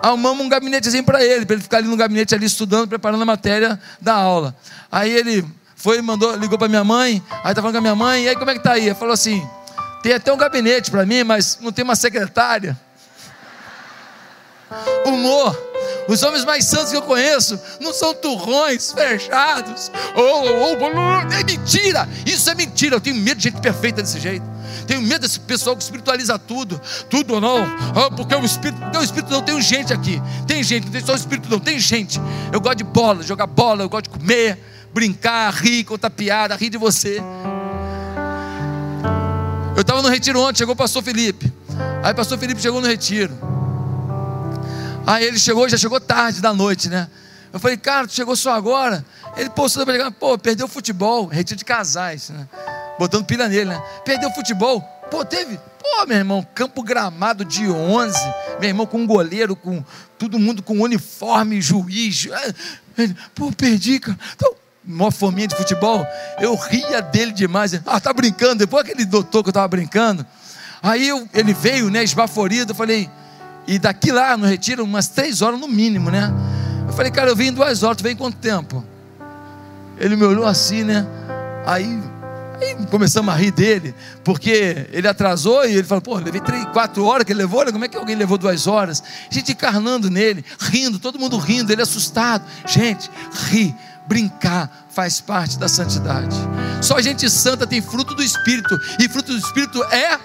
arrumamos 0.00 0.46
um 0.46 0.48
gabinetezinho 0.48 1.02
para 1.02 1.24
ele, 1.24 1.44
para 1.44 1.54
ele 1.54 1.64
ficar 1.64 1.78
ali 1.78 1.88
no 1.88 1.96
gabinete 1.96 2.32
ali 2.32 2.46
estudando, 2.46 2.86
preparando 2.86 3.22
a 3.22 3.26
matéria 3.26 3.76
da 4.00 4.14
aula. 4.14 4.54
Aí 4.88 5.10
ele 5.10 5.44
foi, 5.74 6.00
mandou, 6.00 6.32
ligou 6.36 6.56
para 6.56 6.68
minha 6.68 6.84
mãe, 6.84 7.20
aí 7.42 7.52
tá 7.52 7.60
falando 7.60 7.72
com 7.72 7.78
a 7.78 7.80
minha 7.80 7.96
mãe, 7.96 8.22
e 8.22 8.28
aí 8.28 8.36
como 8.36 8.52
é 8.52 8.54
que 8.54 8.62
tá 8.62 8.74
aí? 8.74 8.86
Ele 8.86 8.94
falou 8.94 9.14
assim: 9.14 9.44
tem 10.00 10.12
até 10.12 10.32
um 10.32 10.36
gabinete 10.36 10.92
para 10.92 11.04
mim, 11.04 11.24
mas 11.24 11.58
não 11.60 11.72
tem 11.72 11.82
uma 11.82 11.96
secretária. 11.96 12.78
Humor. 15.04 15.67
Os 16.08 16.22
homens 16.22 16.42
mais 16.46 16.64
santos 16.64 16.90
que 16.90 16.96
eu 16.96 17.02
conheço 17.02 17.60
não 17.80 17.92
são 17.92 18.14
turrões 18.14 18.90
fechados. 18.92 19.92
Oh, 20.16 20.20
oh, 20.20 20.76
oh, 20.80 21.32
é 21.34 21.44
mentira! 21.44 22.08
Isso 22.24 22.48
é 22.48 22.54
mentira. 22.54 22.96
Eu 22.96 23.00
tenho 23.00 23.16
medo 23.16 23.36
de 23.36 23.44
gente 23.44 23.60
perfeita 23.60 24.00
desse 24.00 24.18
jeito. 24.18 24.44
Tenho 24.86 25.02
medo 25.02 25.20
desse 25.20 25.38
pessoal 25.38 25.76
que 25.76 25.82
espiritualiza 25.82 26.38
tudo. 26.38 26.80
Tudo 27.10 27.34
ou 27.34 27.40
não. 27.42 27.66
Oh, 27.94 28.10
porque 28.10 28.34
o 28.34 28.42
espírito. 28.42 28.80
Não, 28.92 29.00
o 29.00 29.04
espírito 29.04 29.30
não. 29.30 29.42
Tem 29.42 29.60
gente 29.60 29.92
aqui. 29.92 30.20
Tem 30.46 30.62
gente. 30.62 30.84
Não 30.84 30.92
tem 30.92 31.04
só 31.04 31.12
o 31.12 31.16
espírito, 31.16 31.50
não. 31.50 31.60
Tem 31.60 31.78
gente. 31.78 32.18
Eu 32.50 32.60
gosto 32.60 32.78
de 32.78 32.84
bola, 32.84 33.22
jogar 33.22 33.46
bola. 33.46 33.82
Eu 33.82 33.88
gosto 33.90 34.04
de 34.04 34.18
comer, 34.18 34.58
brincar, 34.94 35.52
rir, 35.52 35.84
contar 35.84 36.08
piada, 36.08 36.56
rir 36.56 36.70
de 36.70 36.78
você. 36.78 37.22
Eu 39.76 39.82
estava 39.82 40.00
no 40.00 40.08
retiro 40.08 40.40
ontem. 40.40 40.56
Chegou 40.56 40.72
o 40.72 40.76
pastor 40.76 41.02
Felipe. 41.02 41.52
Aí 42.02 42.12
o 42.12 42.16
pastor 42.16 42.38
Felipe 42.38 42.62
chegou 42.62 42.80
no 42.80 42.86
retiro. 42.86 43.36
Aí 45.08 45.24
ele 45.24 45.38
chegou, 45.38 45.66
já 45.66 45.78
chegou 45.78 45.98
tarde 45.98 46.38
da 46.38 46.52
noite, 46.52 46.90
né? 46.90 47.08
Eu 47.50 47.58
falei, 47.58 47.78
cara, 47.78 48.06
tu 48.06 48.12
chegou 48.12 48.36
só 48.36 48.52
agora? 48.52 49.02
Ele 49.38 49.48
postou 49.48 49.82
para 49.82 49.94
ligar, 49.94 50.10
pô, 50.10 50.36
perdeu 50.36 50.66
o 50.66 50.68
futebol, 50.68 51.24
retiro 51.24 51.56
de 51.56 51.64
casais, 51.64 52.28
né? 52.28 52.46
Botando 52.98 53.24
pilha 53.24 53.48
nele, 53.48 53.70
né? 53.70 53.82
Perdeu 54.04 54.28
o 54.28 54.34
futebol. 54.34 54.82
Pô, 55.10 55.24
teve, 55.24 55.56
pô, 55.56 56.04
meu 56.06 56.18
irmão, 56.18 56.46
campo 56.54 56.82
gramado 56.82 57.42
de 57.42 57.70
11, 57.70 58.18
meu 58.60 58.68
irmão 58.68 58.84
com 58.84 58.98
um 58.98 59.06
goleiro, 59.06 59.56
com 59.56 59.82
todo 60.18 60.38
mundo 60.38 60.62
com 60.62 60.78
uniforme, 60.78 61.58
juiz. 61.58 62.28
Ele, 62.98 63.16
pô, 63.34 63.50
perdi, 63.50 64.00
cara. 64.00 64.18
Então, 64.36 64.54
maior 64.84 65.10
fominha 65.10 65.48
de 65.48 65.56
futebol. 65.56 66.06
Eu 66.38 66.54
ria 66.54 67.00
dele 67.00 67.32
demais. 67.32 67.72
Ah, 67.86 67.98
tá 67.98 68.12
brincando. 68.12 68.56
Depois 68.56 68.84
aquele 68.84 69.06
doutor 69.06 69.42
que 69.42 69.48
eu 69.48 69.54
tava 69.54 69.68
brincando. 69.68 70.26
Aí 70.82 71.08
eu, 71.08 71.26
ele 71.32 71.54
veio, 71.54 71.88
né, 71.88 72.04
esbaforido. 72.04 72.72
Eu 72.72 72.76
falei, 72.76 73.08
e 73.68 73.78
daqui 73.78 74.10
lá 74.10 74.34
no 74.34 74.46
retiro, 74.46 74.82
umas 74.82 75.08
três 75.08 75.42
horas 75.42 75.60
no 75.60 75.68
mínimo, 75.68 76.10
né? 76.10 76.32
Eu 76.86 76.92
falei, 76.94 77.12
cara, 77.12 77.28
eu 77.28 77.36
vim 77.36 77.48
em 77.48 77.52
duas 77.52 77.82
horas, 77.82 77.98
tu 77.98 78.02
vem 78.02 78.16
quanto 78.16 78.38
tempo? 78.38 78.82
Ele 79.98 80.16
me 80.16 80.24
olhou 80.24 80.46
assim, 80.46 80.82
né? 80.82 81.06
Aí, 81.66 82.02
aí 82.62 82.86
começamos 82.86 83.32
a 83.32 83.36
rir 83.36 83.50
dele, 83.50 83.94
porque 84.24 84.86
ele 84.90 85.06
atrasou 85.06 85.66
e 85.66 85.72
ele 85.74 85.84
falou, 85.84 86.00
pô, 86.00 86.14
levei 86.14 86.40
três, 86.40 86.64
quatro 86.72 87.04
horas 87.04 87.26
que 87.26 87.32
ele 87.32 87.40
levou, 87.40 87.62
né? 87.62 87.70
como 87.70 87.84
é 87.84 87.88
que 87.88 87.96
alguém 87.98 88.16
levou 88.16 88.38
duas 88.38 88.66
horas? 88.66 89.02
Gente 89.28 89.52
encarnando 89.52 90.08
nele, 90.08 90.42
rindo, 90.58 90.98
todo 90.98 91.18
mundo 91.18 91.36
rindo, 91.36 91.70
ele 91.70 91.82
assustado. 91.82 92.42
Gente, 92.66 93.10
ri, 93.50 93.76
brincar 94.06 94.86
faz 94.88 95.20
parte 95.20 95.58
da 95.58 95.68
santidade. 95.68 96.34
Só 96.80 96.98
gente 97.02 97.28
santa 97.28 97.66
tem 97.66 97.82
fruto 97.82 98.14
do 98.14 98.22
Espírito, 98.22 98.74
e 98.98 99.06
fruto 99.10 99.30
do 99.30 99.38
Espírito 99.38 99.84
é 99.92 100.18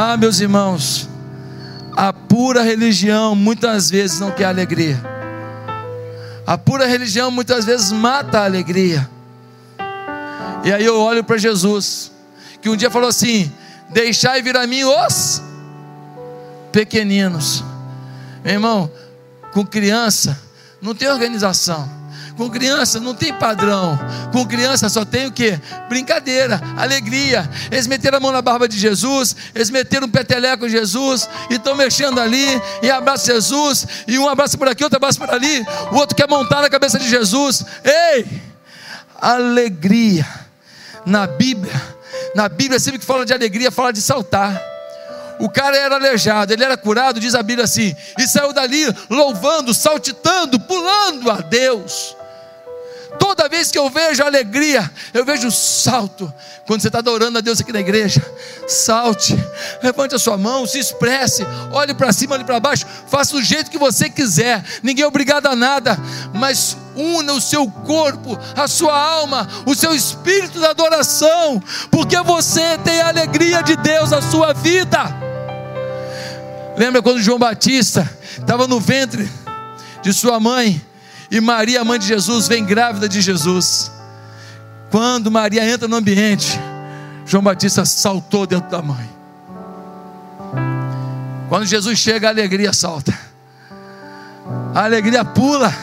Ah, 0.00 0.16
meus 0.16 0.38
irmãos, 0.38 1.08
a 1.96 2.12
pura 2.12 2.62
religião 2.62 3.34
muitas 3.34 3.90
vezes 3.90 4.20
não 4.20 4.30
quer 4.30 4.44
alegria. 4.44 4.96
A 6.46 6.56
pura 6.56 6.86
religião 6.86 7.32
muitas 7.32 7.64
vezes 7.64 7.90
mata 7.92 8.38
a 8.38 8.44
alegria. 8.44 9.10
E 10.64 10.72
aí 10.72 10.84
eu 10.84 10.98
olho 10.98 11.24
para 11.24 11.36
Jesus, 11.36 12.12
que 12.62 12.70
um 12.70 12.76
dia 12.76 12.90
falou 12.90 13.08
assim: 13.08 13.52
Deixai 13.90 14.40
vir 14.40 14.56
a 14.56 14.66
mim 14.66 14.84
os 14.84 15.42
pequeninos. 16.72 17.64
Meu 18.44 18.54
irmão, 18.54 18.90
com 19.52 19.66
criança 19.66 20.40
não 20.80 20.94
tem 20.94 21.08
organização. 21.08 21.98
Com 22.36 22.48
criança 22.48 23.00
não 23.00 23.16
tem 23.16 23.34
padrão. 23.34 23.98
Com 24.32 24.46
criança 24.46 24.88
só 24.88 25.04
tem 25.04 25.26
o 25.26 25.32
que? 25.32 25.58
Brincadeira, 25.88 26.60
alegria. 26.76 27.50
Eles 27.68 27.88
meteram 27.88 28.18
a 28.18 28.20
mão 28.20 28.30
na 28.30 28.40
barba 28.40 28.68
de 28.68 28.78
Jesus, 28.78 29.34
eles 29.52 29.70
meteram 29.70 30.06
um 30.06 30.10
peteleco 30.10 30.64
em 30.64 30.68
Jesus, 30.68 31.28
e 31.50 31.54
estão 31.54 31.74
mexendo 31.74 32.20
ali, 32.20 32.46
e 32.80 32.90
abraça 32.90 33.32
Jesus, 33.32 33.86
e 34.06 34.16
um 34.20 34.28
abraça 34.28 34.56
por 34.56 34.68
aqui, 34.68 34.84
outro 34.84 34.98
abraça 34.98 35.18
por 35.18 35.28
ali, 35.28 35.66
o 35.90 35.96
outro 35.96 36.14
quer 36.14 36.28
montar 36.28 36.62
na 36.62 36.70
cabeça 36.70 36.96
de 36.96 37.08
Jesus. 37.08 37.64
Ei! 37.84 38.24
Alegria. 39.20 40.24
Na 41.04 41.26
Bíblia, 41.26 41.72
na 42.36 42.48
Bíblia, 42.48 42.78
sempre 42.78 43.00
que 43.00 43.06
fala 43.06 43.24
de 43.24 43.32
alegria, 43.32 43.70
fala 43.72 43.92
de 43.92 44.00
saltar. 44.00 44.77
O 45.38 45.48
cara 45.48 45.76
era 45.76 45.96
aleijado, 45.96 46.52
ele 46.52 46.64
era 46.64 46.76
curado, 46.76 47.20
diz 47.20 47.34
a 47.34 47.42
Bíblia 47.42 47.64
assim, 47.64 47.94
e 48.18 48.26
saiu 48.26 48.52
dali 48.52 48.84
louvando, 49.08 49.72
saltitando, 49.72 50.58
pulando 50.58 51.30
a 51.30 51.40
Deus. 51.40 52.16
Toda 53.18 53.48
vez 53.48 53.70
que 53.70 53.78
eu 53.78 53.88
vejo 53.88 54.22
alegria, 54.22 54.90
eu 55.14 55.24
vejo 55.24 55.50
salto. 55.50 56.32
Quando 56.66 56.82
você 56.82 56.88
está 56.88 56.98
adorando 56.98 57.38
a 57.38 57.40
Deus 57.40 57.60
aqui 57.60 57.72
na 57.72 57.80
igreja, 57.80 58.22
salte, 58.66 59.36
levante 59.82 60.14
a 60.14 60.18
sua 60.18 60.36
mão, 60.36 60.66
se 60.66 60.78
expresse, 60.78 61.44
olhe 61.72 61.94
para 61.94 62.12
cima, 62.12 62.34
olhe 62.34 62.44
para 62.44 62.60
baixo, 62.60 62.86
faça 63.08 63.32
do 63.32 63.42
jeito 63.42 63.70
que 63.70 63.78
você 63.78 64.10
quiser. 64.10 64.62
Ninguém 64.82 65.04
é 65.04 65.08
obrigado 65.08 65.46
a 65.46 65.56
nada, 65.56 65.98
mas 66.34 66.76
una 66.94 67.32
o 67.32 67.40
seu 67.40 67.66
corpo, 67.68 68.38
a 68.54 68.68
sua 68.68 68.96
alma, 68.96 69.48
o 69.64 69.74
seu 69.74 69.94
espírito 69.94 70.60
da 70.60 70.70
adoração, 70.70 71.62
porque 71.90 72.20
você 72.20 72.76
tem 72.84 73.00
a 73.00 73.08
alegria 73.08 73.62
de 73.62 73.76
Deus 73.76 74.10
na 74.10 74.20
sua 74.20 74.52
vida. 74.52 75.27
Lembra 76.78 77.02
quando 77.02 77.20
João 77.20 77.40
Batista 77.40 78.08
estava 78.38 78.68
no 78.68 78.78
ventre 78.78 79.28
de 80.00 80.12
sua 80.12 80.38
mãe? 80.38 80.80
E 81.28 81.40
Maria, 81.40 81.84
mãe 81.84 81.98
de 81.98 82.06
Jesus, 82.06 82.46
vem 82.46 82.64
grávida 82.64 83.08
de 83.08 83.20
Jesus. 83.20 83.90
Quando 84.88 85.30
Maria 85.30 85.68
entra 85.68 85.88
no 85.88 85.96
ambiente, 85.96 86.58
João 87.26 87.42
Batista 87.42 87.84
saltou 87.84 88.46
dentro 88.46 88.70
da 88.70 88.80
mãe. 88.80 89.10
Quando 91.48 91.66
Jesus 91.66 91.98
chega, 91.98 92.28
a 92.28 92.30
alegria 92.30 92.72
salta. 92.72 93.12
A 94.72 94.84
alegria 94.84 95.24
pula. 95.24 95.74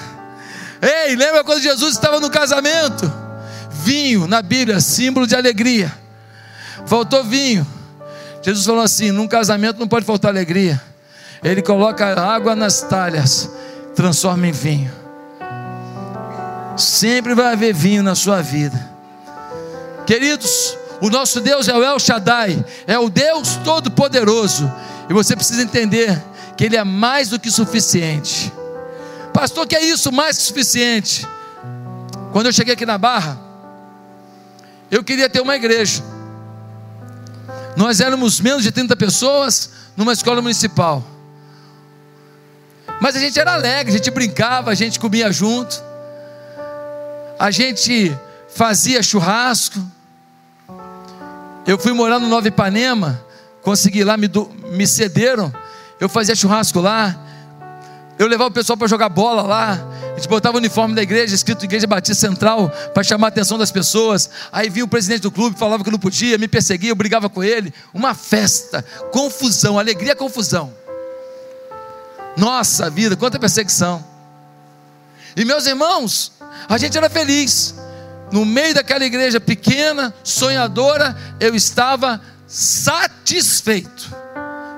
Ei, 0.82 1.16
lembra 1.16 1.44
quando 1.44 1.62
Jesus 1.62 1.94
estava 1.94 2.20
no 2.22 2.30
casamento? 2.30 3.12
Vinho 3.70 4.28
na 4.28 4.42
Bíblia, 4.42 4.80
símbolo 4.80 5.28
de 5.28 5.36
alegria. 5.36 5.94
Faltou 6.86 7.24
vinho. 7.24 7.75
Jesus 8.46 8.64
falou 8.64 8.84
assim: 8.84 9.12
num 9.12 9.28
casamento 9.28 9.80
não 9.80 9.88
pode 9.88 10.06
faltar 10.06 10.30
alegria. 10.30 10.80
Ele 11.44 11.64
coloca 11.64 12.06
água 12.06 12.56
nas 12.56 12.84
talhas, 12.84 13.50
transforma 13.96 14.46
em 14.46 14.52
vinho. 14.52 14.92
Sempre 16.78 17.34
vai 17.34 17.54
haver 17.54 17.74
vinho 17.74 18.04
na 18.04 18.14
sua 18.14 18.44
vida. 18.44 18.94
Queridos, 20.06 20.78
o 21.02 21.10
nosso 21.10 21.42
Deus 21.42 21.68
é 21.68 21.74
o 21.74 21.84
El 21.84 21.98
Shaddai, 21.98 22.64
é 22.86 23.00
o 23.00 23.10
Deus 23.10 23.56
Todo-Poderoso. 23.64 24.72
E 25.10 25.14
você 25.14 25.36
precisa 25.36 25.64
entender 25.64 26.22
que 26.56 26.66
Ele 26.66 26.78
é 26.78 26.84
mais 26.84 27.30
do 27.30 27.40
que 27.40 27.50
suficiente. 27.50 28.54
Pastor, 29.34 29.66
que 29.66 29.76
é 29.76 29.84
isso? 29.84 30.12
Mais 30.12 30.38
que 30.38 30.44
suficiente. 30.44 31.28
Quando 32.32 32.46
eu 32.46 32.54
cheguei 32.54 32.76
aqui 32.76 32.86
na 32.86 32.98
Barra, 32.98 33.40
eu 34.92 35.04
queria 35.04 35.28
ter 35.28 35.42
uma 35.42 35.56
igreja. 35.56 36.15
Nós 37.76 38.00
éramos 38.00 38.40
menos 38.40 38.64
de 38.64 38.72
30 38.72 38.96
pessoas 38.96 39.70
numa 39.96 40.14
escola 40.14 40.42
municipal. 40.42 41.04
Mas 43.02 43.16
a 43.16 43.20
gente 43.20 43.40
era 43.40 43.54
alegre, 43.54 43.94
a 43.94 43.98
gente 43.98 44.10
brincava, 44.12 44.72
a 44.72 44.76
gente 44.76 45.00
comia 45.00 45.32
junto 45.32 45.84
a 47.38 47.52
gente 47.52 48.16
fazia 48.50 49.04
churrasco. 49.04 49.80
Eu 51.68 51.78
fui 51.78 51.94
morar 51.94 52.20
no 52.20 52.28
Nova 52.28 52.48
Ipanema, 52.48 53.22
consegui 53.62 54.04
lá, 54.04 54.18
me, 54.18 54.28
do, 54.28 54.50
me 54.72 54.88
cederam. 54.88 55.54
Eu 56.00 56.08
fazia 56.08 56.36
churrasco 56.36 56.80
lá. 56.80 57.18
Eu 58.18 58.28
levava 58.28 58.50
o 58.50 58.54
pessoal 58.54 58.78
para 58.78 58.88
jogar 58.88 59.10
bola 59.10 59.42
lá. 59.42 59.80
A 60.14 60.16
gente 60.16 60.30
botava 60.30 60.56
o 60.56 60.60
uniforme 60.60 60.96
da 60.96 61.04
igreja, 61.04 61.36
escrito 61.36 61.66
Igreja 61.66 61.86
Batista 61.86 62.28
Central, 62.28 62.72
para 62.94 63.04
chamar 63.04 63.28
a 63.28 63.30
atenção 63.30 63.58
das 63.58 63.72
pessoas. 63.72 64.30
Aí 64.52 64.70
vinha 64.70 64.86
o 64.86 64.88
presidente 64.88 65.22
do 65.24 65.32
clube, 65.32 65.60
falava 65.60 65.84
que 65.84 65.92
não 65.92 66.00
podia, 66.00 66.38
me 66.38 66.48
perseguia, 66.48 66.92
eu 66.92 66.96
brigava 66.96 67.30
com 67.30 67.44
ele. 67.44 67.74
Uma 67.94 68.14
festa, 68.14 68.82
confusão, 69.12 69.78
alegria, 69.78 70.16
confusão. 70.16 70.74
Nossa 72.38 72.90
vida, 72.90 73.18
quanta 73.18 73.38
perseguição. 73.38 74.04
E 75.36 75.44
meus 75.44 75.66
irmãos, 75.66 76.32
a 76.70 76.78
gente 76.78 76.98
era 76.98 77.10
feliz. 77.10 77.76
no 78.32 78.46
meio 78.46 78.74
daquela 78.74 79.06
igreja 79.06 79.40
pequena, 79.40 80.14
sonhadora, 80.24 81.16
eu 81.40 81.54
estava 81.54 82.20
satisfeito, 82.48 84.16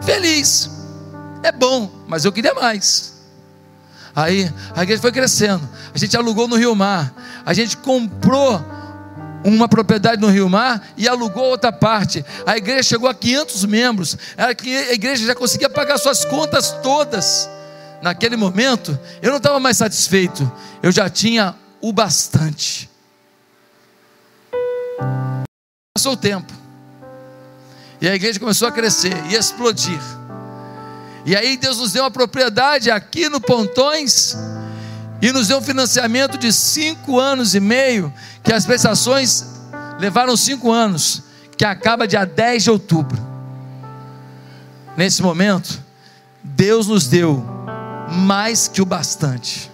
feliz. 0.01 0.69
É 1.43 1.51
bom, 1.51 1.89
mas 2.07 2.25
eu 2.25 2.31
queria 2.31 2.53
mais. 2.53 3.16
Aí 4.17 4.51
a 4.75 4.81
igreja 4.81 4.99
foi 4.99 5.11
crescendo. 5.11 5.69
A 5.93 5.97
gente 5.99 6.17
alugou 6.17 6.47
no 6.47 6.55
Rio 6.55 6.75
Mar. 6.75 7.13
A 7.45 7.53
gente 7.53 7.77
comprou 7.77 8.59
uma 9.43 9.69
propriedade 9.69 10.19
no 10.19 10.27
Rio 10.27 10.49
Mar 10.49 10.81
e 10.97 11.07
alugou 11.07 11.43
outra 11.43 11.71
parte. 11.71 12.25
A 12.43 12.57
igreja 12.57 12.81
chegou 12.81 13.07
a 13.07 13.13
500 13.13 13.65
membros. 13.65 14.17
A 14.35 14.49
igreja 14.91 15.23
já 15.23 15.35
conseguia 15.35 15.69
pagar 15.69 15.99
suas 15.99 16.25
contas 16.25 16.71
todas. 16.81 17.47
Naquele 18.01 18.35
momento, 18.35 18.97
eu 19.21 19.29
não 19.29 19.37
estava 19.37 19.59
mais 19.59 19.77
satisfeito. 19.77 20.51
Eu 20.81 20.91
já 20.91 21.07
tinha 21.07 21.53
o 21.79 21.93
bastante. 21.93 22.89
Passou 25.93 26.13
o 26.13 26.17
tempo. 26.17 26.51
E 28.01 28.09
a 28.09 28.15
igreja 28.15 28.39
começou 28.39 28.67
a 28.67 28.71
crescer 28.71 29.13
e 29.29 29.35
a 29.35 29.39
explodir. 29.39 30.16
E 31.27 31.35
aí 31.35 31.57
Deus 31.57 31.77
nos 31.77 31.91
deu 31.91 32.03
uma 32.03 32.09
propriedade 32.09 32.89
aqui 32.89 33.27
no 33.27 33.41
Pontões 33.41 34.33
e 35.21 35.29
nos 35.33 35.49
deu 35.49 35.57
um 35.57 35.61
financiamento 35.61 36.37
de 36.37 36.53
cinco 36.53 37.19
anos 37.19 37.53
e 37.53 37.59
meio, 37.59 38.13
que 38.41 38.53
as 38.53 38.65
prestações 38.65 39.45
levaram 39.99 40.37
cinco 40.37 40.71
anos, 40.71 41.23
que 41.57 41.65
acaba 41.65 42.07
dia 42.07 42.23
10 42.23 42.63
de 42.63 42.71
outubro. 42.71 43.21
Nesse 44.95 45.21
momento, 45.21 45.83
Deus 46.41 46.87
nos 46.87 47.07
deu 47.07 47.45
mais 48.09 48.69
que 48.69 48.81
o 48.81 48.85
bastante. 48.85 49.69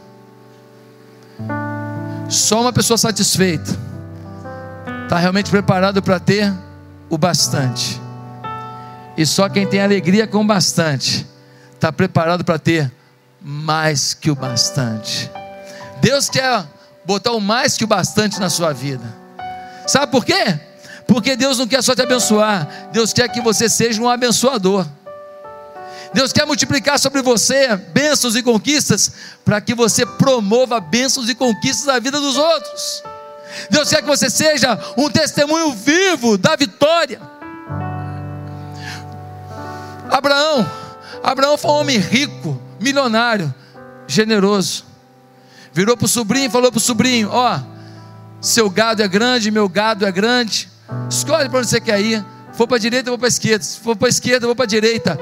Só 2.30 2.62
uma 2.62 2.74
pessoa 2.74 2.98
satisfeita 2.98 3.78
está 5.04 5.20
realmente 5.20 5.52
preparado 5.52 6.02
para 6.02 6.20
ter 6.20 6.52
o 7.12 7.18
bastante. 7.18 8.02
E 9.16 9.24
só 9.24 9.48
quem 9.48 9.68
tem 9.68 9.80
alegria 9.80 10.26
com 10.26 10.48
bastante 10.48 11.32
está 11.84 11.92
preparado 11.92 12.46
para 12.46 12.58
ter 12.58 12.90
mais 13.42 14.14
que 14.14 14.32
o 14.32 14.36
bastante. 14.36 15.30
Deus 16.00 16.30
quer 16.30 16.64
botar 17.04 17.34
o 17.34 17.42
mais 17.42 17.76
que 17.76 17.84
o 17.84 17.88
bastante 17.88 18.40
na 18.40 18.50
sua 18.50 18.72
vida. 18.72 19.04
Sabe 19.86 20.10
por 20.10 20.24
quê? 20.24 20.58
Porque 21.06 21.36
Deus 21.36 21.60
não 21.60 21.68
quer 21.68 21.84
só 21.84 21.94
te 21.94 22.02
abençoar, 22.02 22.88
Deus 22.94 23.12
quer 23.12 23.28
que 23.28 23.42
você 23.42 23.68
seja 23.68 24.02
um 24.02 24.08
abençoador. 24.08 24.88
Deus 26.14 26.32
quer 26.32 26.46
multiplicar 26.46 26.98
sobre 26.98 27.22
você 27.22 27.76
bênçãos 27.76 28.38
e 28.38 28.44
conquistas, 28.44 29.12
para 29.44 29.60
que 29.60 29.76
você 29.76 30.06
promova 30.06 30.80
bênçãos 30.80 31.28
e 31.28 31.36
conquistas 31.36 31.86
na 31.86 32.00
vida 32.00 32.18
dos 32.22 32.38
outros. 32.38 33.04
Deus 33.70 33.90
quer 33.90 34.02
que 34.02 34.08
você 34.08 34.30
seja 34.30 34.80
um 34.96 35.10
testemunho 35.10 35.74
vivo 35.74 36.38
da 36.38 36.56
vitória. 36.56 37.20
Abraão, 40.10 40.83
Abraão 41.24 41.58
foi 41.58 41.72
um 41.72 41.76
homem 41.76 41.98
rico, 41.98 42.62
milionário, 42.82 43.54
generoso. 44.06 44.84
Virou 45.72 45.96
para 45.96 46.06
o 46.06 46.10
sobrinho 46.10 46.48
e 46.48 46.50
falou 46.50 46.70
para 46.70 46.78
o 46.78 46.82
sobrinho: 46.82 47.30
Ó, 47.32 47.58
oh, 47.58 47.74
seu 48.42 48.70
gado 48.70 49.02
é 49.02 49.08
grande, 49.08 49.50
meu 49.50 49.70
gado 49.70 50.06
é 50.06 50.12
grande. 50.12 50.70
Escolhe 51.10 51.48
para 51.48 51.60
onde 51.60 51.70
você 51.70 51.80
quer 51.80 52.02
ir. 52.02 52.24
For 52.52 52.68
para 52.68 52.76
a 52.76 52.80
direita, 52.80 53.10
vou 53.10 53.18
para 53.18 53.28
a 53.28 53.30
esquerda. 53.30 53.64
Se 53.64 53.80
for 53.80 53.96
para 53.96 54.08
a 54.08 54.10
esquerda, 54.10 54.46
vou 54.46 54.56
para 54.56 54.66
a 54.66 54.68
direita. 54.68 55.18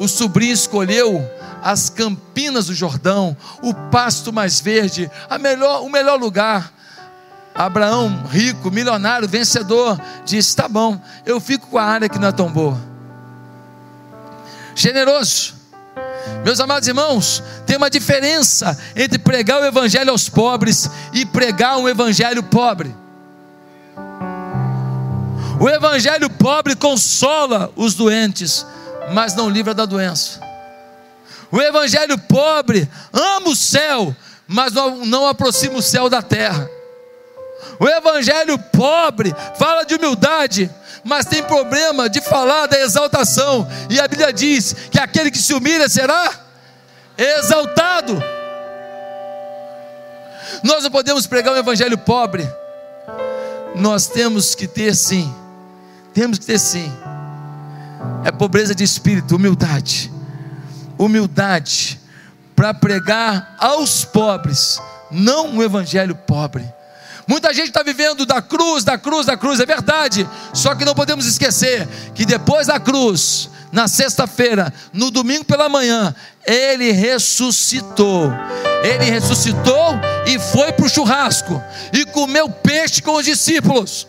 O 0.00 0.08
sobrinho 0.08 0.54
escolheu 0.54 1.22
as 1.62 1.90
campinas 1.90 2.66
do 2.66 2.74
Jordão, 2.74 3.36
o 3.62 3.72
pasto 3.72 4.32
mais 4.32 4.58
verde, 4.58 5.08
melhor, 5.38 5.82
o 5.82 5.90
melhor 5.90 6.18
lugar. 6.18 6.72
Abraão, 7.54 8.24
rico, 8.30 8.70
milionário, 8.70 9.28
vencedor, 9.28 10.00
disse: 10.24 10.56
Tá 10.56 10.66
bom, 10.66 10.98
eu 11.26 11.38
fico 11.38 11.66
com 11.68 11.78
a 11.78 11.84
área 11.84 12.08
que 12.08 12.18
não 12.18 12.28
é 12.28 12.32
tão 12.32 12.50
boa. 12.50 12.91
Generoso. 14.74 15.54
Meus 16.44 16.60
amados 16.60 16.88
irmãos, 16.88 17.42
tem 17.66 17.76
uma 17.76 17.90
diferença 17.90 18.78
entre 18.96 19.18
pregar 19.18 19.60
o 19.60 19.64
evangelho 19.64 20.10
aos 20.10 20.28
pobres 20.28 20.90
e 21.12 21.24
pregar 21.26 21.78
um 21.78 21.88
evangelho 21.88 22.42
pobre. 22.42 22.94
O 25.60 25.68
evangelho 25.68 26.28
pobre 26.28 26.74
consola 26.74 27.70
os 27.76 27.94
doentes, 27.94 28.66
mas 29.12 29.34
não 29.34 29.48
livra 29.48 29.72
da 29.74 29.86
doença. 29.86 30.40
O 31.52 31.60
evangelho 31.60 32.18
pobre 32.18 32.88
ama 33.12 33.50
o 33.50 33.56
céu, 33.56 34.16
mas 34.48 34.72
não, 34.72 35.26
aproxima 35.26 35.76
o 35.76 35.82
céu 35.82 36.08
da 36.08 36.22
terra. 36.22 36.68
O 37.78 37.86
evangelho 37.88 38.58
pobre 38.58 39.34
fala 39.56 39.84
de 39.84 39.94
humildade, 39.94 40.70
mas 41.04 41.26
tem 41.26 41.42
problema 41.42 42.08
de 42.08 42.20
falar 42.20 42.66
da 42.66 42.80
exaltação. 42.80 43.68
E 43.90 43.98
a 44.00 44.06
Bíblia 44.06 44.32
diz 44.32 44.72
que 44.90 44.98
aquele 44.98 45.30
que 45.30 45.38
se 45.38 45.52
humilha 45.52 45.88
será 45.88 46.30
exaltado. 47.16 48.22
Nós 50.62 50.84
não 50.84 50.90
podemos 50.90 51.26
pregar 51.26 51.54
um 51.54 51.58
evangelho 51.58 51.98
pobre. 51.98 52.48
Nós 53.74 54.06
temos 54.06 54.54
que 54.54 54.66
ter 54.66 54.94
sim. 54.94 55.32
Temos 56.14 56.38
que 56.38 56.46
ter 56.46 56.58
sim. 56.58 56.92
É 58.24 58.30
pobreza 58.30 58.74
de 58.74 58.84
espírito, 58.84 59.36
humildade. 59.36 60.12
Humildade 60.98 62.00
para 62.54 62.72
pregar 62.72 63.56
aos 63.58 64.04
pobres, 64.04 64.78
não 65.10 65.48
um 65.48 65.62
evangelho 65.62 66.14
pobre 66.14 66.64
Muita 67.26 67.54
gente 67.54 67.68
está 67.68 67.82
vivendo 67.82 68.26
da 68.26 68.42
cruz, 68.42 68.84
da 68.84 68.98
cruz, 68.98 69.26
da 69.26 69.36
cruz, 69.36 69.60
é 69.60 69.66
verdade. 69.66 70.28
Só 70.52 70.74
que 70.74 70.84
não 70.84 70.94
podemos 70.94 71.26
esquecer 71.26 71.86
que 72.14 72.24
depois 72.24 72.66
da 72.66 72.80
cruz, 72.80 73.48
na 73.70 73.86
sexta-feira, 73.86 74.72
no 74.92 75.10
domingo 75.10 75.44
pela 75.44 75.68
manhã, 75.68 76.14
ele 76.44 76.90
ressuscitou. 76.90 78.32
Ele 78.82 79.04
ressuscitou 79.04 79.94
e 80.26 80.38
foi 80.38 80.72
para 80.72 80.86
o 80.86 80.88
churrasco 80.88 81.62
e 81.92 82.04
comeu 82.06 82.50
peixe 82.50 83.00
com 83.00 83.14
os 83.14 83.24
discípulos. 83.24 84.06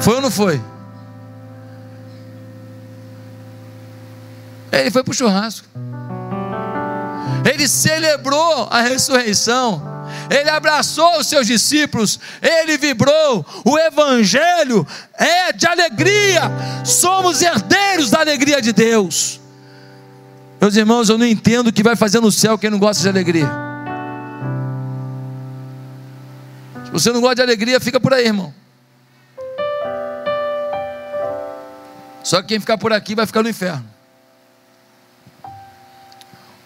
Foi 0.00 0.16
ou 0.16 0.20
não 0.20 0.30
foi? 0.30 0.60
Ele 4.70 4.90
foi 4.90 5.02
para 5.02 5.10
o 5.10 5.14
churrasco 5.14 5.66
ele 7.48 7.68
celebrou 7.68 8.68
a 8.70 8.80
ressurreição. 8.80 9.94
Ele 10.28 10.50
abraçou 10.50 11.18
os 11.18 11.26
seus 11.26 11.46
discípulos, 11.46 12.18
ele 12.42 12.76
vibrou. 12.76 13.44
O 13.64 13.78
Evangelho 13.78 14.86
é 15.14 15.52
de 15.52 15.66
alegria, 15.66 16.42
somos 16.84 17.42
herdeiros 17.42 18.10
da 18.10 18.20
alegria 18.20 18.60
de 18.60 18.72
Deus. 18.72 19.40
Meus 20.60 20.74
irmãos, 20.74 21.08
eu 21.08 21.18
não 21.18 21.26
entendo 21.26 21.68
o 21.68 21.72
que 21.72 21.82
vai 21.82 21.94
fazer 21.94 22.20
no 22.20 22.32
céu 22.32 22.58
quem 22.58 22.70
não 22.70 22.78
gosta 22.78 23.02
de 23.02 23.08
alegria. 23.08 23.50
Se 26.84 26.90
você 26.90 27.12
não 27.12 27.20
gosta 27.20 27.36
de 27.36 27.42
alegria, 27.42 27.78
fica 27.78 28.00
por 28.00 28.12
aí, 28.12 28.26
irmão. 28.26 28.52
Só 32.24 32.42
que 32.42 32.48
quem 32.48 32.60
ficar 32.60 32.78
por 32.78 32.92
aqui 32.92 33.14
vai 33.14 33.26
ficar 33.26 33.42
no 33.42 33.48
inferno. 33.48 33.95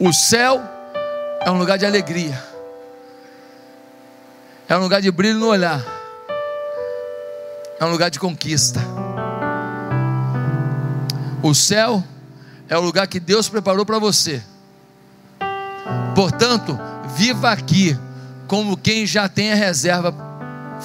O 0.02 0.14
céu 0.14 0.62
é 1.42 1.50
um 1.50 1.58
lugar 1.58 1.76
de 1.76 1.84
alegria, 1.84 2.42
é 4.66 4.74
um 4.74 4.80
lugar 4.80 5.02
de 5.02 5.10
brilho 5.10 5.38
no 5.38 5.48
olhar, 5.48 5.84
é 7.78 7.84
um 7.84 7.90
lugar 7.90 8.10
de 8.10 8.18
conquista. 8.18 8.80
O 11.42 11.54
céu 11.54 12.02
é 12.66 12.78
o 12.78 12.80
lugar 12.80 13.06
que 13.08 13.20
Deus 13.20 13.50
preparou 13.50 13.84
para 13.84 13.98
você. 13.98 14.42
Portanto, 16.14 16.80
viva 17.14 17.50
aqui 17.50 17.94
como 18.48 18.78
quem 18.78 19.04
já 19.04 19.28
tem 19.28 19.52
a 19.52 19.54
reserva 19.54 20.14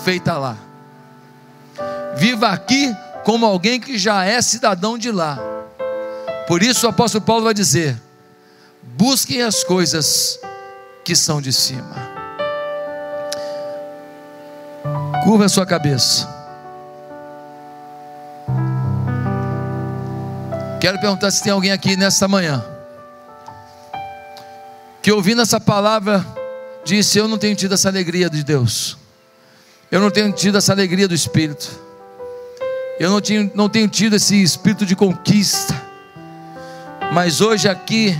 feita 0.03 0.37
lá. 0.37 0.57
Viva 2.17 2.49
aqui 2.49 2.93
como 3.23 3.45
alguém 3.45 3.79
que 3.79 3.97
já 3.97 4.25
é 4.25 4.41
cidadão 4.41 4.97
de 4.97 5.09
lá. 5.09 5.39
Por 6.49 6.61
isso 6.61 6.85
o 6.85 6.89
apóstolo 6.89 7.23
Paulo 7.23 7.45
vai 7.45 7.53
dizer: 7.53 7.97
busquem 8.85 9.41
as 9.41 9.63
coisas 9.63 10.39
que 11.03 11.15
são 11.15 11.41
de 11.41 11.51
cima. 11.51 11.95
Curva 15.23 15.45
a 15.45 15.49
sua 15.49 15.65
cabeça. 15.65 16.33
Quero 20.79 20.99
perguntar 20.99 21.31
se 21.31 21.41
tem 21.41 21.51
alguém 21.51 21.71
aqui 21.71 21.95
nesta 21.95 22.27
manhã 22.27 22.63
que 25.05 25.11
ouvindo 25.11 25.39
essa 25.39 25.59
palavra 25.59 26.25
disse: 26.83 27.19
Eu 27.19 27.27
não 27.27 27.37
tenho 27.37 27.55
tido 27.55 27.75
essa 27.75 27.89
alegria 27.89 28.27
de 28.27 28.43
Deus, 28.43 28.97
eu 29.91 30.01
não 30.01 30.09
tenho 30.09 30.31
tido 30.31 30.57
essa 30.57 30.73
alegria 30.73 31.07
do 31.07 31.13
Espírito, 31.13 31.69
eu 32.99 33.11
não, 33.11 33.21
tinha, 33.21 33.51
não 33.53 33.69
tenho 33.69 33.87
tido 33.87 34.15
esse 34.15 34.41
espírito 34.41 34.83
de 34.83 34.95
conquista, 34.95 35.79
mas 37.13 37.39
hoje 37.39 37.69
aqui 37.69 38.17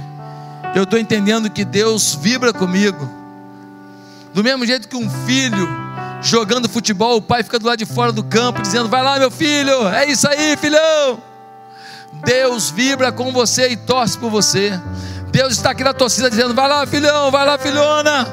eu 0.75 0.83
estou 0.83 0.99
entendendo 0.99 1.49
que 1.49 1.63
Deus 1.63 2.13
vibra 2.13 2.51
comigo, 2.53 3.09
Do 4.33 4.43
mesmo 4.43 4.65
jeito 4.65 4.89
que 4.89 4.97
um 4.97 5.09
filho 5.25 5.65
jogando 6.21 6.67
futebol, 6.67 7.15
o 7.15 7.21
pai 7.21 7.41
fica 7.41 7.57
do 7.57 7.65
lado 7.65 7.77
de 7.77 7.85
fora 7.85 8.11
do 8.11 8.21
campo 8.21 8.61
dizendo: 8.61 8.89
Vai 8.89 9.01
lá, 9.01 9.17
meu 9.17 9.31
filho, 9.31 9.87
é 9.87 10.05
isso 10.05 10.27
aí, 10.27 10.57
filhão. 10.57 11.23
Deus 12.25 12.69
vibra 12.69 13.13
com 13.13 13.31
você 13.31 13.69
e 13.69 13.77
torce 13.77 14.17
por 14.17 14.29
você. 14.29 14.77
Deus 15.31 15.53
está 15.53 15.71
aqui 15.71 15.85
na 15.85 15.93
torcida 15.93 16.29
dizendo: 16.29 16.53
Vai 16.53 16.67
lá, 16.67 16.85
filhão, 16.85 17.31
vai 17.31 17.45
lá, 17.45 17.57
filhona. 17.57 18.27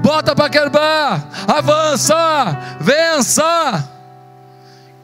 Bota 0.00 0.36
para 0.36 0.48
quebrar, 0.48 1.28
avança, 1.48 2.16
vença. 2.80 3.88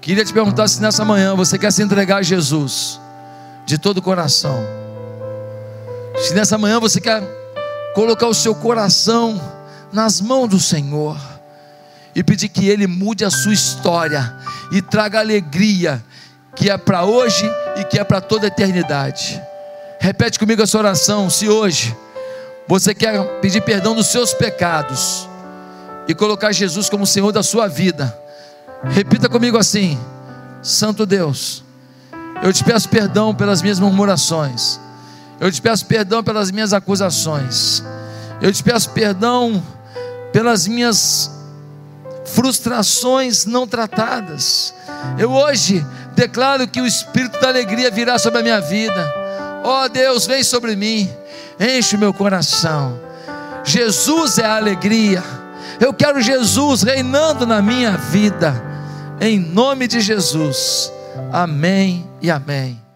Queria 0.01 0.25
te 0.25 0.33
perguntar 0.33 0.69
se 0.69 0.81
nessa 0.81 1.05
manhã 1.05 1.35
você 1.35 1.59
quer 1.59 1.73
se 1.73 1.83
entregar 1.83 2.19
a 2.19 2.23
Jesus 2.23 3.01
de 3.67 3.77
todo 3.77 3.99
o 3.99 4.03
coração. 4.03 4.88
Se 6.21 6.35
nessa 6.35 6.59
manhã 6.59 6.81
você 6.81 7.01
quer 7.01 7.23
colocar 7.95 8.27
o 8.27 8.35
seu 8.35 8.55
coração 8.55 9.41
nas 9.93 10.21
mãos 10.21 10.49
do 10.49 10.61
Senhor 10.61 11.17
e 12.15 12.23
pedir 12.23 12.49
que 12.49 12.69
Ele 12.69 12.87
mude 12.87 13.25
a 13.25 13.31
sua 13.31 13.53
história 13.53 14.35
e 14.73 14.83
traga 14.83 15.21
alegria 15.21 16.03
que 16.55 16.69
é 16.69 16.77
para 16.77 17.05
hoje 17.05 17.49
e 17.77 17.85
que 17.85 17.99
é 17.99 18.05
para 18.05 18.21
toda 18.21 18.47
a 18.47 18.49
eternidade. 18.49 19.41
Repete 20.01 20.39
comigo 20.39 20.63
essa 20.63 20.77
oração. 20.77 21.31
Se 21.31 21.49
hoje 21.49 21.97
você 22.67 22.95
quer 22.95 23.23
pedir 23.41 23.61
perdão 23.63 23.95
dos 23.95 24.09
seus 24.09 24.35
pecados 24.35 25.29
e 26.09 26.15
colocar 26.15 26.53
Jesus 26.53 26.91
como 26.91 27.07
Senhor 27.07 27.31
da 27.31 27.43
sua 27.43 27.69
vida, 27.69 28.17
repita 28.85 29.29
comigo 29.29 29.57
assim: 29.57 29.99
Santo 30.63 31.07
Deus, 31.07 31.65
eu 32.43 32.53
te 32.53 32.65
peço 32.65 32.89
perdão 32.89 33.35
pelas 33.35 33.63
minhas 33.63 33.79
murmurações, 33.79 34.81
eu 35.41 35.51
te 35.51 35.61
peço 35.61 35.87
perdão 35.87 36.23
pelas 36.23 36.51
minhas 36.51 36.73
acusações, 36.73 37.83
eu 38.41 38.53
te 38.53 38.63
peço 38.63 38.91
perdão 38.91 39.63
pelas 40.33 40.67
minhas 40.67 41.31
frustrações 42.25 43.47
não 43.47 43.67
tratadas. 43.67 44.75
Eu 45.19 45.33
hoje 45.33 45.85
declaro 46.15 46.67
que 46.69 46.81
o 46.81 46.87
espírito 46.87 47.41
da 47.41 47.49
alegria 47.49 47.91
virá 47.91 48.19
sobre 48.19 48.41
a 48.41 48.43
minha 48.43 48.61
vida. 48.61 49.15
Ó 49.65 49.85
oh, 49.85 49.89
Deus, 49.89 50.27
vem 50.27 50.43
sobre 50.43 50.77
mim, 50.77 51.11
enche 51.59 51.97
o 51.97 51.99
meu 51.99 52.13
coração. 52.13 52.99
Jesus 53.65 54.39
é 54.39 54.47
a 54.47 54.57
alegria. 54.57 55.23
Eu 55.81 55.93
quero 55.93 56.21
Jesus 56.21 56.83
reinando 56.83 57.47
na 57.47 57.63
minha 57.63 57.97
vida. 57.97 58.55
Em 59.21 59.39
nome 59.39 59.87
de 59.87 60.01
Jesus. 60.01 60.93
Amém 61.33 62.09
e 62.23 62.31
amém. 62.31 62.88